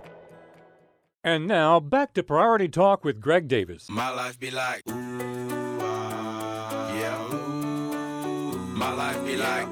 And 1.23 1.47
now 1.47 1.81
back 1.81 2.13
to 2.15 2.23
Priority 2.23 2.69
Talk 2.69 3.05
with 3.05 3.21
Greg 3.21 3.49
Davis. 3.49 3.89
My 3.91 4.11
life 4.11 4.39
be 4.39 4.51
like, 4.51 4.83
ooh, 4.89 5.79
ah, 5.83 6.95
yeah, 6.95 7.35
ooh. 7.35 8.57
My 8.77 8.93
life 8.93 9.25
be 9.27 9.37
like, 9.37 9.67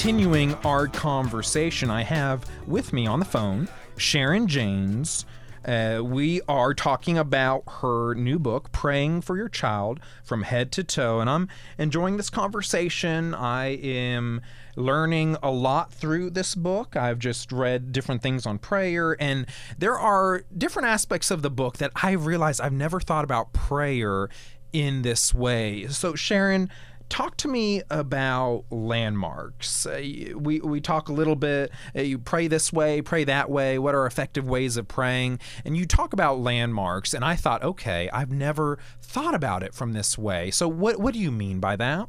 Continuing 0.00 0.54
our 0.64 0.86
conversation, 0.86 1.90
I 1.90 2.04
have 2.04 2.50
with 2.66 2.94
me 2.94 3.06
on 3.06 3.18
the 3.18 3.26
phone 3.26 3.68
Sharon 3.98 4.46
Jaynes. 4.46 5.26
Uh, 5.62 6.00
we 6.02 6.40
are 6.48 6.72
talking 6.72 7.18
about 7.18 7.64
her 7.68 8.14
new 8.14 8.38
book, 8.38 8.72
Praying 8.72 9.20
for 9.20 9.36
Your 9.36 9.50
Child 9.50 10.00
from 10.24 10.44
Head 10.44 10.72
to 10.72 10.84
Toe. 10.84 11.20
And 11.20 11.28
I'm 11.28 11.48
enjoying 11.76 12.16
this 12.16 12.30
conversation. 12.30 13.34
I 13.34 13.76
am 13.76 14.40
learning 14.74 15.36
a 15.42 15.50
lot 15.50 15.92
through 15.92 16.30
this 16.30 16.54
book. 16.54 16.96
I've 16.96 17.18
just 17.18 17.52
read 17.52 17.92
different 17.92 18.22
things 18.22 18.46
on 18.46 18.56
prayer, 18.56 19.18
and 19.20 19.44
there 19.76 19.98
are 19.98 20.44
different 20.56 20.88
aspects 20.88 21.30
of 21.30 21.42
the 21.42 21.50
book 21.50 21.76
that 21.76 21.92
I 22.02 22.12
realize 22.12 22.58
I've 22.58 22.72
never 22.72 23.00
thought 23.00 23.24
about 23.24 23.52
prayer 23.52 24.30
in 24.72 25.02
this 25.02 25.34
way. 25.34 25.86
So, 25.88 26.14
Sharon, 26.14 26.70
talk 27.10 27.36
to 27.38 27.48
me 27.48 27.82
about 27.90 28.64
landmarks. 28.70 29.84
Uh, 29.84 30.32
we 30.34 30.60
we 30.60 30.80
talk 30.80 31.08
a 31.08 31.12
little 31.12 31.36
bit. 31.36 31.70
Uh, 31.94 32.00
you 32.00 32.18
pray 32.18 32.46
this 32.46 32.72
way, 32.72 33.02
pray 33.02 33.24
that 33.24 33.50
way. 33.50 33.78
What 33.78 33.94
are 33.94 34.06
effective 34.06 34.48
ways 34.48 34.78
of 34.78 34.88
praying? 34.88 35.40
And 35.64 35.76
you 35.76 35.84
talk 35.84 36.14
about 36.14 36.38
landmarks, 36.38 37.12
and 37.12 37.24
I 37.24 37.36
thought, 37.36 37.62
okay, 37.62 38.08
I've 38.12 38.30
never 38.30 38.78
thought 39.02 39.34
about 39.34 39.62
it 39.62 39.74
from 39.74 39.92
this 39.92 40.16
way. 40.16 40.50
So 40.50 40.68
what 40.68 40.98
what 40.98 41.12
do 41.12 41.20
you 41.20 41.30
mean 41.30 41.60
by 41.60 41.76
that? 41.76 42.08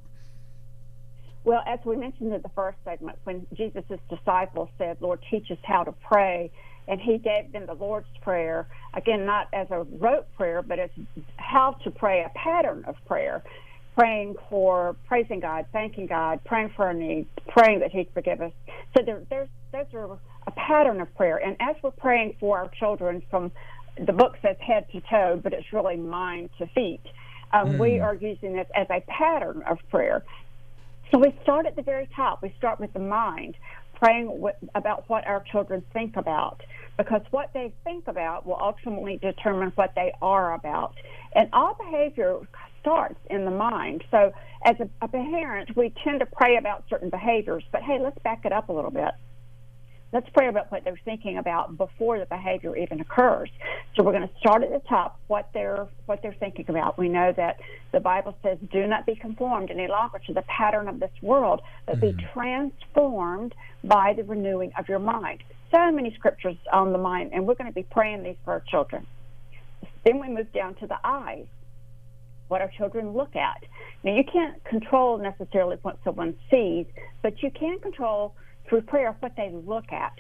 Well, 1.44 1.64
as 1.66 1.80
we 1.84 1.96
mentioned 1.96 2.34
in 2.34 2.42
the 2.42 2.52
first 2.56 2.78
segment, 2.86 3.18
when 3.24 3.48
Jesus' 3.56 3.84
disciples 4.10 4.70
said, 4.78 4.98
Lord, 5.00 5.20
teach 5.32 5.50
us 5.50 5.58
how 5.64 5.84
to 5.84 5.92
pray, 5.92 6.52
and 6.88 7.02
he 7.02 7.18
gave 7.18 7.52
them 7.52 7.66
the 7.66 7.74
Lord's 7.74 8.06
Prayer, 8.22 8.68
again, 8.94 9.26
not 9.26 9.48
as 9.52 9.66
a 9.72 9.82
rote 10.00 10.32
prayer, 10.38 10.62
but 10.62 10.78
as 10.78 10.92
how 11.38 11.72
to 11.84 11.90
pray, 11.90 12.24
a 12.24 12.30
pattern 12.38 12.84
of 12.86 12.96
prayer, 13.08 13.44
praying 13.96 14.36
for 14.50 14.96
praising 15.08 15.40
God, 15.40 15.66
thanking 15.74 16.08
God, 16.08 16.40
praying 16.46 16.72
for 16.76 16.86
our 16.86 16.94
needs, 16.94 17.30
praying 17.48 17.80
that 17.80 17.92
he'd 17.92 18.08
forgive 18.14 18.42
us. 18.42 18.54
So 18.96 19.04
there, 19.06 19.22
there's, 19.30 19.50
those 19.72 19.86
are 19.94 20.18
a 20.48 20.52
pattern 20.52 21.02
of 21.02 21.14
prayer. 21.16 21.38
And 21.38 21.56
as 21.60 21.76
we're 21.84 21.92
praying 21.92 22.36
for 22.40 22.58
our 22.58 22.70
children 22.80 23.22
from 23.30 23.52
the 23.98 24.14
book 24.14 24.38
says 24.42 24.56
head 24.60 24.86
to 24.94 25.02
toe, 25.02 25.40
but 25.44 25.54
it's 25.54 25.74
really 25.74 25.98
mind 25.98 26.50
to 26.58 26.68
feet. 26.68 27.02
Um, 27.54 27.78
We 27.78 28.00
are 28.00 28.16
using 28.16 28.54
this 28.54 28.68
as 28.74 28.88
a 28.90 29.02
pattern 29.02 29.64
of 29.70 29.78
prayer. 29.90 30.24
So 31.12 31.20
we 31.20 31.38
start 31.44 31.66
at 31.66 31.76
the 31.76 31.82
very 31.82 32.08
top. 32.16 32.42
We 32.42 32.54
start 32.58 32.80
with 32.80 32.94
the 32.94 33.00
mind, 33.00 33.58
praying 33.96 34.28
w- 34.28 34.56
about 34.74 35.10
what 35.10 35.28
our 35.28 35.44
children 35.52 35.84
think 35.92 36.16
about, 36.16 36.62
because 36.98 37.22
what 37.32 37.52
they 37.54 37.74
think 37.84 38.08
about 38.08 38.46
will 38.46 38.58
ultimately 38.60 39.18
determine 39.18 39.74
what 39.76 39.92
they 39.96 40.14
are 40.22 40.54
about. 40.54 40.94
And 41.36 41.50
all 41.52 41.74
behavior 41.76 42.40
starts 42.82 43.20
in 43.30 43.46
the 43.46 43.52
mind. 43.52 44.04
So 44.12 44.34
as 44.66 44.76
a, 44.80 44.90
a 45.02 45.08
parent, 45.08 45.76
we 45.76 45.94
tend 46.04 46.20
to 46.20 46.26
pray 46.26 46.58
about 46.58 46.84
certain 46.90 47.10
behaviors, 47.10 47.64
but 47.72 47.82
hey, 47.82 48.00
let's 48.02 48.18
back 48.24 48.46
it 48.46 48.52
up 48.52 48.70
a 48.70 48.74
little 48.74 48.92
bit 48.92 49.12
let's 50.14 50.28
pray 50.34 50.48
about 50.48 50.72
what 50.72 50.84
they're 50.84 51.00
thinking 51.06 51.38
about 51.38 51.78
before 51.78 52.20
the 52.20 52.26
behavior 52.26 52.76
even 52.76 53.00
occurs. 53.00 53.50
So 53.96 54.04
we're 54.04 54.12
going 54.12 54.28
to 54.28 54.38
start 54.40 54.64
at 54.64 54.70
the 54.70 54.88
top, 54.88 55.20
what 55.28 55.50
they're 55.54 55.88
what 56.06 56.22
they're 56.22 56.36
thinking 56.40 56.66
about. 56.70 56.98
We 56.98 57.10
know 57.10 57.34
that 57.36 57.60
the 57.92 58.00
Bible 58.00 58.36
says, 58.44 58.58
"Do 58.72 58.88
not 58.88 59.06
be 59.06 59.16
conformed 59.16 59.72
any 59.72 59.88
longer 59.88 60.20
to 60.28 60.34
the 60.34 60.44
pattern 60.44 60.88
of 60.88 61.00
this 61.00 61.12
world, 61.22 61.62
but 61.86 62.00
be 62.00 62.14
mm-hmm. 62.14 62.34
transformed 62.34 63.56
by 63.84 64.14
the 64.16 64.24
renewing 64.24 64.72
of 64.78 64.88
your 64.90 65.00
mind." 65.00 65.44
So 65.72 65.92
many 65.92 66.14
scriptures 66.16 66.58
on 66.72 66.92
the 66.92 66.98
mind, 66.98 67.32
and 67.34 67.48
we're 67.48 67.56
going 67.56 67.70
to 67.70 67.76
be 67.76 67.84
praying 67.84 68.24
these 68.24 68.36
for 68.44 68.52
our 68.52 68.64
children. 68.68 69.08
Then 70.06 70.20
we 70.20 70.28
move 70.28 70.52
down 70.52 70.76
to 70.76 70.88
the 70.88 70.98
eyes 71.04 71.46
what 72.52 72.60
our 72.60 72.70
children 72.78 73.14
look 73.14 73.34
at. 73.38 73.64
Now, 74.04 74.14
you 74.14 74.26
can't 74.26 74.62
control 74.66 75.18
necessarily 75.18 75.78
what 75.84 75.98
someone 76.04 76.36
sees, 76.52 76.86
but 77.24 77.42
you 77.42 77.50
can 77.50 77.80
control 77.80 78.36
through 78.68 78.82
prayer 78.82 79.16
what 79.22 79.32
they 79.38 79.50
look 79.54 79.94
at. 79.94 80.12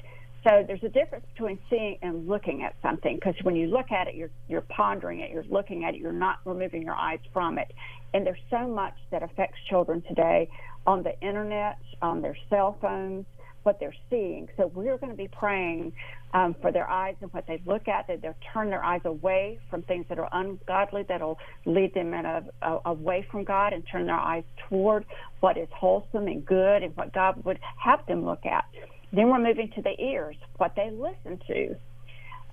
So 0.47 0.63
there's 0.65 0.83
a 0.83 0.89
difference 0.89 1.25
between 1.33 1.59
seeing 1.69 1.97
and 2.01 2.27
looking 2.27 2.63
at 2.63 2.73
something 2.81 3.17
because 3.17 3.35
when 3.43 3.57
you 3.57 3.67
look 3.67 3.91
at 3.91 4.07
it, 4.07 4.15
you're 4.15 4.31
you're 4.47 4.61
pondering 4.61 5.19
it, 5.19 5.29
you're 5.29 5.43
looking 5.43 5.83
at 5.83 5.93
it, 5.93 5.99
you're 5.99 6.13
not 6.13 6.37
removing 6.45 6.81
your 6.81 6.95
eyes 6.95 7.19
from 7.33 7.59
it. 7.59 7.71
And 8.13 8.25
there's 8.25 8.39
so 8.49 8.65
much 8.65 8.95
that 9.11 9.21
affects 9.21 9.57
children 9.69 10.01
today 10.07 10.49
on 10.87 11.03
the 11.03 11.19
internet, 11.21 11.77
on 12.01 12.21
their 12.21 12.37
cell 12.49 12.77
phones, 12.81 13.25
what 13.63 13.79
they're 13.79 13.95
seeing. 14.09 14.47
So 14.57 14.67
we're 14.67 14.97
going 14.97 15.11
to 15.11 15.17
be 15.17 15.27
praying 15.27 15.93
um, 16.33 16.55
for 16.61 16.71
their 16.71 16.89
eyes 16.89 17.15
and 17.21 17.31
what 17.33 17.45
they 17.47 17.61
look 17.65 17.87
at, 17.87 18.07
that 18.07 18.21
they'll 18.21 18.35
turn 18.53 18.69
their 18.69 18.83
eyes 18.83 19.01
away 19.05 19.59
from 19.69 19.81
things 19.83 20.05
that 20.09 20.17
are 20.17 20.29
ungodly, 20.31 21.03
that'll 21.07 21.37
lead 21.65 21.93
them 21.93 22.13
in 22.13 22.25
a, 22.25 22.43
a, 22.61 22.79
away 22.85 23.25
from 23.29 23.43
God, 23.43 23.73
and 23.73 23.83
turn 23.91 24.05
their 24.05 24.15
eyes 24.15 24.43
toward 24.69 25.05
what 25.41 25.57
is 25.57 25.67
wholesome 25.71 26.27
and 26.27 26.45
good 26.45 26.83
and 26.83 26.95
what 26.95 27.13
God 27.13 27.43
would 27.45 27.59
have 27.83 28.05
them 28.07 28.25
look 28.25 28.45
at. 28.45 28.65
Then 29.13 29.29
we're 29.29 29.39
moving 29.39 29.69
to 29.75 29.81
the 29.81 30.01
ears, 30.01 30.37
what 30.57 30.73
they 30.75 30.89
listen 30.89 31.39
to. 31.47 31.75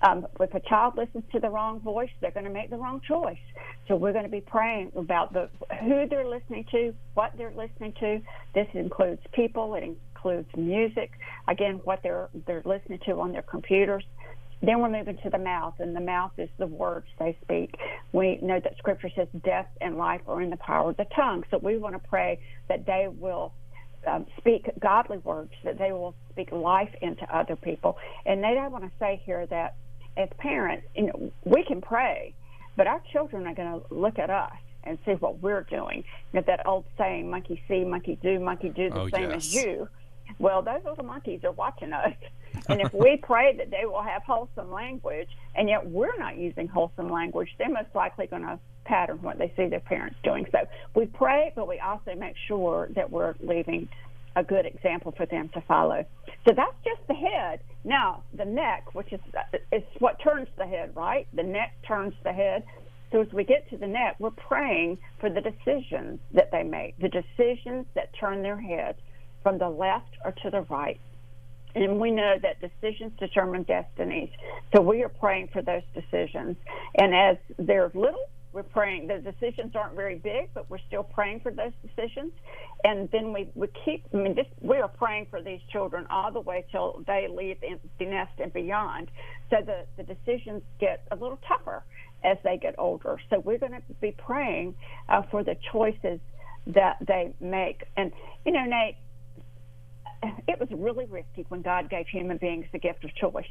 Um, 0.01 0.27
if 0.39 0.53
a 0.53 0.61
child 0.61 0.95
listens 0.95 1.25
to 1.33 1.39
the 1.39 1.49
wrong 1.49 1.81
voice, 1.81 2.09
they're 2.21 2.31
going 2.31 2.45
to 2.45 2.51
make 2.51 2.69
the 2.69 2.77
wrong 2.77 3.01
choice. 3.05 3.37
So 3.87 3.95
we're 3.97 4.13
going 4.13 4.23
to 4.23 4.31
be 4.31 4.41
praying 4.41 4.91
about 4.95 5.33
the 5.33 5.49
who 5.81 6.07
they're 6.07 6.27
listening 6.27 6.65
to, 6.71 6.93
what 7.15 7.33
they're 7.37 7.53
listening 7.53 7.93
to. 7.99 8.21
This 8.53 8.67
includes 8.73 9.21
people. 9.33 9.75
It 9.75 9.83
includes 10.19 10.49
music. 10.55 11.11
Again, 11.47 11.81
what 11.83 12.01
they're 12.03 12.29
they're 12.45 12.61
listening 12.65 12.99
to 13.05 13.19
on 13.19 13.31
their 13.31 13.41
computers. 13.41 14.03
Then 14.61 14.81
we're 14.81 14.89
moving 14.89 15.17
to 15.23 15.29
the 15.29 15.37
mouth, 15.37 15.75
and 15.79 15.95
the 15.95 16.01
mouth 16.01 16.31
is 16.37 16.49
the 16.57 16.67
words 16.67 17.07
they 17.17 17.37
speak. 17.43 17.75
We 18.11 18.39
know 18.41 18.59
that 18.61 18.77
Scripture 18.77 19.09
says 19.15 19.29
death 19.45 19.67
and 19.79 19.97
life 19.97 20.21
are 20.27 20.41
in 20.41 20.49
the 20.49 20.57
power 20.57 20.89
of 20.89 20.97
the 20.97 21.05
tongue. 21.15 21.45
So 21.49 21.59
we 21.59 21.77
want 21.77 21.95
to 21.95 22.09
pray 22.09 22.41
that 22.67 22.85
they 22.85 23.07
will 23.09 23.53
um, 24.05 24.25
speak 24.37 24.69
godly 24.81 25.19
words, 25.19 25.53
that 25.63 25.77
they 25.77 25.93
will 25.93 26.13
speak 26.31 26.51
life 26.51 26.93
into 27.01 27.23
other 27.33 27.55
people. 27.55 27.97
And 28.25 28.41
Nate, 28.41 28.57
I 28.57 28.67
want 28.67 28.83
to 28.83 28.91
say 28.99 29.21
here 29.25 29.45
that 29.45 29.75
as 30.17 30.27
parents, 30.39 30.85
you 30.93 31.07
know, 31.07 31.31
we 31.45 31.63
can 31.63 31.79
pray, 31.79 32.33
but 32.75 32.85
our 32.85 33.01
children 33.13 33.47
are 33.47 33.55
going 33.55 33.79
to 33.79 33.95
look 33.95 34.19
at 34.19 34.29
us 34.29 34.51
and 34.83 34.97
see 35.05 35.11
what 35.13 35.41
we're 35.41 35.63
doing. 35.63 36.03
You 36.33 36.39
know, 36.39 36.43
that 36.47 36.65
old 36.67 36.83
saying, 36.97 37.29
monkey 37.29 37.61
see, 37.69 37.85
monkey 37.85 38.17
do, 38.21 38.39
monkey 38.39 38.69
do 38.69 38.89
the 38.89 38.99
Oh, 38.99 39.09
same 39.09 39.31
as 39.31 39.53
you. 39.53 39.87
Well, 40.37 40.61
those 40.61 40.81
little 40.85 41.05
monkeys 41.05 41.41
are 41.43 41.51
watching 41.51 41.93
us. 41.93 42.13
And 42.67 42.81
if 42.81 42.93
we 42.93 43.17
pray 43.23 43.55
that 43.57 43.71
they 43.71 43.85
will 43.85 44.03
have 44.03 44.23
wholesome 44.23 44.71
language, 44.71 45.29
and 45.55 45.67
yet 45.67 45.89
we're 45.89 46.17
not 46.17 46.37
using 46.37 46.67
wholesome 46.67 47.09
language, 47.09 47.49
they're 47.57 47.69
most 47.69 47.93
likely 47.95 48.27
going 48.27 48.43
to 48.43 48.59
pattern 48.85 49.21
what 49.21 49.37
they 49.37 49.53
see 49.55 49.67
their 49.67 49.79
parents 49.79 50.17
doing. 50.23 50.45
So 50.51 50.59
we 50.95 51.05
pray, 51.05 51.51
but 51.55 51.67
we 51.67 51.79
also 51.79 52.15
make 52.15 52.35
sure 52.47 52.89
that 52.95 53.09
we're 53.09 53.35
leaving 53.39 53.87
a 54.35 54.43
good 54.43 54.65
example 54.65 55.13
for 55.15 55.25
them 55.25 55.49
to 55.53 55.61
follow. 55.61 56.05
So 56.47 56.53
that's 56.55 56.75
just 56.83 57.01
the 57.07 57.13
head. 57.13 57.61
Now, 57.83 58.23
the 58.33 58.45
neck, 58.45 58.93
which 58.93 59.11
is 59.11 59.19
is 59.71 59.83
what 59.99 60.19
turns 60.23 60.47
the 60.57 60.65
head, 60.65 60.95
right? 60.95 61.27
The 61.33 61.43
neck 61.43 61.73
turns 61.87 62.13
the 62.23 62.31
head. 62.31 62.63
So 63.11 63.21
as 63.21 63.27
we 63.33 63.43
get 63.43 63.69
to 63.71 63.77
the 63.77 63.87
neck, 63.87 64.17
we're 64.19 64.31
praying 64.31 64.99
for 65.19 65.29
the 65.29 65.41
decisions 65.41 66.19
that 66.33 66.51
they 66.51 66.63
make, 66.63 66.97
the 66.99 67.09
decisions 67.09 67.87
that 67.95 68.11
turn 68.19 68.43
their 68.43 68.59
head 68.59 68.95
from 69.43 69.57
the 69.57 69.69
left 69.69 70.17
or 70.25 70.31
to 70.43 70.49
the 70.49 70.61
right. 70.61 70.99
And 71.75 71.99
we 71.99 72.11
know 72.11 72.35
that 72.41 72.59
decisions 72.59 73.13
determine 73.19 73.63
destinies. 73.63 74.29
So 74.75 74.81
we 74.81 75.03
are 75.03 75.09
praying 75.09 75.49
for 75.53 75.61
those 75.61 75.83
decisions. 75.93 76.57
And 76.97 77.13
as 77.13 77.37
they're 77.57 77.91
little, 77.93 78.25
We're 78.51 78.63
praying. 78.63 79.07
The 79.07 79.19
decisions 79.19 79.75
aren't 79.75 79.95
very 79.95 80.17
big, 80.17 80.49
but 80.55 80.69
we're 80.69 80.79
still 80.87 81.03
praying 81.03 81.41
for 81.41 81.51
those 81.51 81.71
decisions. 81.85 82.33
And 82.83 83.07
then 83.11 83.31
we, 83.31 83.47
we 83.53 83.67
keep, 83.85 84.05
I 84.11 84.17
mean, 84.17 84.33
this, 84.33 84.47
we 84.59 84.77
are 84.77 84.87
praying 84.87 85.27
for 85.29 85.41
these 85.41 85.59
children 85.71 86.07
all 86.09 86.31
the 86.31 86.39
way 86.41 86.65
till 86.71 87.03
they 87.05 87.27
leave 87.29 87.57
the 87.99 88.05
nest 88.05 88.31
and 88.39 88.51
beyond. 88.51 89.11
So 89.51 89.57
the, 89.63 89.85
the 89.97 90.03
decisions 90.03 90.63
get 90.79 91.05
a 91.11 91.15
little 91.15 91.39
tougher 91.47 91.83
as 92.23 92.37
they 92.43 92.57
get 92.57 92.73
older. 92.79 93.19
So 93.29 93.39
we're 93.39 93.59
going 93.59 93.73
to 93.73 93.81
be 94.01 94.15
praying 94.17 94.75
uh, 95.09 95.21
for 95.29 95.43
the 95.43 95.55
choices 95.71 96.19
that 96.67 96.97
they 97.07 97.33
make. 97.39 97.83
And, 97.97 98.11
you 98.45 98.51
know, 98.51 98.65
Nate, 98.65 98.95
it 100.23 100.59
was 100.59 100.69
really 100.71 101.05
risky 101.05 101.45
when 101.49 101.61
God 101.61 101.89
gave 101.89 102.07
human 102.07 102.37
beings 102.37 102.65
the 102.71 102.79
gift 102.79 103.03
of 103.03 103.13
choice. 103.15 103.45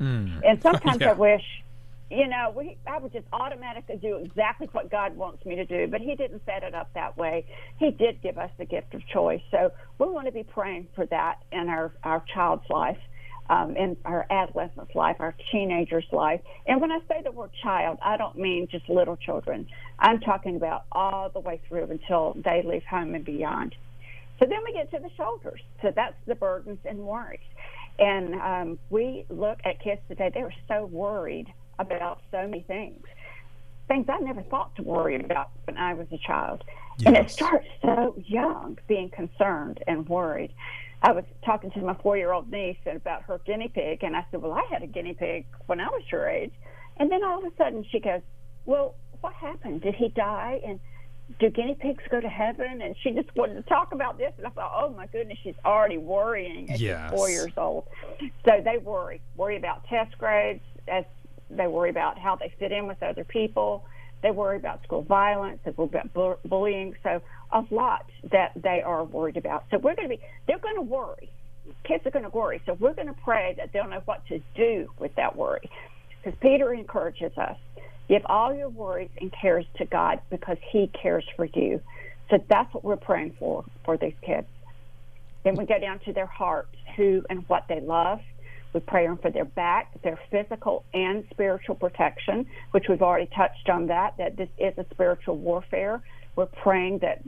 Mm. 0.00 0.40
And 0.44 0.62
sometimes 0.62 0.98
Yeah. 1.00 1.10
I 1.10 1.12
wish, 1.14 1.42
you 2.10 2.26
know, 2.26 2.52
we, 2.56 2.76
I 2.86 2.98
would 2.98 3.12
just 3.12 3.26
automatically 3.32 3.96
do 3.96 4.16
exactly 4.16 4.68
what 4.72 4.90
God 4.90 5.16
wants 5.16 5.44
me 5.44 5.56
to 5.56 5.64
do, 5.64 5.86
but 5.86 6.00
He 6.00 6.14
didn't 6.16 6.42
set 6.44 6.62
it 6.62 6.74
up 6.74 6.92
that 6.94 7.16
way. 7.16 7.46
He 7.78 7.90
did 7.90 8.20
give 8.22 8.38
us 8.38 8.50
the 8.58 8.64
gift 8.64 8.94
of 8.94 9.06
choice. 9.06 9.42
So 9.50 9.72
we 9.98 10.08
want 10.08 10.26
to 10.26 10.32
be 10.32 10.42
praying 10.42 10.88
for 10.94 11.06
that 11.06 11.42
in 11.52 11.68
our, 11.68 11.92
our 12.02 12.24
child's 12.32 12.68
life. 12.68 12.98
Um, 13.48 13.76
in 13.76 13.96
our 14.04 14.26
adolescent's 14.30 14.94
life, 14.94 15.16
our 15.18 15.34
teenager's 15.50 16.04
life. 16.12 16.40
And 16.68 16.80
when 16.80 16.92
I 16.92 17.00
say 17.08 17.20
the 17.24 17.32
word 17.32 17.50
child, 17.60 17.98
I 18.00 18.16
don't 18.16 18.36
mean 18.36 18.68
just 18.70 18.88
little 18.88 19.16
children. 19.16 19.66
I'm 19.98 20.20
talking 20.20 20.54
about 20.54 20.84
all 20.92 21.30
the 21.30 21.40
way 21.40 21.60
through 21.66 21.90
until 21.90 22.36
they 22.44 22.62
leave 22.64 22.84
home 22.84 23.16
and 23.16 23.24
beyond. 23.24 23.74
So 24.40 24.46
then 24.48 24.58
we 24.64 24.72
get 24.72 24.90
to 24.92 24.98
the 24.98 25.10
shoulders. 25.16 25.60
So 25.82 25.92
that's 25.94 26.16
the 26.26 26.34
burdens 26.34 26.78
and 26.84 26.98
worries. 26.98 27.40
And 27.98 28.34
um, 28.36 28.78
we 28.88 29.26
look 29.28 29.58
at 29.64 29.80
kids 29.80 30.00
today, 30.08 30.30
they 30.32 30.40
are 30.40 30.52
so 30.66 30.86
worried 30.86 31.52
about 31.78 32.22
so 32.30 32.42
many 32.42 32.62
things. 32.62 33.04
Things 33.88 34.06
I 34.08 34.18
never 34.20 34.42
thought 34.42 34.74
to 34.76 34.82
worry 34.82 35.16
about 35.16 35.50
when 35.64 35.76
I 35.76 35.92
was 35.94 36.06
a 36.10 36.18
child. 36.18 36.64
And 37.04 37.16
it 37.16 37.30
starts 37.30 37.66
so 37.82 38.14
young, 38.26 38.78
being 38.88 39.10
concerned 39.10 39.82
and 39.86 40.08
worried. 40.08 40.54
I 41.02 41.12
was 41.12 41.24
talking 41.44 41.70
to 41.72 41.80
my 41.80 41.94
four 42.02 42.16
year 42.16 42.32
old 42.32 42.50
niece 42.50 42.76
about 42.86 43.22
her 43.22 43.40
guinea 43.44 43.68
pig, 43.68 44.02
and 44.02 44.14
I 44.14 44.24
said, 44.30 44.42
Well, 44.42 44.52
I 44.52 44.62
had 44.70 44.82
a 44.82 44.86
guinea 44.86 45.14
pig 45.14 45.46
when 45.66 45.80
I 45.80 45.88
was 45.88 46.02
your 46.12 46.28
age. 46.28 46.52
And 46.98 47.10
then 47.10 47.24
all 47.24 47.38
of 47.38 47.44
a 47.44 47.56
sudden 47.56 47.84
she 47.90 48.00
goes, 48.00 48.20
Well, 48.66 48.94
what 49.20 49.32
happened? 49.32 49.82
Did 49.82 49.94
he 49.94 50.08
die? 50.08 50.60
And 50.66 50.78
do 51.38 51.48
guinea 51.50 51.74
pigs 51.74 52.02
go 52.10 52.20
to 52.20 52.28
heaven? 52.28 52.82
And 52.82 52.94
she 53.02 53.10
just 53.12 53.34
wanted 53.36 53.54
to 53.54 53.62
talk 53.62 53.92
about 53.92 54.18
this. 54.18 54.32
And 54.38 54.46
I 54.46 54.50
thought, 54.50 54.72
oh 54.74 54.90
my 54.90 55.06
goodness, 55.06 55.38
she's 55.42 55.54
already 55.64 55.98
worrying 55.98 56.70
at 56.70 56.80
Yes. 56.80 57.10
four 57.10 57.30
years 57.30 57.52
old. 57.56 57.86
So 58.44 58.60
they 58.64 58.78
worry, 58.78 59.20
worry 59.36 59.56
about 59.56 59.86
test 59.86 60.16
grades, 60.18 60.62
as 60.88 61.04
they 61.50 61.66
worry 61.66 61.90
about 61.90 62.18
how 62.18 62.36
they 62.36 62.52
fit 62.58 62.72
in 62.72 62.86
with 62.86 63.02
other 63.02 63.24
people. 63.24 63.84
They 64.22 64.30
worry 64.30 64.56
about 64.56 64.82
school 64.82 65.02
violence. 65.02 65.60
They 65.64 65.70
worry 65.72 65.88
about 65.88 66.12
bu- 66.12 66.48
bullying. 66.48 66.94
So 67.02 67.22
a 67.52 67.64
lot 67.70 68.06
that 68.30 68.52
they 68.56 68.82
are 68.82 69.04
worried 69.04 69.36
about. 69.36 69.64
So 69.70 69.78
we're 69.78 69.94
going 69.94 70.08
to 70.08 70.16
be, 70.16 70.22
they're 70.46 70.58
going 70.58 70.76
to 70.76 70.82
worry. 70.82 71.30
Kids 71.84 72.04
are 72.06 72.10
going 72.10 72.24
to 72.24 72.30
worry. 72.30 72.60
So 72.66 72.74
we're 72.74 72.94
going 72.94 73.08
to 73.08 73.16
pray 73.24 73.54
that 73.56 73.72
they'll 73.72 73.88
know 73.88 74.02
what 74.04 74.26
to 74.26 74.40
do 74.54 74.90
with 74.98 75.14
that 75.16 75.36
worry. 75.36 75.70
Because 76.22 76.38
Peter 76.40 76.72
encourages 76.74 77.32
us 77.38 77.56
Give 78.10 78.22
all 78.26 78.52
your 78.52 78.68
worries 78.68 79.08
and 79.20 79.32
cares 79.32 79.64
to 79.76 79.84
God 79.84 80.20
because 80.30 80.56
He 80.72 80.88
cares 80.88 81.24
for 81.36 81.44
you. 81.44 81.80
So 82.28 82.38
that's 82.48 82.74
what 82.74 82.82
we're 82.82 82.96
praying 82.96 83.36
for 83.38 83.64
for 83.84 83.96
these 83.96 84.16
kids. 84.20 84.48
Then 85.44 85.54
we 85.54 85.64
go 85.64 85.78
down 85.78 86.00
to 86.00 86.12
their 86.12 86.26
hearts, 86.26 86.74
who 86.96 87.24
and 87.30 87.48
what 87.48 87.66
they 87.68 87.80
love. 87.80 88.20
We 88.72 88.80
pray 88.80 89.06
for 89.22 89.30
their 89.30 89.44
back, 89.44 90.02
their 90.02 90.18
physical 90.28 90.84
and 90.92 91.24
spiritual 91.30 91.76
protection, 91.76 92.46
which 92.72 92.86
we've 92.88 93.00
already 93.00 93.30
touched 93.34 93.68
on 93.68 93.86
that, 93.86 94.16
that 94.18 94.36
this 94.36 94.48
is 94.58 94.76
a 94.76 94.84
spiritual 94.92 95.36
warfare. 95.36 96.02
We're 96.34 96.46
praying 96.46 96.98
that 96.98 97.22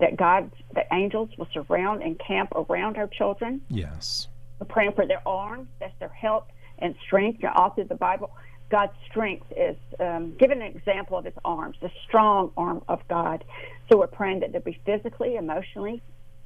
that 0.00 0.18
God, 0.18 0.50
the 0.74 0.84
angels 0.92 1.30
will 1.38 1.48
surround 1.54 2.02
and 2.02 2.18
camp 2.18 2.52
around 2.54 2.98
our 2.98 3.06
children. 3.06 3.62
Yes. 3.70 4.28
We're 4.60 4.66
praying 4.66 4.92
for 4.92 5.06
their 5.06 5.26
arms, 5.26 5.68
that's 5.80 5.98
their 5.98 6.10
health 6.10 6.44
and 6.78 6.94
strength. 7.06 7.42
All 7.54 7.70
through 7.70 7.84
the 7.84 7.94
Bible, 7.94 8.30
God's 8.70 8.92
strength 9.08 9.46
is 9.56 9.76
um, 10.00 10.34
given 10.38 10.60
an 10.60 10.74
example 10.76 11.18
of 11.18 11.24
His 11.24 11.34
arms, 11.44 11.76
the 11.80 11.90
strong 12.06 12.52
arm 12.56 12.82
of 12.88 13.00
God. 13.08 13.44
So 13.90 13.98
we're 13.98 14.06
praying 14.06 14.40
that 14.40 14.52
they'll 14.52 14.60
be 14.60 14.80
physically, 14.84 15.36
emotionally, 15.36 16.02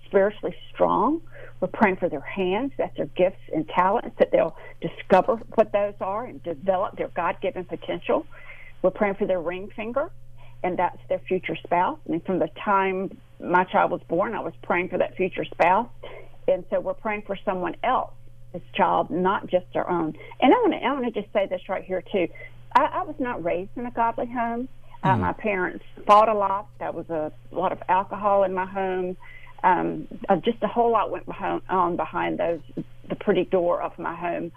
spiritually 0.07 0.55
strong. 0.73 1.23
We're 1.61 1.69
praying 1.69 1.97
for 1.97 2.09
their 2.09 2.21
hands, 2.21 2.73
that 2.79 2.93
their 2.97 3.07
gifts 3.07 3.41
and 3.55 3.67
talents, 3.69 4.17
that 4.19 4.33
they'll 4.33 4.57
discover 4.81 5.37
what 5.55 5.73
those 5.73 5.95
are 6.01 6.25
and 6.27 6.43
develop 6.43 6.97
their 6.97 7.09
God 7.09 7.37
given 7.41 7.65
potential. 7.65 8.27
We're 8.83 8.91
praying 8.91 9.15
for 9.15 9.27
their 9.27 9.41
ring 9.41 9.71
finger, 9.75 10.11
and 10.63 10.79
that's 10.79 10.99
their 11.09 11.21
future 11.21 11.57
spouse. 11.57 11.99
I 12.07 12.13
mean, 12.13 12.21
from 12.21 12.39
the 12.39 12.51
time 12.63 13.17
my 13.39 13.65
child 13.65 13.91
was 13.91 14.03
born, 14.09 14.35
I 14.35 14.41
was 14.41 14.55
praying 14.63 14.89
for 14.89 14.99
that 14.99 15.17
future 15.17 15.45
spouse. 15.45 15.89
And 16.49 16.65
so 16.71 16.81
we're 16.81 16.95
praying 16.95 17.23
for 17.27 17.39
someone 17.45 17.77
else, 17.85 18.13
this 18.53 18.63
child, 18.75 19.11
not 19.11 19.47
just 19.47 19.67
our 19.75 19.89
own. 19.89 20.15
And 20.41 20.53
I 20.53 20.57
want 20.57 20.73
to 20.73 20.85
I 20.85 20.93
want 20.93 21.13
to 21.13 21.21
just 21.21 21.33
say 21.33 21.47
this 21.47 21.63
right 21.69 21.85
here 21.85 22.03
too. 22.03 22.29
I, 22.75 22.85
I 22.85 23.03
was 23.03 23.17
not 23.19 23.43
raised 23.43 23.71
in 23.77 23.87
a 23.87 23.91
godly 23.91 24.27
home. 24.27 24.69
Uh, 25.03 25.17
my 25.17 25.33
parents 25.33 25.85
fought 26.07 26.29
a 26.29 26.35
lot. 26.35 26.69
There 26.79 26.93
was 26.93 27.09
a 27.09 27.33
lot 27.51 27.73
of 27.73 27.83
alcohol 27.89 28.45
in 28.45 28.53
my 28.53 28.67
home. 28.67 29.17
Um, 29.63 30.09
just 30.45 30.63
a 30.63 30.67
whole 30.67 30.93
lot 30.93 31.11
went 31.11 31.27
behind, 31.27 31.63
on 31.69 31.97
behind 31.97 32.39
those 32.39 32.61
the 33.09 33.17
pretty 33.17 33.45
door 33.45 33.83
of 33.83 33.99
my 33.99 34.15
home. 34.15 34.53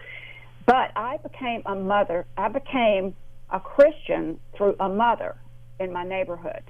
But 0.65 0.91
I 0.95 1.17
became 1.17 1.61
a 1.65 1.75
mother. 1.75 2.25
I 2.37 2.49
became 2.49 3.15
a 3.49 3.59
Christian 3.59 4.39
through 4.55 4.75
a 4.79 4.89
mother 4.89 5.35
in 5.79 5.91
my 5.91 6.03
neighborhood. 6.03 6.63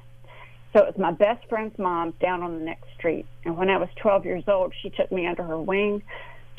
So 0.74 0.84
it 0.84 0.88
was 0.88 0.98
my 0.98 1.12
best 1.12 1.48
friend's 1.50 1.78
mom 1.78 2.14
down 2.20 2.42
on 2.42 2.58
the 2.58 2.66
next 2.66 2.86
street. 2.98 3.28
And 3.46 3.58
when 3.58 3.70
I 3.70 3.78
was 3.78 3.90
12 4.02 4.26
years 4.26 4.44
old, 4.48 4.74
she 4.82 4.90
took 4.90 5.12
me 5.12 5.28
under 5.28 5.44
her 5.44 5.60
wing, 5.60 6.02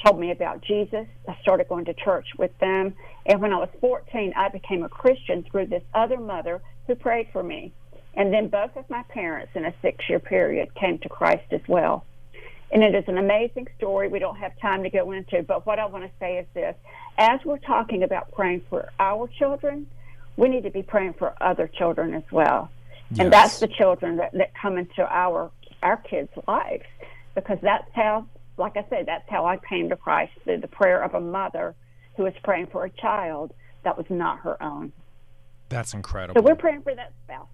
told 0.03 0.19
me 0.19 0.31
about 0.31 0.63
Jesus. 0.63 1.07
I 1.29 1.37
started 1.43 1.69
going 1.69 1.85
to 1.87 1.95
church 1.95 2.27
with 2.39 2.57
them. 2.59 2.95
And 3.27 3.41
when 3.41 3.53
I 3.53 3.59
was 3.59 3.69
14, 3.81 4.33
I 4.37 4.49
became 4.49 4.83
a 4.83 4.89
Christian 4.89 5.45
through 5.51 5.67
this 5.67 5.83
other 5.95 6.19
mother 6.19 6.63
who 6.87 6.95
prayed 6.95 7.29
for 7.33 7.43
me. 7.43 7.73
And 8.15 8.33
then 8.33 8.49
both 8.49 8.77
of 8.77 8.89
my 8.89 9.03
parents 9.09 9.53
in 9.55 9.65
a 9.65 9.75
six 9.83 10.09
year 10.09 10.21
period 10.21 10.75
came 10.75 10.99
to 10.99 11.09
Christ 11.09 11.47
as 11.51 11.61
well. 11.67 12.05
And 12.71 12.83
it 12.83 12.95
is 12.95 13.05
an 13.09 13.19
amazing 13.19 13.69
story 13.77 14.09
we 14.09 14.19
don't 14.19 14.37
have 14.37 14.59
time 14.61 14.83
to 14.83 14.91
go 14.91 15.13
into. 15.13 15.43
But 15.43 15.67
what 15.67 15.79
I 15.79 15.87
want 15.87 16.05
to 16.05 16.11
say 16.19 16.39
is 16.39 16.47
this 16.55 16.75
as 17.19 17.41
we're 17.45 17.59
talking 17.59 18.03
about 18.03 18.33
praying 18.33 18.63
for 18.69 18.91
our 18.99 19.29
children, 19.39 19.87
we 20.37 20.49
need 20.49 20.65
to 20.65 20.71
be 20.71 20.83
praying 20.83 21.15
for 21.15 21.35
other 21.41 21.69
children 21.69 22.15
as 22.15 22.25
well. 22.33 22.71
And 23.19 23.33
that's 23.33 23.61
the 23.61 23.69
children 23.69 24.17
that, 24.17 24.33
that 24.33 24.55
come 24.55 24.79
into 24.79 25.07
our 25.09 25.51
our 25.83 25.99
kids' 25.99 26.31
lives. 26.49 26.85
Because 27.35 27.59
that's 27.63 27.89
how 27.95 28.27
like 28.57 28.77
I 28.77 28.85
said, 28.89 29.07
that's 29.07 29.29
how 29.29 29.47
I 29.47 29.57
came 29.57 29.89
to 29.89 29.97
Christ 29.97 30.33
through 30.45 30.61
the 30.61 30.69
prayer 30.69 31.03
of 31.03 31.15
a 31.15 31.21
mother 31.21 31.75
who 32.17 32.23
was 32.25 32.33
praying 32.45 32.69
for 32.71 32.85
a 32.85 32.91
child 32.91 33.53
that 33.83 33.97
was 33.97 34.07
not 34.09 34.41
her 34.41 34.63
own. 34.63 34.93
That's 35.69 35.95
incredible. 35.95 36.41
So 36.41 36.45
we're 36.45 36.57
praying 36.57 36.83
for 36.83 36.95
that 36.95 37.13
spouse. 37.25 37.49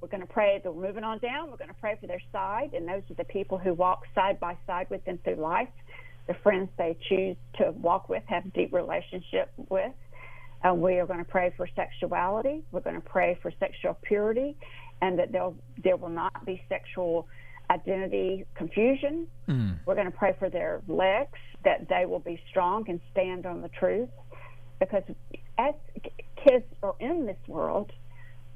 We're 0.00 0.08
going 0.08 0.20
to 0.20 0.32
pray 0.32 0.60
we're 0.64 0.72
moving 0.72 1.04
on 1.04 1.18
down. 1.18 1.50
We're 1.50 1.56
going 1.56 1.68
to 1.68 1.80
pray 1.80 1.96
for 2.00 2.06
their 2.06 2.22
side, 2.32 2.72
and 2.72 2.86
those 2.86 3.02
are 3.10 3.14
the 3.14 3.24
people 3.24 3.58
who 3.58 3.74
walk 3.74 4.02
side 4.14 4.38
by 4.38 4.56
side 4.66 4.86
with 4.90 5.04
them 5.04 5.18
through 5.24 5.36
life, 5.36 5.68
the 6.28 6.34
friends 6.34 6.68
they 6.78 6.96
choose 7.08 7.36
to 7.56 7.72
walk 7.72 8.08
with, 8.08 8.22
have 8.26 8.46
a 8.46 8.48
deep 8.50 8.72
relationship 8.72 9.50
with. 9.68 9.92
Uh, 10.64 10.74
we 10.74 10.98
are 10.98 11.06
going 11.06 11.18
to 11.18 11.24
pray 11.24 11.52
for 11.56 11.68
sexuality. 11.74 12.62
We're 12.70 12.80
going 12.80 13.00
to 13.00 13.08
pray 13.08 13.38
for 13.42 13.52
sexual 13.58 13.96
purity, 14.02 14.56
and 15.00 15.18
that 15.18 15.32
there 15.32 15.50
there 15.82 15.96
will 15.96 16.08
not 16.08 16.44
be 16.44 16.62
sexual 16.68 17.28
identity 17.70 18.44
confusion. 18.54 19.26
Hmm. 19.46 19.72
We're 19.86 19.94
going 19.94 20.10
to 20.10 20.16
pray 20.16 20.34
for 20.38 20.48
their 20.48 20.80
legs, 20.88 21.38
that 21.64 21.88
they 21.88 22.06
will 22.06 22.20
be 22.20 22.40
strong 22.50 22.84
and 22.88 23.00
stand 23.12 23.46
on 23.46 23.62
the 23.62 23.68
truth. 23.68 24.08
Because 24.80 25.02
as 25.58 25.74
kids 26.44 26.64
are 26.82 26.94
in 27.00 27.26
this 27.26 27.38
world, 27.46 27.92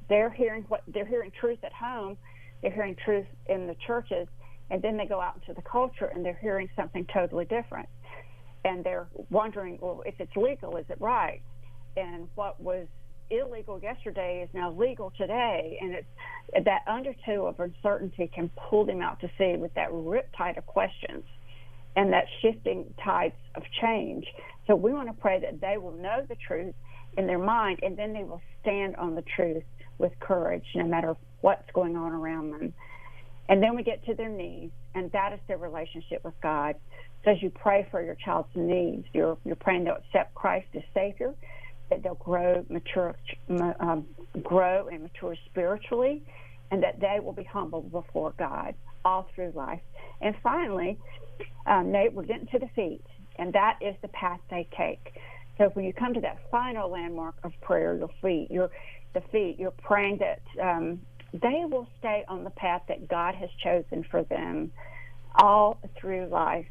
they're 0.08 0.30
hearing 0.30 0.64
what 0.68 0.82
they're 0.86 1.06
hearing 1.06 1.32
truth 1.38 1.58
at 1.64 1.72
home, 1.72 2.16
they're 2.62 2.72
hearing 2.72 2.96
truth 3.04 3.26
in 3.46 3.66
the 3.66 3.76
churches, 3.86 4.28
and 4.70 4.80
then 4.82 4.96
they 4.96 5.06
go 5.06 5.20
out 5.20 5.36
into 5.36 5.52
the 5.52 5.66
culture 5.68 6.06
and 6.06 6.24
they're 6.24 6.38
hearing 6.40 6.68
something 6.76 7.06
totally 7.12 7.44
different. 7.44 7.88
And 8.64 8.84
they're 8.84 9.08
wondering, 9.30 9.78
well, 9.80 10.02
if 10.06 10.14
it's 10.20 10.34
legal, 10.36 10.76
is 10.76 10.86
it 10.88 11.00
right? 11.00 11.42
And 11.96 12.28
what 12.36 12.60
was 12.60 12.86
illegal 13.32 13.80
yesterday 13.80 14.42
is 14.42 14.50
now 14.52 14.70
legal 14.72 15.12
today, 15.16 15.78
and 15.80 15.94
it's 15.94 16.64
that 16.64 16.82
undertow 16.86 17.46
of 17.46 17.58
uncertainty 17.58 18.30
can 18.34 18.50
pull 18.68 18.84
them 18.84 19.00
out 19.00 19.20
to 19.20 19.30
sea 19.38 19.56
with 19.56 19.72
that 19.74 19.90
riptide 19.90 20.58
of 20.58 20.66
questions 20.66 21.24
and 21.96 22.12
that 22.12 22.24
shifting 22.40 22.92
tides 23.02 23.34
of 23.54 23.62
change. 23.80 24.26
So 24.66 24.74
we 24.74 24.92
want 24.92 25.08
to 25.08 25.14
pray 25.14 25.40
that 25.40 25.60
they 25.60 25.76
will 25.78 25.92
know 25.92 26.24
the 26.28 26.36
truth 26.46 26.74
in 27.16 27.26
their 27.26 27.38
mind, 27.38 27.80
and 27.82 27.98
then 27.98 28.12
they 28.12 28.24
will 28.24 28.40
stand 28.60 28.96
on 28.96 29.14
the 29.14 29.24
truth 29.36 29.64
with 29.98 30.12
courage, 30.20 30.64
no 30.74 30.84
matter 30.84 31.14
what's 31.42 31.70
going 31.74 31.96
on 31.96 32.12
around 32.12 32.50
them. 32.50 32.72
And 33.48 33.62
then 33.62 33.76
we 33.76 33.82
get 33.82 34.04
to 34.06 34.14
their 34.14 34.30
needs, 34.30 34.72
and 34.94 35.10
that 35.12 35.32
is 35.32 35.40
their 35.48 35.58
relationship 35.58 36.24
with 36.24 36.34
God. 36.42 36.76
So 37.24 37.32
as 37.32 37.42
you 37.42 37.50
pray 37.50 37.86
for 37.90 38.02
your 38.02 38.16
child's 38.24 38.48
needs, 38.54 39.04
you're 39.12 39.36
you're 39.44 39.56
praying 39.56 39.84
they'll 39.84 39.96
accept 39.96 40.34
Christ 40.34 40.66
as 40.74 40.82
Savior, 40.94 41.34
that 41.92 42.02
they'll 42.02 42.14
grow, 42.14 42.64
mature, 42.70 43.14
um, 43.80 44.06
grow 44.42 44.88
and 44.88 45.02
mature 45.02 45.36
spiritually, 45.46 46.22
and 46.70 46.82
that 46.82 46.98
they 47.00 47.18
will 47.22 47.34
be 47.34 47.44
humble 47.44 47.82
before 47.82 48.32
God 48.38 48.74
all 49.04 49.28
through 49.34 49.52
life. 49.54 49.80
And 50.22 50.34
finally, 50.42 50.98
um, 51.66 51.92
Nate, 51.92 52.14
we're 52.14 52.24
getting 52.24 52.46
to 52.48 52.58
the 52.58 52.68
feet, 52.74 53.04
and 53.38 53.52
that 53.52 53.78
is 53.82 53.94
the 54.00 54.08
path 54.08 54.40
they 54.50 54.66
take. 54.76 55.14
So 55.58 55.64
when 55.74 55.84
you 55.84 55.92
come 55.92 56.14
to 56.14 56.20
that 56.22 56.38
final 56.50 56.90
landmark 56.90 57.34
of 57.44 57.52
prayer, 57.60 57.94
your 57.96 58.10
feet, 58.22 58.48
your 58.50 58.70
the 59.14 59.20
feet, 59.30 59.56
you're 59.58 59.72
praying 59.72 60.18
that 60.20 60.40
um, 60.62 61.00
they 61.34 61.64
will 61.70 61.86
stay 61.98 62.24
on 62.28 62.44
the 62.44 62.50
path 62.50 62.80
that 62.88 63.06
God 63.08 63.34
has 63.34 63.50
chosen 63.62 64.04
for 64.10 64.22
them 64.24 64.72
all 65.34 65.78
through 66.00 66.28
life. 66.28 66.64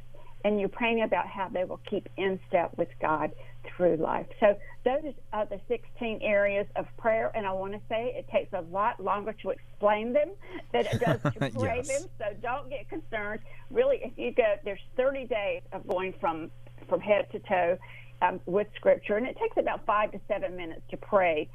And 0.43 0.59
you're 0.59 0.69
praying 0.69 1.03
about 1.03 1.27
how 1.27 1.49
they 1.49 1.65
will 1.65 1.79
keep 1.87 2.09
in 2.17 2.39
step 2.47 2.71
with 2.75 2.87
God 2.99 3.31
through 3.75 3.97
life. 3.97 4.25
So 4.39 4.55
those 4.85 5.13
are 5.33 5.45
the 5.45 5.59
16 5.67 6.19
areas 6.21 6.67
of 6.75 6.85
prayer. 6.97 7.31
And 7.35 7.45
I 7.45 7.51
want 7.51 7.73
to 7.73 7.79
say 7.89 8.13
it 8.15 8.27
takes 8.31 8.51
a 8.53 8.61
lot 8.71 8.99
longer 9.03 9.33
to 9.41 9.49
explain 9.51 10.13
them 10.13 10.31
than 10.73 10.85
it 10.85 10.99
does 10.99 11.19
to 11.33 11.39
pray 11.59 11.83
Yes. 11.85 11.87
them. 11.87 12.09
So 12.17 12.25
don't 12.41 12.69
get 12.69 12.89
concerned. 12.89 13.41
Really, 13.69 13.99
if 14.03 14.17
you 14.17 14.33
go, 14.33 14.55
there's 14.63 14.79
30 14.97 15.25
days 15.27 15.61
of 15.73 15.87
going 15.87 16.13
from 16.19 16.51
from 16.89 16.99
head 16.99 17.27
to 17.31 17.39
toe 17.39 17.77
um, 18.21 18.39
with 18.45 18.67
Scripture, 18.75 19.15
and 19.17 19.25
it 19.27 19.37
takes 19.39 19.55
about 19.57 19.85
five 19.85 20.11
to 20.11 20.19
seven 20.27 20.55
minutes 20.57 20.81
to 20.89 20.97
pray 20.97 21.47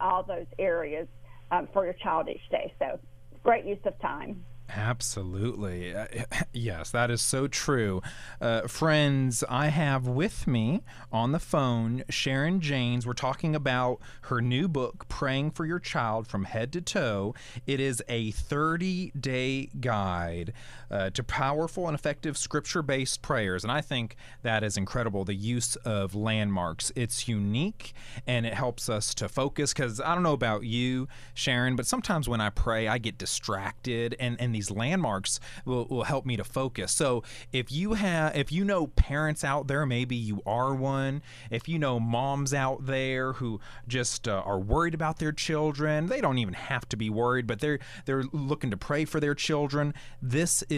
all 0.00 0.22
those 0.22 0.46
areas 0.58 1.08
um, 1.50 1.68
for 1.72 1.84
your 1.84 1.94
child 1.94 2.28
each 2.28 2.48
day. 2.50 2.72
So 2.78 2.98
great 3.42 3.64
use 3.64 3.78
of 3.84 3.98
time. 4.00 4.44
Absolutely. 4.68 5.94
Uh, 5.94 6.06
yes, 6.52 6.90
that 6.90 7.10
is 7.10 7.22
so 7.22 7.48
true. 7.48 8.02
Uh, 8.40 8.62
friends, 8.62 9.42
I 9.48 9.68
have 9.68 10.06
with 10.06 10.46
me 10.46 10.82
on 11.10 11.32
the 11.32 11.38
phone 11.38 12.04
Sharon 12.10 12.60
Jaynes. 12.60 13.06
We're 13.06 13.14
talking 13.14 13.54
about 13.54 13.98
her 14.22 14.40
new 14.40 14.68
book, 14.68 15.08
Praying 15.08 15.52
for 15.52 15.64
Your 15.64 15.78
Child 15.78 16.26
from 16.26 16.44
Head 16.44 16.72
to 16.74 16.80
Toe. 16.80 17.34
It 17.66 17.80
is 17.80 18.02
a 18.08 18.30
30 18.32 19.12
day 19.18 19.70
guide 19.80 20.52
uh, 20.90 21.10
to 21.10 21.22
powerful 21.22 21.86
and 21.86 21.94
effective 21.94 22.36
scripture 22.36 22.82
based 22.82 23.22
prayers. 23.22 23.64
And 23.64 23.72
I 23.72 23.80
think 23.80 24.16
that 24.42 24.62
is 24.64 24.76
incredible 24.76 25.24
the 25.24 25.34
use 25.34 25.76
of 25.76 26.14
landmarks. 26.14 26.92
It's 26.96 27.28
unique 27.28 27.92
and 28.26 28.46
it 28.46 28.54
helps 28.54 28.88
us 28.88 29.14
to 29.14 29.28
focus 29.28 29.72
because 29.72 30.00
I 30.00 30.14
don't 30.14 30.22
know 30.22 30.32
about 30.32 30.64
you, 30.64 31.08
Sharon, 31.34 31.76
but 31.76 31.86
sometimes 31.86 32.28
when 32.28 32.40
I 32.40 32.50
pray, 32.50 32.88
I 32.88 32.98
get 32.98 33.18
distracted 33.18 34.16
and, 34.18 34.40
and 34.40 34.54
these 34.54 34.70
landmarks 34.70 35.40
will, 35.64 35.86
will 35.86 36.04
help 36.04 36.24
me 36.24 36.36
to 36.36 36.44
focus. 36.44 36.92
So 36.92 37.22
if 37.52 37.70
you 37.70 37.94
have, 37.94 38.36
if 38.36 38.50
you 38.50 38.64
know 38.64 38.86
parents 38.88 39.44
out 39.44 39.66
there, 39.68 39.84
maybe 39.84 40.16
you 40.16 40.40
are 40.46 40.74
one, 40.74 41.22
if 41.50 41.68
you 41.68 41.78
know 41.78 42.00
moms 42.00 42.54
out 42.54 42.86
there 42.86 43.34
who 43.34 43.60
just 43.86 44.26
uh, 44.26 44.42
are 44.44 44.58
worried 44.58 44.94
about 44.94 45.18
their 45.18 45.32
children, 45.32 46.06
they 46.06 46.20
don't 46.20 46.38
even 46.38 46.54
have 46.54 46.88
to 46.88 46.96
be 46.96 47.10
worried, 47.10 47.46
but 47.46 47.60
they're, 47.60 47.78
they're 48.06 48.24
looking 48.32 48.70
to 48.70 48.76
pray 48.76 49.04
for 49.04 49.20
their 49.20 49.34
children. 49.34 49.92
This 50.22 50.62
is 50.70 50.77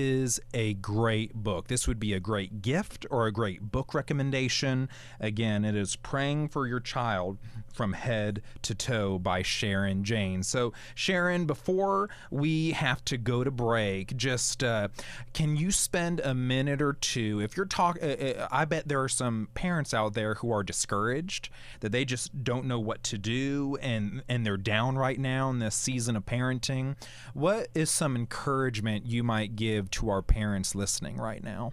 a 0.54 0.74
great 0.74 1.34
book. 1.34 1.68
This 1.68 1.86
would 1.86 2.00
be 2.00 2.12
a 2.14 2.20
great 2.20 2.62
gift 2.62 3.06
or 3.10 3.26
a 3.26 3.32
great 3.32 3.70
book 3.70 3.94
recommendation. 3.94 4.88
Again, 5.18 5.64
it 5.64 5.74
is 5.74 5.96
Praying 5.96 6.48
for 6.48 6.66
Your 6.66 6.80
Child 6.80 7.38
from 7.72 7.92
Head 7.92 8.42
to 8.62 8.74
Toe 8.74 9.18
by 9.18 9.42
Sharon 9.42 10.04
Jane. 10.04 10.42
So, 10.42 10.72
Sharon, 10.94 11.46
before 11.46 12.10
we 12.30 12.72
have 12.72 13.04
to 13.06 13.16
go 13.16 13.44
to 13.44 13.50
break, 13.50 14.16
just 14.16 14.62
uh, 14.62 14.88
can 15.32 15.56
you 15.56 15.70
spend 15.70 16.20
a 16.20 16.34
minute 16.34 16.82
or 16.82 16.94
two? 16.94 17.40
If 17.40 17.56
you're 17.56 17.66
talking, 17.66 18.02
uh, 18.02 18.06
uh, 18.40 18.48
I 18.50 18.64
bet 18.64 18.88
there 18.88 19.02
are 19.02 19.08
some 19.08 19.48
parents 19.54 19.94
out 19.94 20.14
there 20.14 20.34
who 20.34 20.52
are 20.52 20.62
discouraged 20.62 21.50
that 21.80 21.92
they 21.92 22.04
just 22.04 22.44
don't 22.44 22.66
know 22.66 22.78
what 22.78 23.02
to 23.04 23.18
do 23.18 23.76
and 23.80 24.22
and 24.28 24.44
they're 24.44 24.56
down 24.56 24.96
right 24.96 25.18
now 25.18 25.50
in 25.50 25.58
this 25.58 25.74
season 25.74 26.16
of 26.16 26.26
parenting. 26.26 26.96
What 27.34 27.68
is 27.74 27.90
some 27.90 28.16
encouragement 28.16 29.06
you 29.06 29.22
might 29.22 29.56
give 29.56 29.90
to 29.92 30.10
our 30.10 30.22
parents 30.22 30.74
listening 30.74 31.16
right 31.16 31.42
now? 31.42 31.72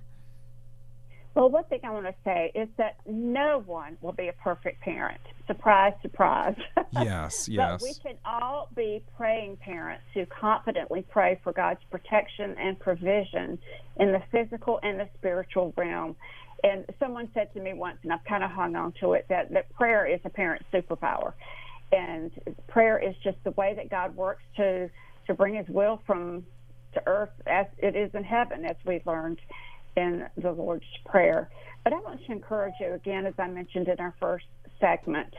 Well, 1.37 1.51
one 1.51 1.65
thing 1.65 1.81
I 1.83 1.91
want 1.91 2.07
to 2.07 2.15
say 2.23 2.51
is 2.55 2.67
that 2.77 2.95
no 3.05 3.61
one 3.63 3.95
will 4.01 4.11
be 4.11 4.27
a 4.27 4.33
perfect 4.33 4.81
parent. 4.81 5.21
Surprise, 5.45 5.93
surprise. 6.01 6.55
Yes, 6.93 7.47
yes. 7.51 7.79
But 7.79 7.81
we 7.83 7.93
can 7.93 8.17
all 8.25 8.69
be 8.75 9.03
praying 9.15 9.57
parents 9.57 10.01
who 10.15 10.25
confidently 10.25 11.05
pray 11.07 11.39
for 11.43 11.53
God's 11.53 11.81
protection 11.91 12.55
and 12.57 12.79
provision 12.79 13.59
in 13.97 14.13
the 14.13 14.23
physical 14.31 14.79
and 14.81 14.99
the 14.99 15.07
spiritual 15.15 15.75
realm. 15.77 16.15
And 16.63 16.85
someone 16.99 17.29
said 17.35 17.53
to 17.53 17.61
me 17.61 17.73
once, 17.73 17.99
and 18.01 18.11
I've 18.11 18.23
kind 18.23 18.43
of 18.43 18.49
hung 18.49 18.75
on 18.75 18.93
to 19.01 19.13
it, 19.13 19.27
that, 19.29 19.53
that 19.53 19.71
prayer 19.75 20.07
is 20.07 20.19
a 20.25 20.29
parent's 20.29 20.65
superpower. 20.73 21.33
And 21.91 22.31
prayer 22.67 22.97
is 22.97 23.15
just 23.23 23.37
the 23.43 23.51
way 23.51 23.75
that 23.75 23.91
God 23.91 24.15
works 24.15 24.41
to, 24.55 24.89
to 25.27 25.33
bring 25.35 25.53
his 25.53 25.67
will 25.67 26.01
from 26.07 26.47
to 26.95 27.03
earth 27.05 27.29
as 27.45 27.67
it 27.77 27.95
is 27.95 28.09
in 28.15 28.23
heaven, 28.23 28.65
as 28.65 28.75
we've 28.87 29.05
learned 29.05 29.39
in 29.97 30.27
the 30.37 30.51
Lord's 30.51 30.85
Prayer. 31.05 31.49
But 31.83 31.93
I 31.93 31.97
want 31.97 32.25
to 32.25 32.31
encourage 32.31 32.75
you 32.79 32.93
again, 32.93 33.25
as 33.25 33.33
I 33.37 33.47
mentioned 33.47 33.87
in 33.87 33.99
our 33.99 34.15
first 34.19 34.45
segment, 34.79 35.33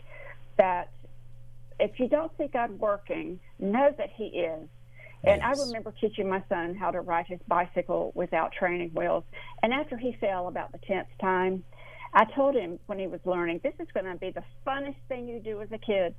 that 0.59 0.90
if 1.80 1.98
you 1.98 2.09
don't 2.09 2.32
see 2.36 2.48
God 2.52 2.78
working, 2.78 3.40
know 3.59 3.94
that 3.96 4.11
He 4.14 4.24
is. 4.24 4.68
And 5.24 5.42
I 5.42 5.50
remember 5.50 5.92
teaching 6.00 6.28
my 6.28 6.42
son 6.48 6.76
how 6.76 6.90
to 6.90 7.00
ride 7.00 7.26
his 7.26 7.40
bicycle 7.48 8.12
without 8.14 8.52
training 8.52 8.90
wheels. 8.94 9.24
And 9.62 9.72
after 9.72 9.96
he 9.96 10.16
fell 10.20 10.46
about 10.46 10.70
the 10.70 10.78
tenth 10.78 11.09
time, 11.20 11.64
I 12.14 12.24
told 12.24 12.54
him 12.54 12.78
when 12.86 12.98
he 12.98 13.06
was 13.06 13.20
learning, 13.24 13.61
this 13.62 13.74
is 13.80 13.88
going 13.92 14.06
to 14.06 14.14
be 14.14 14.30
the 14.30 14.44
funnest 14.66 14.96
thing 15.09 15.28
you 15.28 15.40
do 15.40 15.61
as 15.61 15.68
a 15.72 15.78
kid. 15.78 16.14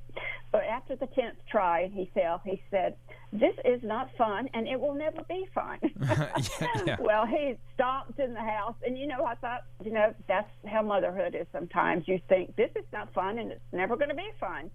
But 0.51 0.63
after 0.63 0.95
the 0.95 1.07
tenth 1.07 1.37
try 1.49 1.89
he 1.93 2.11
fell, 2.13 2.41
he 2.45 2.61
said, 2.69 2.95
"This 3.31 3.55
is 3.65 3.81
not 3.83 4.09
fun, 4.17 4.49
and 4.53 4.67
it 4.67 4.79
will 4.79 4.93
never 4.95 5.21
be 5.27 5.45
fun." 5.53 5.79
Yeah, 5.99 6.67
yeah. 6.85 6.97
Well, 7.09 7.25
he 7.25 7.55
stomped 7.73 8.19
in 8.19 8.33
the 8.33 8.41
house, 8.41 8.75
and 8.85 8.97
you 8.97 9.07
know, 9.07 9.25
I 9.25 9.35
thought, 9.35 9.61
you 9.83 9.91
know, 9.91 10.13
that's 10.27 10.49
how 10.65 10.81
motherhood 10.81 11.35
is. 11.35 11.47
Sometimes 11.51 12.07
you 12.07 12.19
think 12.29 12.55
this 12.55 12.71
is 12.75 12.85
not 12.91 13.13
fun, 13.13 13.39
and 13.39 13.51
it's 13.51 13.61
never 13.71 13.95
going 13.95 14.09
to 14.09 14.15
be 14.15 14.29
fun. 14.39 14.69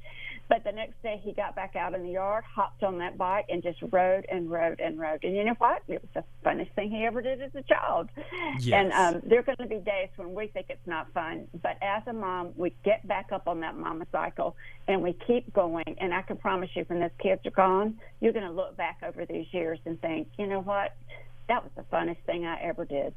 But 0.48 0.62
the 0.62 0.72
next 0.72 1.02
day, 1.02 1.20
he 1.22 1.32
got 1.32 1.56
back 1.56 1.74
out 1.74 1.94
in 1.94 2.02
the 2.02 2.10
yard, 2.10 2.44
hopped 2.44 2.82
on 2.82 2.98
that 2.98 3.16
bike, 3.16 3.46
and 3.48 3.62
just 3.62 3.78
rode 3.90 4.26
and 4.30 4.50
rode 4.50 4.78
and 4.80 4.98
rode. 4.98 5.24
And 5.24 5.34
you 5.34 5.44
know 5.44 5.54
what? 5.58 5.82
It 5.88 6.02
was 6.02 6.10
the 6.14 6.48
funnest 6.48 6.72
thing 6.72 6.90
he 6.90 7.04
ever 7.04 7.22
did 7.22 7.40
as 7.40 7.54
a 7.54 7.62
child. 7.62 8.10
Yes. 8.60 8.72
And 8.72 8.92
um, 8.92 9.22
there 9.24 9.38
are 9.38 9.42
going 9.42 9.56
to 9.58 9.66
be 9.66 9.78
days 9.78 10.10
when 10.16 10.34
we 10.34 10.48
think 10.48 10.66
it's 10.68 10.86
not 10.86 11.12
fun, 11.12 11.48
but 11.62 11.78
as 11.82 12.02
a 12.06 12.12
mom, 12.12 12.50
we 12.56 12.74
get 12.84 13.06
back 13.08 13.32
up 13.32 13.48
on 13.48 13.60
that 13.60 13.76
mama 13.76 14.06
cycle 14.12 14.56
and 14.86 15.02
we 15.02 15.16
keep 15.26 15.52
going. 15.52 15.96
And 15.98 16.12
I 16.12 16.22
can 16.22 16.36
promise 16.36 16.70
you, 16.74 16.84
when 16.88 17.00
those 17.00 17.10
kids 17.18 17.40
are 17.46 17.50
gone, 17.50 17.98
you're 18.20 18.32
going 18.32 18.44
to 18.44 18.52
look 18.52 18.76
back 18.76 18.98
over 19.02 19.24
these 19.24 19.46
years 19.52 19.78
and 19.86 20.00
think, 20.00 20.28
you 20.38 20.46
know 20.46 20.60
what? 20.60 20.94
That 21.48 21.62
was 21.62 21.72
the 21.76 21.82
funnest 21.94 22.22
thing 22.26 22.46
I 22.46 22.60
ever 22.62 22.84
did. 22.84 23.14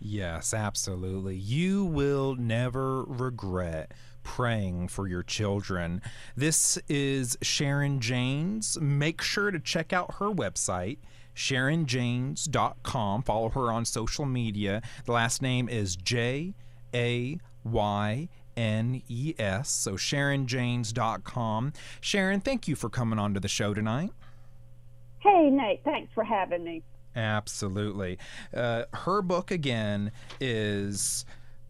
Yes, 0.00 0.54
absolutely. 0.54 1.36
You 1.36 1.84
will 1.84 2.34
never 2.34 3.04
regret 3.04 3.92
praying 4.22 4.88
for 4.88 5.06
your 5.06 5.22
children. 5.22 6.00
This 6.34 6.78
is 6.88 7.36
Sharon 7.42 8.00
Jaynes. 8.00 8.80
Make 8.80 9.20
sure 9.20 9.50
to 9.50 9.58
check 9.58 9.92
out 9.92 10.14
her 10.14 10.30
website, 10.30 10.98
sharonjaynes.com. 11.34 13.22
Follow 13.22 13.48
her 13.50 13.70
on 13.70 13.84
social 13.84 14.24
media. 14.24 14.82
The 15.04 15.12
last 15.12 15.42
name 15.42 15.68
is 15.68 15.96
J 15.96 16.54
A 16.94 17.38
Y 17.64 18.28
N 18.56 19.02
E 19.08 19.34
S. 19.38 19.70
So 19.70 19.92
sharonjaynes.com. 19.92 21.72
Sharon, 22.00 22.40
thank 22.40 22.68
you 22.68 22.76
for 22.76 22.88
coming 22.88 23.18
on 23.18 23.34
to 23.34 23.40
the 23.40 23.48
show 23.48 23.74
tonight. 23.74 24.12
Hey, 25.18 25.50
Nate, 25.50 25.84
thanks 25.84 26.10
for 26.14 26.24
having 26.24 26.64
me. 26.64 26.82
Absolutely. 27.14 28.18
Uh, 28.54 28.84
her 28.94 29.22
book 29.22 29.50
again 29.50 30.12
is 30.40 31.24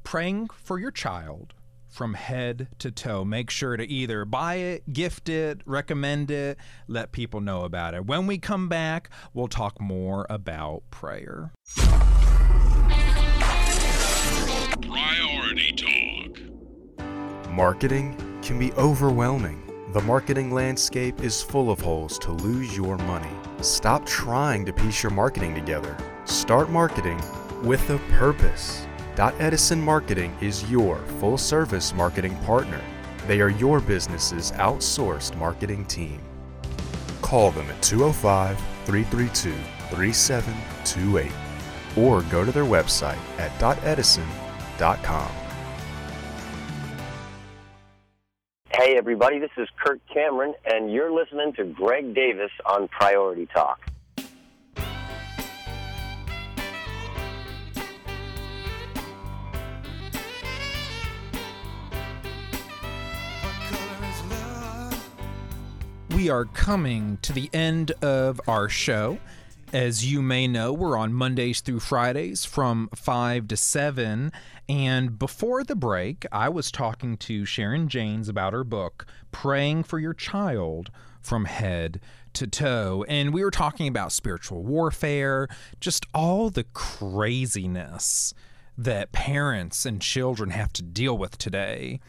Praying 0.04 0.48
for 0.48 0.78
Your 0.78 0.90
Child 0.90 1.54
from 1.88 2.14
Head 2.14 2.68
to 2.78 2.90
Toe. 2.90 3.24
Make 3.24 3.50
sure 3.50 3.76
to 3.76 3.84
either 3.86 4.24
buy 4.24 4.54
it, 4.54 4.92
gift 4.92 5.28
it, 5.28 5.60
recommend 5.66 6.30
it, 6.30 6.56
let 6.86 7.12
people 7.12 7.40
know 7.40 7.64
about 7.64 7.94
it. 7.94 8.06
When 8.06 8.26
we 8.26 8.38
come 8.38 8.68
back, 8.68 9.10
we'll 9.34 9.48
talk 9.48 9.80
more 9.80 10.26
about 10.30 10.82
prayer. 10.90 11.52
Priority 14.82 15.72
Talk. 15.72 16.38
Marketing 17.50 18.16
can 18.42 18.58
be 18.58 18.72
overwhelming. 18.74 19.66
The 19.92 20.00
marketing 20.02 20.52
landscape 20.52 21.20
is 21.20 21.42
full 21.42 21.70
of 21.70 21.80
holes 21.80 22.16
to 22.20 22.30
lose 22.30 22.76
your 22.76 22.96
money. 22.98 23.39
Stop 23.62 24.06
trying 24.06 24.64
to 24.64 24.72
piece 24.72 25.02
your 25.02 25.12
marketing 25.12 25.54
together. 25.54 25.96
Start 26.24 26.70
marketing 26.70 27.20
with 27.62 27.90
a 27.90 27.98
purpose. 28.12 28.86
Edison 29.18 29.78
Marketing 29.78 30.34
is 30.40 30.70
your 30.70 30.96
full 31.18 31.36
service 31.36 31.92
marketing 31.92 32.34
partner. 32.38 32.80
They 33.26 33.42
are 33.42 33.50
your 33.50 33.80
business's 33.80 34.52
outsourced 34.52 35.36
marketing 35.36 35.84
team. 35.84 36.22
Call 37.20 37.50
them 37.50 37.68
at 37.68 37.82
205 37.82 38.56
332 38.86 39.52
3728 39.94 41.30
or 41.98 42.22
go 42.30 42.44
to 42.46 42.52
their 42.52 42.64
website 42.64 43.18
at 43.38 43.84
.edison.com. 43.84 45.39
everybody, 49.00 49.38
this 49.38 49.50
is 49.56 49.66
Kirk 49.82 49.98
Cameron, 50.12 50.52
and 50.66 50.92
you're 50.92 51.10
listening 51.10 51.54
to 51.54 51.64
Greg 51.64 52.14
Davis 52.14 52.50
on 52.66 52.86
Priority 52.88 53.46
Talk. 53.46 53.80
We 66.10 66.28
are 66.28 66.44
coming 66.44 67.16
to 67.22 67.32
the 67.32 67.48
end 67.54 67.92
of 68.02 68.38
our 68.46 68.68
show. 68.68 69.18
As 69.72 70.04
you 70.04 70.20
may 70.20 70.48
know, 70.48 70.72
we're 70.72 70.98
on 70.98 71.12
Mondays 71.12 71.60
through 71.60 71.78
Fridays 71.78 72.44
from 72.44 72.88
5 72.92 73.46
to 73.46 73.56
7. 73.56 74.32
And 74.68 75.16
before 75.16 75.62
the 75.62 75.76
break, 75.76 76.26
I 76.32 76.48
was 76.48 76.72
talking 76.72 77.16
to 77.18 77.44
Sharon 77.44 77.88
Jaynes 77.88 78.28
about 78.28 78.52
her 78.52 78.64
book, 78.64 79.06
Praying 79.30 79.84
for 79.84 80.00
Your 80.00 80.12
Child 80.12 80.90
from 81.20 81.44
Head 81.44 82.00
to 82.32 82.48
Toe. 82.48 83.04
And 83.08 83.32
we 83.32 83.44
were 83.44 83.52
talking 83.52 83.86
about 83.86 84.10
spiritual 84.10 84.64
warfare, 84.64 85.46
just 85.78 86.04
all 86.12 86.50
the 86.50 86.64
craziness 86.64 88.34
that 88.76 89.12
parents 89.12 89.86
and 89.86 90.02
children 90.02 90.50
have 90.50 90.72
to 90.72 90.82
deal 90.82 91.16
with 91.16 91.38
today. 91.38 92.00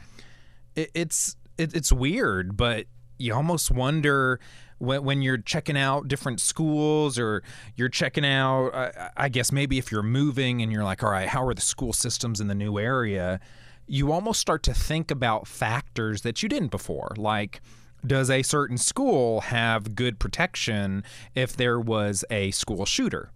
It's 0.75 1.35
it's 1.59 1.91
weird, 1.91 2.57
but 2.57 2.87
you 3.19 3.35
almost 3.35 3.69
wonder 3.69 4.39
when, 4.81 5.03
when 5.03 5.21
you're 5.21 5.37
checking 5.37 5.77
out 5.77 6.07
different 6.07 6.41
schools 6.41 7.19
or 7.19 7.43
you're 7.75 7.89
checking 7.89 8.25
out, 8.25 8.71
I 9.15 9.29
guess 9.29 9.51
maybe 9.51 9.77
if 9.77 9.91
you're 9.91 10.03
moving 10.03 10.61
and 10.61 10.71
you're 10.71 10.83
like, 10.83 11.03
all 11.03 11.11
right, 11.11 11.27
how 11.27 11.45
are 11.45 11.53
the 11.53 11.61
school 11.61 11.93
systems 11.93 12.41
in 12.41 12.47
the 12.47 12.55
new 12.55 12.79
area? 12.79 13.39
You 13.87 14.11
almost 14.11 14.39
start 14.39 14.63
to 14.63 14.73
think 14.73 15.11
about 15.11 15.47
factors 15.47 16.23
that 16.23 16.41
you 16.41 16.49
didn't 16.49 16.71
before, 16.71 17.13
like 17.17 17.61
does 18.05 18.31
a 18.31 18.41
certain 18.41 18.79
school 18.79 19.41
have 19.41 19.95
good 19.95 20.17
protection 20.17 21.03
if 21.35 21.55
there 21.55 21.79
was 21.79 22.25
a 22.31 22.49
school 22.51 22.85
shooter? 22.85 23.31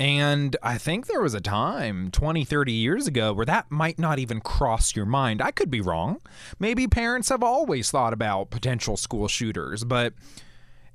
And 0.00 0.56
I 0.62 0.78
think 0.78 1.06
there 1.06 1.20
was 1.20 1.34
a 1.34 1.40
time 1.40 2.10
20, 2.12 2.44
30 2.44 2.72
years 2.72 3.06
ago 3.06 3.32
where 3.32 3.46
that 3.46 3.70
might 3.70 3.98
not 3.98 4.18
even 4.18 4.40
cross 4.40 4.94
your 4.94 5.06
mind. 5.06 5.42
I 5.42 5.50
could 5.50 5.70
be 5.70 5.80
wrong. 5.80 6.20
Maybe 6.60 6.86
parents 6.86 7.30
have 7.30 7.42
always 7.42 7.90
thought 7.90 8.12
about 8.12 8.50
potential 8.50 8.96
school 8.96 9.26
shooters, 9.26 9.82
but 9.82 10.14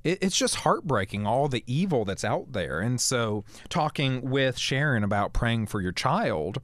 it's 0.05 0.37
just 0.37 0.55
heartbreaking 0.55 1.25
all 1.25 1.47
the 1.47 1.63
evil 1.65 2.05
that's 2.05 2.23
out 2.23 2.51
there. 2.51 2.79
And 2.79 2.99
so, 2.99 3.43
talking 3.69 4.29
with 4.29 4.57
Sharon 4.57 5.03
about 5.03 5.33
praying 5.33 5.67
for 5.67 5.81
your 5.81 5.93
child, 5.93 6.59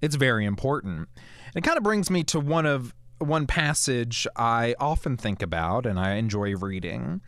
it's 0.00 0.16
very 0.16 0.44
important. 0.44 1.08
It 1.54 1.62
kind 1.64 1.76
of 1.76 1.82
brings 1.82 2.10
me 2.10 2.24
to 2.24 2.40
one 2.40 2.66
of 2.66 2.94
one 3.18 3.46
passage 3.46 4.26
I 4.36 4.74
often 4.80 5.16
think 5.16 5.42
about 5.42 5.86
and 5.86 5.98
I 5.98 6.14
enjoy 6.14 6.56
reading. 6.56 7.20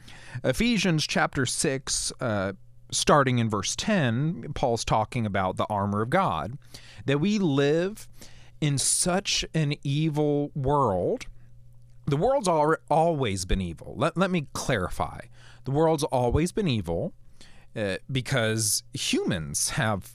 Ephesians 0.43 1.07
chapter 1.07 1.47
6, 1.47 2.13
uh, 2.21 2.53
starting 2.95 3.39
in 3.39 3.51
verse 3.51 3.77
10, 3.77 4.53
Paul's 4.55 4.85
talking 4.85 5.27
about 5.27 5.57
the 5.57 5.67
armor 5.67 6.03
of 6.03 6.11
God, 6.11 6.59
that 7.07 7.21
we 7.21 7.39
live 7.39 8.09
in 8.61 8.79
such 8.79 9.45
an 9.55 9.75
evil 9.83 10.51
world. 10.55 11.27
The 12.07 12.17
world's 12.17 12.49
al- 12.49 12.77
always 12.91 13.45
been 13.45 13.61
evil. 13.61 13.95
Let, 13.97 14.17
let 14.17 14.31
me 14.31 14.47
clarify. 14.53 15.21
The 15.65 15.71
world's 15.71 16.05
always 16.05 16.53
been 16.53 16.69
evil 16.69 17.13
uh, 17.77 17.97
because 18.11 18.83
humans 18.93 19.71
have 19.71 20.15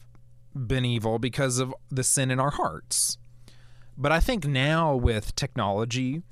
been 0.56 0.86
evil 0.86 1.20
because 1.20 1.60
of 1.60 1.74
the 1.90 2.04
sin 2.04 2.32
in 2.32 2.40
our 2.40 2.52
hearts. 2.52 3.18
But 3.98 4.12
I 4.12 4.20
think 4.20 4.46
now 4.46 4.96
with 4.96 5.36
technology, 5.36 6.24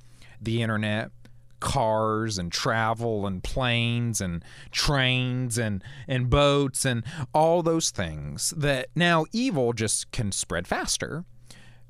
the 0.42 0.62
internet, 0.62 1.12
cars 1.60 2.38
and 2.38 2.52
travel 2.52 3.26
and 3.26 3.44
planes 3.44 4.22
and 4.22 4.44
trains 4.72 5.58
and 5.58 5.84
and 6.08 6.30
boats 6.30 6.86
and 6.86 7.04
all 7.34 7.64
those 7.64 7.90
things 7.90 8.54
that 8.58 8.90
now 8.96 9.26
evil 9.32 9.74
just 9.74 10.12
can 10.12 10.32
spread 10.32 10.68
faster. 10.68 11.26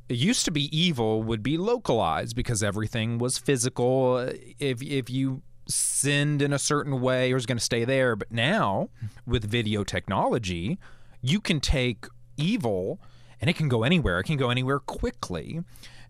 It 0.09 0.17
used 0.17 0.45
to 0.45 0.51
be 0.51 0.75
evil 0.77 1.21
would 1.23 1.43
be 1.43 1.57
localized 1.57 2.35
because 2.35 2.63
everything 2.63 3.17
was 3.17 3.37
physical. 3.37 4.17
If 4.59 4.81
if 4.81 5.09
you 5.09 5.41
sinned 5.67 6.41
in 6.41 6.53
a 6.53 6.59
certain 6.59 7.01
way 7.01 7.29
it 7.29 7.33
was 7.33 7.45
going 7.45 7.57
to 7.57 7.63
stay 7.63 7.83
there. 7.83 8.15
But 8.15 8.31
now 8.31 8.89
with 9.25 9.43
video 9.43 9.83
technology 9.83 10.79
you 11.21 11.41
can 11.41 11.59
take 11.59 12.05
evil 12.37 13.01
and 13.41 13.49
it 13.49 13.55
can 13.55 13.67
go 13.67 13.83
anywhere. 13.83 14.19
It 14.19 14.23
can 14.23 14.37
go 14.37 14.49
anywhere 14.49 14.79
quickly 14.79 15.61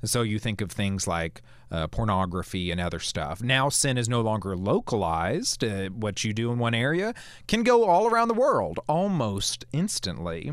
and 0.02 0.10
so 0.10 0.22
you 0.22 0.40
think 0.40 0.62
of 0.62 0.72
things 0.72 1.08
like 1.08 1.42
uh, 1.72 1.88
pornography 1.88 2.72
and 2.72 2.80
other 2.80 3.00
stuff. 3.00 3.42
Now 3.42 3.70
sin 3.70 3.98
is 3.98 4.08
no 4.08 4.22
longer 4.22 4.56
localized. 4.56 5.64
Uh, 5.64 5.90
what 5.90 6.24
you 6.24 6.34
do 6.34 6.52
in 6.52 6.60
one 6.60 6.76
area 6.76 7.14
can 7.48 7.64
go 7.64 7.86
all 7.86 8.08
around 8.08 8.28
the 8.28 8.34
world 8.34 8.80
almost 8.88 9.66
instantly. 9.74 10.52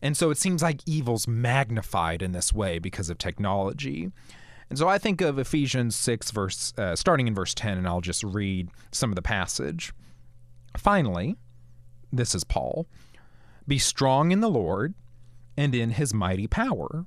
And 0.00 0.16
so 0.16 0.30
it 0.30 0.38
seems 0.38 0.62
like 0.62 0.86
evil's 0.86 1.26
magnified 1.26 2.22
in 2.22 2.32
this 2.32 2.52
way 2.52 2.78
because 2.78 3.10
of 3.10 3.18
technology. 3.18 4.10
And 4.68 4.78
so 4.78 4.88
I 4.88 4.98
think 4.98 5.20
of 5.20 5.38
Ephesians 5.38 5.96
6, 5.96 6.30
verse, 6.30 6.72
uh, 6.78 6.96
starting 6.96 7.28
in 7.28 7.34
verse 7.34 7.54
10, 7.54 7.78
and 7.78 7.86
I'll 7.86 8.00
just 8.00 8.24
read 8.24 8.70
some 8.90 9.10
of 9.10 9.16
the 9.16 9.22
passage. 9.22 9.92
Finally, 10.76 11.36
this 12.12 12.34
is 12.34 12.44
Paul 12.44 12.86
be 13.66 13.78
strong 13.78 14.32
in 14.32 14.40
the 14.40 14.50
Lord 14.50 14.94
and 15.56 15.74
in 15.74 15.90
his 15.90 16.12
mighty 16.12 16.46
power. 16.46 17.06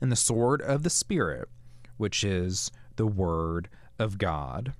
and 0.00 0.12
the 0.12 0.16
sword 0.16 0.62
of 0.62 0.82
the 0.82 0.90
Spirit, 0.90 1.48
which 1.96 2.24
is 2.24 2.70
the 2.96 3.06
Word 3.06 3.68
of 3.98 4.18
God. 4.18 4.72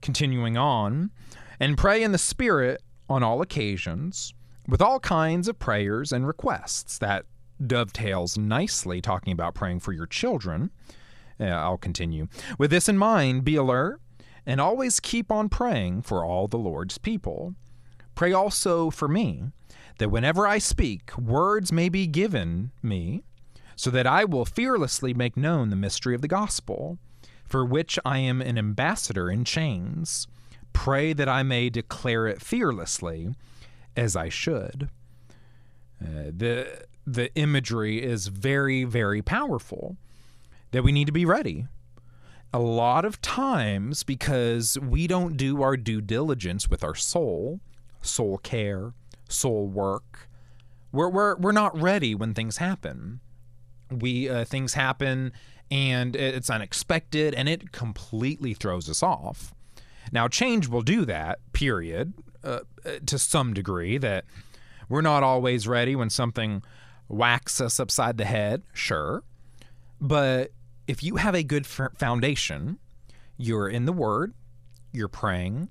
Continuing 0.00 0.56
on, 0.56 1.10
and 1.58 1.78
pray 1.78 2.02
in 2.02 2.12
the 2.12 2.18
Spirit 2.18 2.82
on 3.08 3.22
all 3.22 3.42
occasions, 3.42 4.34
with 4.68 4.82
all 4.82 5.00
kinds 5.00 5.48
of 5.48 5.58
prayers 5.58 6.12
and 6.12 6.26
requests. 6.26 6.98
That 6.98 7.26
dovetails 7.64 8.36
nicely 8.36 9.00
talking 9.00 9.32
about 9.32 9.54
praying 9.54 9.80
for 9.80 9.92
your 9.92 10.06
children. 10.06 10.70
Uh, 11.38 11.44
I'll 11.44 11.78
continue. 11.78 12.28
With 12.58 12.70
this 12.70 12.88
in 12.88 12.98
mind, 12.98 13.44
be 13.44 13.56
alert 13.56 14.00
and 14.46 14.60
always 14.60 15.00
keep 15.00 15.32
on 15.32 15.48
praying 15.48 16.02
for 16.02 16.24
all 16.24 16.48
the 16.48 16.58
Lord's 16.58 16.98
people. 16.98 17.54
Pray 18.14 18.32
also 18.32 18.90
for 18.90 19.08
me, 19.08 19.44
that 19.98 20.10
whenever 20.10 20.46
I 20.46 20.58
speak, 20.58 21.16
words 21.16 21.72
may 21.72 21.88
be 21.88 22.06
given 22.06 22.70
me 22.82 23.24
so 23.76 23.90
that 23.90 24.06
I 24.06 24.24
will 24.24 24.44
fearlessly 24.44 25.14
make 25.14 25.36
known 25.36 25.70
the 25.70 25.76
mystery 25.76 26.14
of 26.14 26.22
the 26.22 26.28
gospel, 26.28 26.98
for 27.44 27.64
which 27.64 27.98
I 28.04 28.18
am 28.18 28.40
an 28.40 28.58
ambassador 28.58 29.30
in 29.30 29.44
chains. 29.44 30.26
Pray 30.72 31.12
that 31.12 31.28
I 31.28 31.42
may 31.42 31.70
declare 31.70 32.26
it 32.26 32.42
fearlessly, 32.42 33.34
as 33.96 34.16
I 34.16 34.28
should. 34.28 34.88
Uh, 36.02 36.30
the 36.36 36.84
the 37.06 37.34
imagery 37.34 38.02
is 38.02 38.28
very 38.28 38.84
very 38.84 39.22
powerful. 39.22 39.96
That 40.72 40.82
we 40.82 40.90
need 40.90 41.06
to 41.06 41.12
be 41.12 41.24
ready. 41.24 41.66
A 42.52 42.58
lot 42.58 43.04
of 43.04 43.20
times, 43.20 44.02
because 44.02 44.78
we 44.78 45.06
don't 45.06 45.36
do 45.36 45.62
our 45.62 45.76
due 45.76 46.00
diligence 46.00 46.68
with 46.68 46.82
our 46.82 46.94
soul, 46.94 47.60
soul 48.00 48.38
care, 48.38 48.92
soul 49.28 49.66
work, 49.66 50.28
we're, 50.92 51.08
we're, 51.08 51.36
we're 51.36 51.52
not 51.52 51.80
ready 51.80 52.14
when 52.14 52.34
things 52.34 52.58
happen 52.58 53.20
we 54.00 54.28
uh, 54.28 54.44
things 54.44 54.74
happen 54.74 55.32
and 55.70 56.14
it's 56.14 56.50
unexpected 56.50 57.34
and 57.34 57.48
it 57.48 57.72
completely 57.72 58.54
throws 58.54 58.88
us 58.88 59.02
off. 59.02 59.54
Now, 60.12 60.28
change 60.28 60.68
will 60.68 60.82
do 60.82 61.04
that, 61.06 61.40
period, 61.52 62.12
uh, 62.42 62.60
to 63.06 63.18
some 63.18 63.54
degree, 63.54 63.98
that 63.98 64.24
we're 64.88 65.00
not 65.00 65.22
always 65.22 65.66
ready 65.66 65.96
when 65.96 66.10
something 66.10 66.62
whacks 67.08 67.60
us 67.60 67.80
upside 67.80 68.18
the 68.18 68.24
head, 68.24 68.62
sure. 68.72 69.22
But 70.00 70.52
if 70.86 71.02
you 71.02 71.16
have 71.16 71.34
a 71.34 71.42
good 71.42 71.66
foundation, 71.66 72.78
you're 73.36 73.68
in 73.68 73.86
the 73.86 73.92
Word, 73.92 74.34
you're 74.92 75.08
praying, 75.08 75.70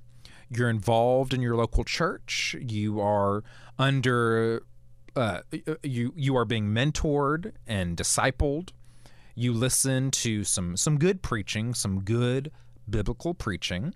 you're 0.49 0.69
involved 0.69 1.33
in 1.33 1.41
your 1.41 1.55
local 1.55 1.83
church, 1.83 2.55
you 2.59 2.99
are 2.99 3.43
under, 3.77 4.63
uh, 5.15 5.41
you 5.83 6.13
you 6.15 6.35
are 6.35 6.45
being 6.45 6.67
mentored 6.67 7.53
and 7.67 7.95
discipled. 7.95 8.69
You 9.35 9.53
listen 9.53 10.11
to 10.11 10.43
some 10.43 10.77
some 10.77 10.97
good 10.97 11.21
preaching, 11.21 11.73
some 11.73 12.01
good 12.01 12.51
biblical 12.89 13.33
preaching, 13.33 13.93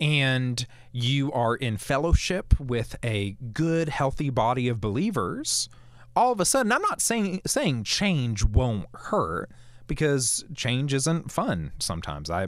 and 0.00 0.66
you 0.92 1.32
are 1.32 1.54
in 1.54 1.76
fellowship 1.76 2.58
with 2.58 2.96
a 3.04 3.36
good, 3.52 3.88
healthy 3.88 4.30
body 4.30 4.68
of 4.68 4.80
believers. 4.80 5.68
All 6.16 6.32
of 6.32 6.40
a 6.40 6.44
sudden, 6.44 6.72
I'm 6.72 6.82
not 6.82 7.00
saying 7.00 7.40
saying 7.46 7.84
change 7.84 8.44
won't 8.44 8.86
hurt 8.94 9.50
because 9.86 10.44
change 10.54 10.94
isn't 10.94 11.30
fun. 11.30 11.72
Sometimes 11.78 12.30
I 12.30 12.44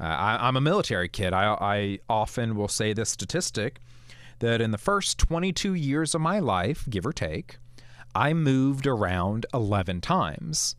uh, 0.00 0.04
I, 0.04 0.48
am 0.48 0.56
a 0.56 0.60
military 0.60 1.08
kid. 1.08 1.32
I, 1.32 1.56
I 1.60 1.98
often 2.08 2.56
will 2.56 2.68
say 2.68 2.92
this 2.92 3.10
statistic 3.10 3.80
that 4.40 4.60
in 4.60 4.72
the 4.72 4.78
first 4.78 5.18
22 5.18 5.74
years 5.74 6.14
of 6.14 6.20
my 6.20 6.38
life, 6.38 6.86
give 6.90 7.06
or 7.06 7.12
take, 7.12 7.58
I 8.14 8.34
moved 8.34 8.86
around 8.86 9.46
11 9.54 10.00
times. 10.00 10.74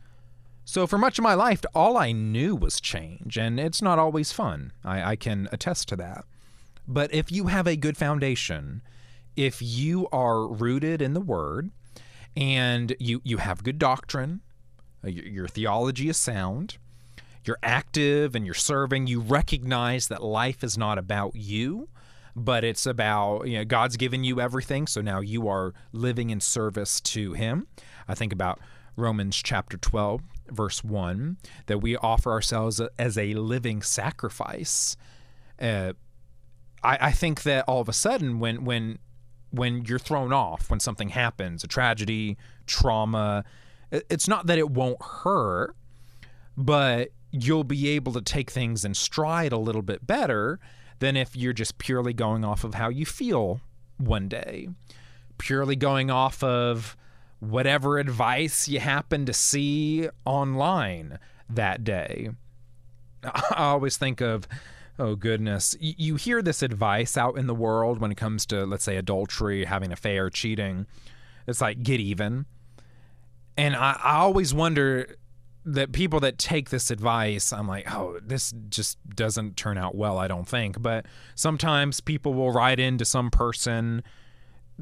So 0.66 0.86
for 0.86 0.97
much 0.97 1.18
of 1.18 1.24
my 1.24 1.34
life, 1.34 1.64
all 1.74 1.97
I 1.97 2.12
knew 2.12 2.55
was 2.55 2.82
change, 2.82 3.38
and 3.38 3.59
it's 3.59 3.82
not 3.82 3.99
always 3.99 4.32
fun. 4.32 4.74
I, 4.84 5.12
I 5.12 5.16
can 5.16 5.47
attest 5.51 5.88
to 5.89 5.95
that. 5.97 6.26
But 6.88 7.14
if 7.14 7.32
you 7.32 7.47
have 7.47 7.68
a 7.68 7.76
good 7.76 7.97
foundation, 7.97 8.82
if 9.36 9.62
you 9.62 10.07
are 10.12 10.47
rooted 10.47 11.01
in 11.01 11.14
the 11.14 11.22
Word, 11.22 11.72
and 12.36 12.95
you, 12.99 13.22
you 13.24 13.38
have 13.38 13.64
good 13.64 13.80
doctrine, 13.80 14.41
uh, 15.03 15.09
your, 15.09 15.26
your 15.26 15.47
theology 15.47 16.09
is 16.09 16.18
sound, 16.18 16.78
you're 17.45 17.59
active 17.64 18.36
and 18.36 18.45
you're 18.45 18.53
serving, 18.53 19.07
you 19.07 19.20
recognize 19.20 20.07
that 20.07 20.24
life 20.24 20.64
is 20.64 20.78
not 20.78 20.97
about 20.97 21.36
you, 21.36 21.89
but 22.36 22.64
it's 22.64 22.86
about, 22.86 23.48
you 23.48 23.58
know, 23.58 23.66
God's 23.66 23.98
given 23.98 24.24
you 24.24 24.40
everything. 24.40 24.88
So 24.88 25.02
now 25.02 25.20
you 25.20 25.48
are 25.48 25.74
living 25.92 26.30
in 26.30 26.40
service 26.40 27.02
to 27.02 27.34
Him. 27.34 27.68
I 28.08 28.16
think 28.16 28.34
about 28.34 28.60
Romans 28.96 29.42
chapter 29.42 29.78
12, 29.78 30.22
verse 30.50 30.84
1, 30.84 31.38
that 31.68 31.80
we 31.80 31.96
offer 31.98 32.32
ourselves 32.32 32.82
as 32.98 33.18
a 33.18 33.34
living 33.34 33.82
sacrifice. 33.82 34.96
Uh, 35.60 35.94
I, 36.84 36.98
I 37.02 37.12
think 37.12 37.44
that 37.44 37.66
all 37.68 37.82
of 37.82 37.90
a 37.90 37.94
sudden, 37.94 38.40
when, 38.40 38.66
when, 38.66 39.00
when 39.52 39.86
you're 39.86 40.00
thrown 40.00 40.34
off, 40.34 40.70
when 40.70 40.80
something 40.80 41.10
happens, 41.10 41.64
a 41.64 41.68
tragedy, 41.68 42.38
trauma, 42.66 43.44
it's 43.92 44.28
not 44.28 44.48
that 44.48 44.58
it 44.58 44.70
won't 44.70 45.02
hurt, 45.02 45.76
but 46.58 47.10
you'll 47.32 47.64
be 47.64 47.90
able 47.90 48.14
to 48.14 48.22
take 48.22 48.52
things 48.52 48.84
in 48.84 48.94
stride 48.94 49.52
a 49.52 49.58
little 49.58 49.82
bit 49.82 50.06
better 50.06 50.60
than 51.02 51.18
if 51.18 51.36
you're 51.36 51.52
just 51.52 51.80
purely 51.80 52.14
going 52.14 52.45
off 52.45 52.64
of 52.64 52.76
how 52.76 52.88
you 52.88 53.06
feel 53.06 53.60
one 53.97 54.30
day, 54.30 54.70
purely 55.39 55.76
going 55.76 56.12
off 56.12 56.43
of 56.43 56.95
whatever 57.39 57.97
advice 57.97 58.68
you 58.68 58.80
happen 58.80 59.26
to 59.26 59.34
see 59.34 60.08
online 60.26 61.18
that 61.49 61.84
day. 61.84 62.30
I 63.24 63.56
always 63.58 63.97
think 63.97 64.22
of, 64.22 64.47
oh 64.99 65.16
goodness, 65.16 65.76
you 65.80 66.18
hear 66.18 66.43
this 66.43 66.62
advice 66.62 67.18
out 67.18 67.36
in 67.36 67.47
the 67.47 67.56
world 67.56 67.97
when 67.99 68.12
it 68.12 68.18
comes 68.18 68.45
to, 68.47 68.64
let's 68.66 68.84
say, 68.84 68.95
adultery, 68.95 69.66
having 69.66 69.88
an 69.88 69.93
affair, 69.93 70.30
cheating. 70.30 70.86
It's 71.47 71.62
like, 71.62 71.82
get 71.82 71.99
even. 71.99 72.45
And 73.58 73.76
I, 73.76 73.99
I 74.04 74.18
always 74.18 74.54
wonder 74.54 75.16
that 75.64 75.91
people 75.91 76.20
that 76.22 76.38
take 76.38 76.70
this 76.70 76.89
advice, 76.89 77.53
I'm 77.53 77.68
like, 77.68 77.91
oh, 77.93 78.20
this 78.24 78.53
just 78.70 78.97
doesn't 79.16 79.57
turn 79.57 79.78
out 79.78 79.95
well, 79.95 80.18
I 80.18 80.28
don't 80.28 80.47
think. 80.47 80.82
But 80.82 81.05
sometimes 81.36 81.99
people 81.99 82.34
will 82.34 82.51
write 82.51 82.80
into 82.80 83.05
some 83.05 83.30
person 83.30 84.03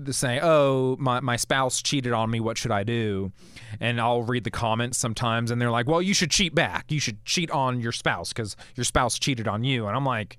to 0.06 0.14
say, 0.14 0.40
oh, 0.42 0.96
my, 0.98 1.20
my 1.20 1.36
spouse 1.36 1.82
cheated 1.82 2.14
on 2.14 2.30
me, 2.32 2.40
what 2.40 2.58
should 2.58 2.72
I 2.72 2.84
do? 2.84 3.34
And 3.82 4.00
I'll 4.00 4.22
read 4.22 4.46
the 4.46 4.52
comments 4.52 4.98
sometimes, 4.98 5.52
and 5.52 5.62
they're 5.62 5.72
like, 5.72 5.88
well, 5.88 6.02
you 6.02 6.14
should 6.14 6.32
cheat 6.32 6.56
back. 6.56 6.90
You 6.90 7.00
should 7.00 7.26
cheat 7.26 7.52
on 7.52 7.82
your 7.82 7.92
spouse 7.92 8.30
because 8.32 8.56
your 8.76 8.86
spouse 8.86 9.20
cheated 9.20 9.48
on 9.48 9.66
you. 9.66 9.88
And 9.88 9.98
I'm 9.98 10.06
like, 10.06 10.38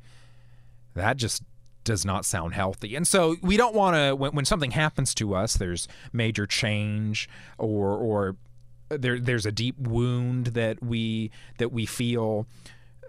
that 0.94 1.18
just 1.18 1.42
does 1.84 2.04
not 2.04 2.24
sound 2.24 2.54
healthy. 2.54 2.94
And 2.94 3.06
so 3.06 3.36
we 3.42 3.56
don't 3.56 3.74
want 3.74 3.96
to 3.96 4.14
when, 4.14 4.32
when 4.32 4.44
something 4.44 4.70
happens 4.70 5.14
to 5.14 5.34
us, 5.34 5.54
there's 5.54 5.88
major 6.12 6.46
change 6.46 7.28
or 7.58 7.96
or 7.96 8.36
there 8.90 9.18
there's 9.18 9.46
a 9.46 9.52
deep 9.52 9.78
wound 9.78 10.48
that 10.48 10.82
we 10.82 11.30
that 11.58 11.72
we 11.72 11.86
feel 11.86 12.46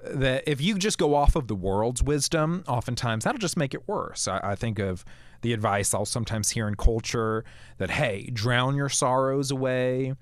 that 0.03 0.43
if 0.47 0.61
you 0.61 0.77
just 0.77 0.97
go 0.97 1.13
off 1.13 1.35
of 1.35 1.47
the 1.47 1.55
world's 1.55 2.01
wisdom, 2.01 2.63
oftentimes 2.67 3.23
that'll 3.23 3.39
just 3.39 3.57
make 3.57 3.73
it 3.73 3.87
worse. 3.87 4.27
I, 4.27 4.39
I, 4.43 4.55
think 4.55 4.79
of 4.79 5.05
the 5.41 5.53
advice 5.53 5.93
I'll 5.93 6.05
sometimes 6.05 6.49
hear 6.49 6.67
in 6.67 6.75
culture 6.75 7.45
that, 7.77 7.91
hey, 7.91 8.29
drown 8.33 8.75
your 8.75 8.89
sorrows 8.89 9.51
away, 9.51 10.15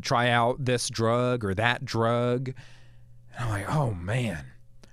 try 0.00 0.30
out 0.30 0.64
this 0.64 0.88
drug 0.88 1.44
or 1.44 1.54
that 1.54 1.84
drug. 1.84 2.54
And 3.36 3.44
I'm 3.44 3.50
like, 3.50 3.74
oh 3.74 3.92
man, 3.92 4.46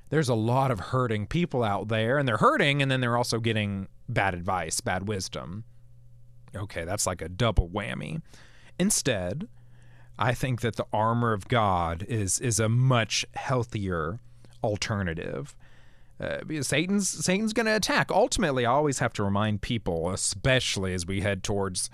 there's 0.09 0.29
a 0.29 0.35
lot 0.35 0.71
of 0.71 0.79
hurting 0.79 1.27
people 1.27 1.63
out 1.63 1.87
there, 1.87 2.17
and 2.17 2.27
they're 2.27 2.37
hurting, 2.37 2.81
and 2.81 2.89
then 2.91 3.01
they're 3.01 3.17
also 3.17 3.39
getting 3.39 3.87
bad 4.09 4.33
advice, 4.33 4.81
bad 4.81 5.07
wisdom. 5.07 5.63
Okay, 6.55 6.85
that's 6.85 7.05
like 7.05 7.21
a 7.21 7.29
double 7.29 7.69
whammy. 7.69 8.21
Instead, 8.79 9.47
I 10.19 10.33
think 10.33 10.61
that 10.61 10.75
the 10.75 10.85
armor 10.91 11.33
of 11.33 11.47
God 11.47 12.05
is 12.07 12.39
is 12.39 12.59
a 12.59 12.69
much 12.69 13.25
healthier 13.35 14.19
alternative. 14.63 15.55
Uh, 16.19 16.39
Satan's 16.61 17.07
Satan's 17.09 17.53
going 17.53 17.67
to 17.67 17.75
attack. 17.75 18.11
Ultimately, 18.11 18.65
I 18.65 18.71
always 18.71 18.99
have 18.99 19.13
to 19.13 19.23
remind 19.23 19.61
people, 19.61 20.09
especially 20.09 20.93
as 20.93 21.05
we 21.05 21.21
head 21.21 21.43
towards, 21.43 21.89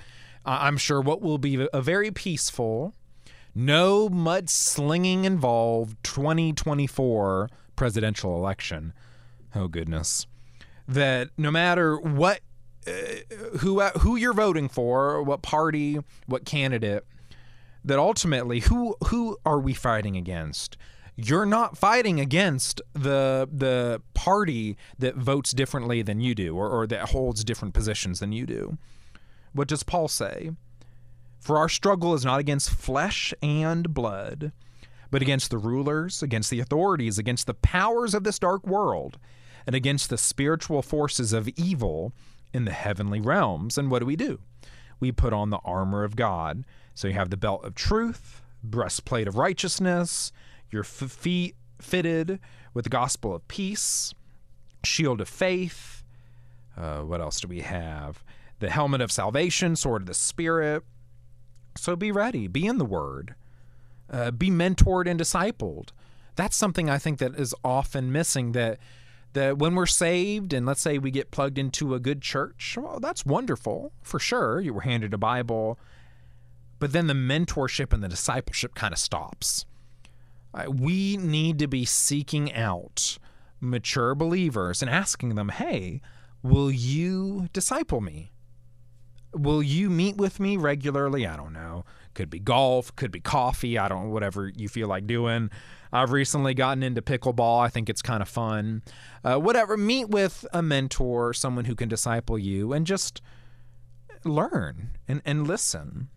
uh, 0.45 0.59
I'm 0.61 0.77
sure 0.77 1.01
what 1.01 1.21
will 1.21 1.37
be 1.37 1.67
a 1.73 1.81
very 1.81 2.11
peaceful, 2.11 2.93
no 3.53 4.07
mudslinging 4.09 5.25
involved 5.25 6.01
2024 6.03 7.49
presidential 7.75 8.37
election. 8.37 8.93
Oh 9.53 9.67
goodness, 9.67 10.25
that 10.87 11.29
no 11.37 11.51
matter 11.51 11.97
what, 11.97 12.39
uh, 12.87 12.91
who 13.59 13.81
who 13.81 14.15
you're 14.15 14.33
voting 14.33 14.69
for, 14.69 15.21
what 15.21 15.41
party, 15.41 15.99
what 16.27 16.45
candidate, 16.45 17.05
that 17.83 17.99
ultimately 17.99 18.61
who 18.61 18.95
who 19.07 19.37
are 19.45 19.59
we 19.59 19.73
fighting 19.73 20.15
against? 20.15 20.77
You're 21.15 21.45
not 21.45 21.77
fighting 21.77 22.19
against 22.19 22.81
the 22.93 23.47
the 23.51 24.01
party 24.13 24.77
that 24.97 25.15
votes 25.15 25.51
differently 25.51 26.01
than 26.01 26.19
you 26.21 26.33
do 26.33 26.55
or, 26.55 26.69
or 26.69 26.87
that 26.87 27.09
holds 27.09 27.43
different 27.43 27.73
positions 27.73 28.19
than 28.19 28.31
you 28.31 28.45
do. 28.45 28.77
What 29.53 29.67
does 29.67 29.83
Paul 29.83 30.07
say? 30.07 30.51
For 31.39 31.57
our 31.57 31.69
struggle 31.69 32.13
is 32.13 32.25
not 32.25 32.39
against 32.39 32.69
flesh 32.69 33.33
and 33.41 33.93
blood, 33.93 34.53
but 35.11 35.21
against 35.21 35.51
the 35.51 35.57
rulers, 35.57 36.23
against 36.23 36.49
the 36.49 36.61
authorities, 36.61 37.19
against 37.19 37.47
the 37.47 37.53
powers 37.53 38.13
of 38.15 38.23
this 38.23 38.39
dark 38.39 38.65
world, 38.65 39.19
and 39.67 39.75
against 39.75 40.09
the 40.09 40.17
spiritual 40.17 40.81
forces 40.81 41.33
of 41.33 41.49
evil 41.49 42.13
in 42.53 42.63
the 42.65 42.71
heavenly 42.71 43.19
realms. 43.19 43.77
And 43.77 43.91
what 43.91 43.99
do 43.99 44.05
we 44.05 44.15
do? 44.15 44.39
We 44.99 45.11
put 45.11 45.33
on 45.33 45.49
the 45.49 45.59
armor 45.65 46.05
of 46.05 46.15
God 46.15 46.63
so 46.93 47.07
you 47.07 47.13
have 47.13 47.29
the 47.29 47.37
belt 47.37 47.63
of 47.63 47.75
truth, 47.75 48.41
breastplate 48.63 49.27
of 49.27 49.35
righteousness, 49.35 50.31
your 50.69 50.83
feet 50.83 51.55
fitted 51.79 52.39
with 52.73 52.85
the 52.85 52.89
gospel 52.89 53.35
of 53.35 53.47
peace, 53.47 54.13
shield 54.83 55.21
of 55.21 55.29
faith. 55.29 56.03
Uh, 56.77 57.01
what 57.01 57.21
else 57.21 57.39
do 57.39 57.47
we 57.47 57.61
have? 57.61 58.23
The 58.59 58.69
helmet 58.69 59.01
of 59.01 59.11
salvation, 59.11 59.75
sword 59.75 60.03
of 60.03 60.07
the 60.07 60.13
Spirit. 60.13 60.83
So 61.75 61.95
be 61.95 62.11
ready, 62.11 62.47
be 62.47 62.65
in 62.65 62.77
the 62.77 62.85
Word, 62.85 63.35
uh, 64.09 64.31
be 64.31 64.49
mentored 64.49 65.07
and 65.07 65.19
discipled. 65.19 65.89
That's 66.35 66.55
something 66.55 66.89
I 66.89 66.97
think 66.97 67.19
that 67.19 67.35
is 67.35 67.53
often 67.63 68.11
missing. 68.11 68.53
That 68.53 68.79
that 69.33 69.57
when 69.57 69.73
we're 69.75 69.87
saved, 69.87 70.53
and 70.53 70.65
let's 70.65 70.81
say 70.81 70.97
we 70.99 71.11
get 71.11 71.31
plugged 71.31 71.57
into 71.57 71.95
a 71.95 71.99
good 71.99 72.21
church, 72.21 72.77
well, 72.79 72.99
that's 72.99 73.25
wonderful 73.25 73.91
for 74.03 74.19
sure. 74.19 74.61
You 74.61 74.73
were 74.73 74.81
handed 74.81 75.13
a 75.13 75.17
Bible 75.17 75.79
but 76.83 76.91
then 76.91 77.07
the 77.07 77.13
mentorship 77.13 77.93
and 77.93 78.03
the 78.03 78.09
discipleship 78.09 78.75
kind 78.75 78.91
of 78.91 78.99
stops. 78.99 79.65
we 80.67 81.15
need 81.15 81.57
to 81.59 81.65
be 81.65 81.85
seeking 81.85 82.51
out 82.51 83.17
mature 83.61 84.13
believers 84.13 84.81
and 84.81 84.91
asking 84.91 85.35
them, 85.35 85.47
hey, 85.47 86.01
will 86.41 86.69
you 86.69 87.47
disciple 87.53 88.01
me? 88.01 88.33
Will 89.33 89.63
you 89.63 89.89
meet 89.89 90.17
with 90.17 90.41
me 90.41 90.57
regularly? 90.57 91.25
I 91.25 91.37
don't 91.37 91.53
know. 91.53 91.85
Could 92.15 92.29
be 92.29 92.39
golf, 92.39 92.93
could 92.97 93.11
be 93.11 93.21
coffee. 93.21 93.77
I 93.77 93.87
don't 93.87 94.07
know, 94.07 94.09
whatever 94.09 94.51
you 94.53 94.67
feel 94.67 94.89
like 94.89 95.07
doing. 95.07 95.51
I've 95.93 96.11
recently 96.11 96.53
gotten 96.53 96.83
into 96.83 97.01
pickleball. 97.01 97.61
I 97.61 97.69
think 97.69 97.89
it's 97.89 98.01
kind 98.01 98.21
of 98.21 98.27
fun. 98.27 98.81
Uh, 99.23 99.37
whatever. 99.37 99.77
Meet 99.77 100.09
with 100.09 100.45
a 100.51 100.61
mentor, 100.61 101.33
someone 101.33 101.63
who 101.63 101.75
can 101.75 101.87
disciple 101.87 102.37
you, 102.37 102.73
and 102.73 102.85
just 102.85 103.21
learn 104.25 104.97
and, 105.07 105.21
and 105.23 105.47
listen. 105.47 106.09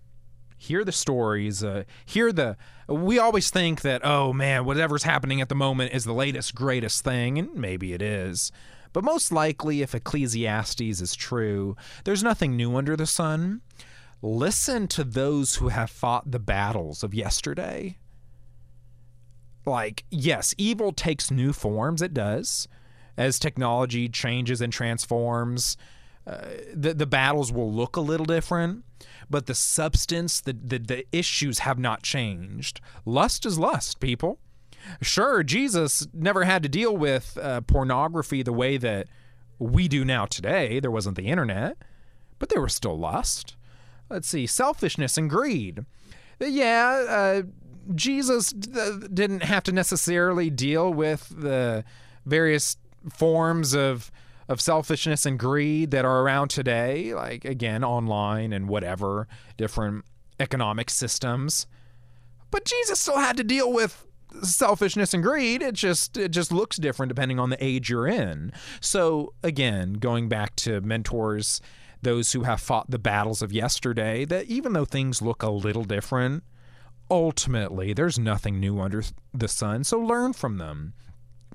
Hear 0.57 0.85
the 0.85 0.93
stories. 0.93 1.63
Uh, 1.63 1.85
hear 2.05 2.33
the. 2.33 2.57
We 2.89 3.19
always 3.19 3.51
think 3.51 3.83
that, 3.83 4.05
oh 4.05 4.33
man, 4.33 4.65
whatever's 4.65 5.03
happening 5.03 5.41
at 5.41 5.49
the 5.49 5.55
moment 5.55 5.93
is 5.93 6.05
the 6.05 6.15
latest, 6.15 6.55
greatest 6.55 7.05
thing, 7.05 7.39
and 7.39 7.55
maybe 7.55 7.93
it 7.93 8.03
is. 8.03 8.53
But 8.93 9.05
most 9.05 9.31
likely, 9.31 9.83
if 9.83 9.95
Ecclesiastes 9.95 10.81
is 10.81 11.15
true, 11.15 11.77
there's 12.05 12.23
nothing 12.23 12.57
new 12.57 12.77
under 12.77 12.97
the 12.97 13.07
sun. 13.07 13.61
Listen 14.23 14.89
to 14.89 15.05
those 15.05 15.57
who 15.57 15.69
have 15.69 15.91
fought 15.91 16.31
the 16.31 16.39
battles 16.39 17.03
of 17.03 17.13
yesterday. 17.13 17.99
Like, 19.67 20.05
yes, 20.11 20.55
evil 20.57 20.93
takes 20.93 21.31
new 21.31 21.53
forms, 21.53 22.01
it 22.01 22.15
does. 22.15 22.69
As 23.19 23.39
technology 23.39 24.09
changes 24.09 24.61
and 24.61 24.73
transforms, 24.73 25.77
uh, 26.27 26.49
the, 26.75 26.95
the 26.95 27.07
battles 27.07 27.53
will 27.53 27.73
look 27.73 27.97
a 27.97 28.01
little 28.01 28.27
different, 28.27 28.85
but 29.31 29.47
the 29.47 29.55
substance, 29.55 30.41
the, 30.41 30.53
the, 30.53 30.79
the 30.79 31.07
issues 31.13 31.61
have 31.61 31.79
not 31.79 32.03
changed. 32.03 32.81
Lust 33.05 33.47
is 33.47 33.59
lust, 33.59 34.01
people. 34.01 34.39
Sure, 35.01 35.43
Jesus 35.43 36.07
never 36.13 36.45
had 36.45 36.63
to 36.63 36.69
deal 36.69 36.97
with 36.97 37.39
uh, 37.41 37.61
pornography 37.63 38.43
the 38.43 38.53
way 38.53 38.77
that 38.77 39.09
we 39.59 39.89
do 39.89 40.05
now 40.05 40.27
today. 40.27 40.81
There 40.81 40.91
wasn't 40.91 41.17
the 41.17 41.27
internet, 41.27 41.77
but 42.39 42.49
there 42.49 42.61
was 42.61 42.75
still 42.75 42.99
lust. 42.99 43.57
Let's 44.09 44.29
see, 44.29 44.47
selfishness 44.47 45.17
and 45.17 45.29
greed. 45.29 45.85
Yeah, 46.41 47.05
uh, 47.09 47.43
Jesus 47.95 48.51
d- 48.51 49.09
didn't 49.13 49.43
have 49.43 49.63
to 49.65 49.73
necessarily 49.73 50.51
deal 50.51 50.93
with 50.93 51.29
the 51.37 51.85
various 52.25 52.77
forms 53.13 53.75
of 53.75 54.11
of 54.49 54.61
selfishness 54.61 55.27
and 55.27 55.39
greed 55.39 55.91
that 55.91 56.05
are 56.05 56.23
around 56.23 56.49
today, 56.49 57.15
like 57.15 57.45
again 57.45 57.83
online 57.83 58.53
and 58.53 58.69
whatever 58.69 59.27
different 59.57 60.05
economic 60.39 60.91
systems. 60.91 61.67
But 62.51 62.65
Jesus 62.65 63.01
still 63.01 63.19
had 63.19 63.37
to 63.39 63.45
deal 63.45 63.73
with 63.73 64.07
selfishness 64.43 65.15
and 65.15 65.23
greed. 65.23 65.63
It 65.63 65.75
just 65.75 66.17
it 66.17 66.31
just 66.31 66.53
looks 66.53 66.77
different 66.77 67.09
depending 67.09 67.39
on 67.39 67.51
the 67.51 67.65
age 67.65 67.91
you're 67.91 68.07
in. 68.07 68.53
So 68.81 69.33
again 69.43 69.95
going 69.95 70.29
back 70.29 70.57
to 70.57 70.81
mentors 70.81 71.61
those 72.03 72.33
who 72.33 72.43
have 72.43 72.61
fought 72.61 72.91
the 72.91 72.99
battles 72.99 73.43
of 73.43 73.53
yesterday 73.53 74.25
that 74.27 74.47
even 74.47 74.73
though 74.73 74.85
things 74.85 75.23
look 75.23 75.43
a 75.43 75.51
little 75.51 75.85
different 75.85 76.45
ultimately 77.11 77.93
there's 77.93 78.19
nothing 78.19 78.61
new 78.61 78.81
under 78.81 79.03
the 79.33 79.49
sun. 79.49 79.85
So 79.85 79.99
learn 79.99 80.33
from 80.33 80.59
them. 80.59 80.95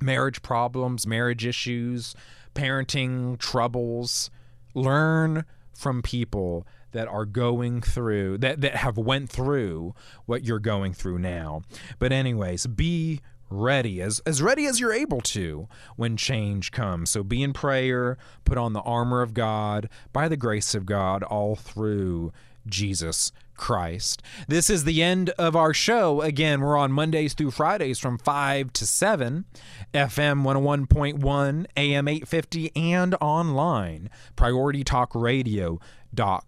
Marriage 0.01 0.41
problems 0.41 1.05
marriage 1.05 1.45
issues 1.45 2.15
parenting 2.53 3.37
troubles 3.37 4.29
learn 4.73 5.45
from 5.73 6.01
people 6.01 6.65
that 6.91 7.07
are 7.07 7.25
going 7.25 7.81
through 7.81 8.37
that 8.37 8.61
that 8.61 8.75
have 8.75 8.97
went 8.97 9.29
through 9.29 9.93
what 10.25 10.43
you're 10.43 10.59
going 10.59 10.93
through 10.93 11.19
now. 11.19 11.61
But 11.99 12.11
anyways, 12.11 12.67
be 12.67 13.21
ready 13.49 14.01
as 14.01 14.19
as 14.25 14.41
ready 14.41 14.65
as 14.65 14.79
you're 14.79 14.93
able 14.93 15.21
to 15.21 15.67
when 15.95 16.17
change 16.17 16.71
comes. 16.71 17.09
So 17.09 17.23
be 17.23 17.43
in 17.43 17.53
prayer, 17.53 18.17
put 18.45 18.57
on 18.57 18.73
the 18.73 18.81
armor 18.81 19.21
of 19.21 19.33
God 19.33 19.89
by 20.13 20.27
the 20.27 20.37
grace 20.37 20.75
of 20.75 20.85
God 20.85 21.23
all 21.23 21.55
through 21.55 22.31
Jesus 22.67 23.31
Christ. 23.61 24.21
This 24.47 24.69
is 24.69 24.83
the 24.83 25.01
end 25.03 25.29
of 25.37 25.55
our 25.55 25.73
show. 25.73 26.21
Again, 26.21 26.61
we're 26.61 26.75
on 26.75 26.91
Mondays 26.91 27.35
through 27.35 27.51
Fridays 27.51 27.99
from 27.99 28.17
5 28.17 28.73
to 28.73 28.87
7, 28.87 29.45
FM 29.93 30.43
101.1, 30.43 31.65
AM 31.77 32.07
850, 32.07 32.71
and 32.75 33.15
online. 33.21 34.09
Priority 34.35 34.83
Talk 34.83 35.13
Radio 35.13 35.79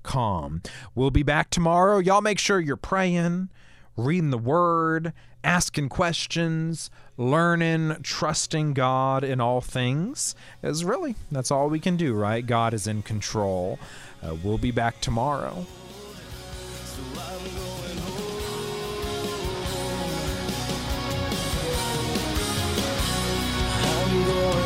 com. 0.04 0.62
We'll 0.96 1.12
be 1.12 1.24
back 1.24 1.50
tomorrow. 1.50 2.00
Y'all 2.00 2.22
make 2.22 2.40
sure 2.40 2.60
you're 2.60 2.76
praying, 2.76 3.50
reading 3.96 4.32
the 4.32 4.38
word, 4.38 5.14
asking 5.44 5.90
questions, 5.90 6.90
learning, 7.16 7.98
trusting 8.04 8.74
God 8.74 9.24
in 9.24 9.40
all 9.40 9.62
things. 9.62 10.36
As 10.62 10.84
really, 10.84 11.16
that's 11.32 11.52
all 11.52 11.70
we 11.70 11.80
can 11.80 11.96
do, 11.96 12.14
right? 12.14 12.46
God 12.46 12.74
is 12.74 12.88
in 12.88 13.04
control. 13.04 13.80
Uh, 14.22 14.36
we'll 14.44 14.58
be 14.58 14.72
back 14.72 15.00
tomorrow. 15.00 15.66
I'm 16.96 17.06
going 24.26 24.63